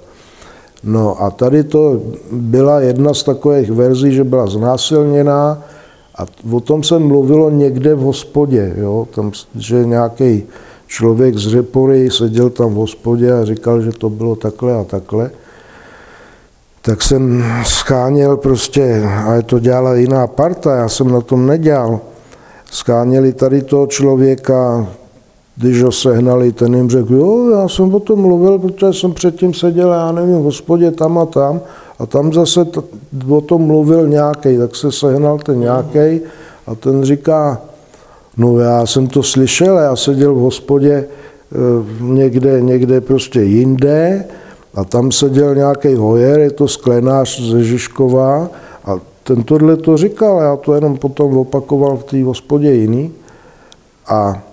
No 0.84 1.24
a 1.24 1.32
tady 1.32 1.64
to 1.64 2.02
byla 2.32 2.82
jedna 2.82 3.14
z 3.14 3.24
takových 3.24 3.72
verzí, 3.72 4.12
že 4.14 4.24
byla 4.24 4.48
znásilněná 4.48 5.64
a 6.18 6.26
o 6.52 6.60
tom 6.60 6.84
se 6.84 7.00
mluvilo 7.00 7.50
někde 7.50 7.96
v 7.96 8.00
hospodě, 8.00 8.74
jo, 8.78 9.08
tam, 9.16 9.32
že 9.56 9.86
nějaký 9.86 10.44
člověk 10.88 11.38
z 11.38 11.48
Řepory 11.48 12.12
seděl 12.12 12.50
tam 12.50 12.74
v 12.74 12.78
hospodě 12.78 13.34
a 13.34 13.46
říkal, 13.46 13.82
že 13.82 13.92
to 13.92 14.10
bylo 14.10 14.36
takhle 14.36 14.74
a 14.74 14.84
takhle. 14.84 15.32
Tak 16.82 17.02
jsem 17.02 17.44
scháněl 17.64 18.38
prostě, 18.38 19.10
ale 19.26 19.44
to 19.44 19.60
dělala 19.60 19.96
jiná 19.96 20.28
parta, 20.28 20.76
já 20.76 20.90
jsem 20.90 21.12
na 21.12 21.22
tom 21.22 21.48
nedělal. 21.48 22.00
Scháněli 22.72 23.34
tady 23.34 23.62
toho 23.62 23.88
člověka, 23.88 24.88
když 25.56 25.84
ho 25.84 25.92
sehnali, 25.92 26.52
ten 26.52 26.76
jim 26.76 26.90
řekl, 26.90 27.14
jo, 27.14 27.50
já 27.50 27.68
jsem 27.68 27.96
o 27.96 28.00
tom 28.00 28.20
mluvil, 28.20 28.60
protože 28.60 28.94
jsem 28.94 29.14
předtím 29.14 29.54
seděl, 29.54 29.92
já 29.92 30.12
nevím, 30.12 30.40
v 30.40 30.44
hospodě 30.44 30.92
tam 30.92 31.18
a 31.18 31.26
tam, 31.26 31.62
a 32.00 32.06
tam 32.06 32.34
zase 32.34 32.66
t- 32.66 32.82
o 33.30 33.42
tom 33.42 33.62
mluvil 33.62 34.08
nějaký, 34.08 34.58
tak 34.58 34.76
se 34.76 34.92
sehnal 34.92 35.38
ten 35.38 35.60
nějaký 35.60 36.22
a 36.68 36.76
ten 36.76 37.04
říká, 37.04 37.62
No 38.38 38.60
já 38.60 38.86
jsem 38.86 39.08
to 39.08 39.24
slyšel, 39.24 39.78
já 39.78 39.96
seděl 39.96 40.34
v 40.34 40.38
hospodě 40.38 40.94
eh, 40.94 41.58
někde, 42.00 42.62
někde 42.62 43.02
prostě 43.02 43.42
jinde 43.42 44.26
a 44.74 44.84
tam 44.84 45.12
seděl 45.12 45.56
nějaký 45.56 45.96
hojer, 45.96 46.40
je 46.40 46.52
to 46.52 46.68
sklenář 46.68 47.42
ze 47.42 47.64
Žižkova 47.64 48.50
a 48.86 49.00
ten 49.24 49.44
tohle 49.44 49.78
to 49.78 49.98
říkal, 49.98 50.42
já 50.42 50.56
to 50.56 50.76
jenom 50.76 50.98
potom 50.98 51.38
opakoval 51.38 51.98
v 51.98 52.04
té 52.04 52.24
hospodě 52.24 52.72
jiný. 52.72 53.14
A 54.08 54.44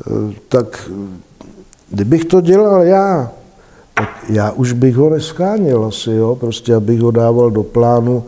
eh, 0.00 0.34
tak 0.48 0.90
kdybych 1.90 2.24
to 2.24 2.40
dělal 2.40 2.82
já, 2.82 3.32
tak 3.96 4.08
já 4.28 4.50
už 4.50 4.72
bych 4.72 4.96
ho 4.96 5.10
neskáněl 5.10 5.84
asi, 5.84 6.10
jo? 6.10 6.36
prostě 6.36 6.74
abych 6.74 7.00
ho 7.00 7.10
dával 7.10 7.50
do 7.50 7.62
plánu, 7.62 8.24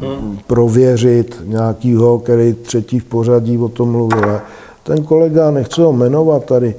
hmm. 0.00 0.38
prověřit 0.46 1.42
nějakýho, 1.44 2.18
který 2.18 2.52
třetí 2.52 2.98
v 2.98 3.04
pořadí 3.04 3.58
o 3.58 3.68
tom 3.68 3.90
mluvil. 3.90 4.40
Ten 4.82 5.04
kolega, 5.04 5.50
nechci 5.50 5.80
ho 5.80 5.92
jmenovat 5.92 6.44
tady, 6.44 6.74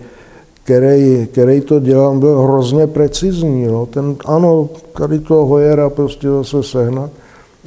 který, 0.63 1.27
který 1.31 1.61
to 1.61 1.79
dělal, 1.79 2.19
byl 2.19 2.41
hrozně 2.41 2.87
precizní. 2.87 3.63
Jo? 3.63 3.87
Ten, 3.91 4.15
ano, 4.25 4.69
tady 4.97 5.19
toho 5.19 5.45
hojera 5.45 5.89
prostě 5.89 6.29
zase 6.29 6.63
sehnat. 6.63 7.09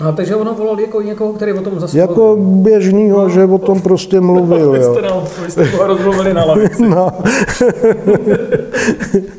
No, 0.00 0.12
takže 0.12 0.36
ono 0.36 0.54
volal 0.54 0.80
jako 0.80 1.02
někoho, 1.02 1.32
který 1.32 1.52
o 1.52 1.62
tom 1.62 1.80
zase 1.80 1.98
Jako 1.98 2.36
běžnýho, 2.40 3.22
no, 3.22 3.28
že 3.28 3.44
o 3.44 3.58
tom 3.58 3.80
prostě 3.80 4.20
mluvil. 4.20 4.72
No, 5.02 5.24
jste, 5.48 5.62
na, 5.62 5.66
jste 5.66 5.86
rozmluvili 5.86 6.34
na 6.34 6.44
lavici. 6.44 6.82
no. 6.88 7.12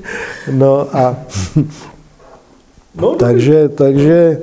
no 0.52 0.88
a 0.93 1.16
no, 3.02 3.16
takže, 3.16 3.70
takže 3.70 4.41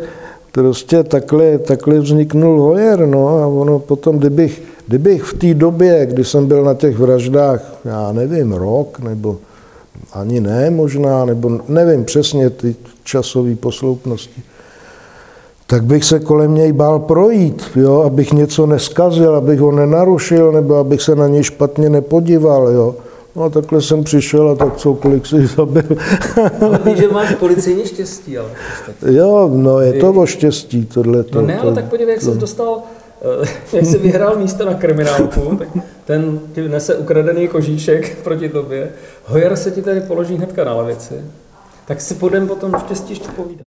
prostě 0.52 1.02
takhle, 1.02 1.59
takhle 1.59 1.98
vzniknul 1.98 2.61
Hojer, 2.61 3.07
no 3.07 3.28
a 3.28 3.46
ono 3.46 3.78
potom, 3.78 4.18
kdybych, 4.18 4.62
kdybych 4.86 5.22
v 5.22 5.34
té 5.34 5.55
době, 5.55 6.07
kdy 6.07 6.24
jsem 6.24 6.46
byl 6.46 6.64
na 6.64 6.74
těch 6.74 6.98
vraždách, 6.98 7.72
já 7.84 8.12
nevím, 8.12 8.52
rok, 8.52 8.98
nebo 8.98 9.38
ani 10.12 10.40
ne 10.40 10.70
možná, 10.70 11.24
nebo 11.24 11.59
nevím 11.68 12.05
přesně 12.05 12.50
ty 12.50 12.76
časové 13.05 13.55
posloupnosti, 13.55 14.42
tak 15.66 15.84
bych 15.84 16.05
se 16.05 16.20
kolem 16.20 16.55
něj 16.55 16.72
bál 16.72 16.98
projít, 16.98 17.62
jo, 17.76 18.02
abych 18.02 18.32
něco 18.32 18.66
neskazil, 18.66 19.36
abych 19.36 19.61
ho 19.61 19.72
nenarušil, 19.72 20.52
nebo 20.52 20.76
abych 20.76 21.02
se 21.02 21.16
na 21.16 21.28
něj 21.28 21.42
špatně 21.42 21.90
nepodíval, 21.90 22.68
jo. 22.68 22.94
No 23.37 23.43
a 23.43 23.51
takhle 23.51 23.82
jsem 23.82 24.05
přišel 24.05 24.51
a 24.51 24.55
tak 24.55 24.76
co, 24.76 24.95
kolik 24.95 25.26
si 25.26 25.47
zabil. 25.57 25.82
Ale 26.61 26.78
víš, 26.85 26.99
že 26.99 27.09
máš 27.09 27.35
policejní 27.35 27.87
štěstí, 27.87 28.39
ale 28.39 28.51
jo, 29.07 29.51
no 29.55 29.80
je 29.80 29.93
to 29.93 30.11
o 30.12 30.26
štěstí 30.26 30.87
tohle. 30.87 31.24
No 31.35 31.43
ne, 31.43 31.61
ale 31.61 31.74
tak 31.74 31.85
podívej, 31.85 32.12
jak 32.12 32.22
jsi 32.22 32.35
dostal, 32.35 32.82
eh, 33.43 33.49
jak 33.76 33.87
jsi 33.87 33.99
vyhrál 33.99 34.37
místo 34.37 34.64
na 34.66 34.74
kriminálku, 34.74 35.57
tak 35.57 35.68
ten 36.05 36.41
ti 36.53 36.68
nese 36.68 36.97
ukradený 36.97 37.49
kožíšek 37.49 38.18
proti 38.24 38.49
tobě. 38.49 38.93
Hojer 39.24 39.57
se 39.57 39.70
ti 39.70 39.82
tady 39.82 40.01
položí 40.01 40.35
hnedka 40.35 40.64
na 40.64 40.74
lavici. 40.74 41.14
Tak 41.87 42.01
si 42.01 42.14
půjdeme 42.14 42.47
potom 42.47 42.74
štěstí 42.78 43.12
ještě 43.12 43.28
povídat. 43.37 43.73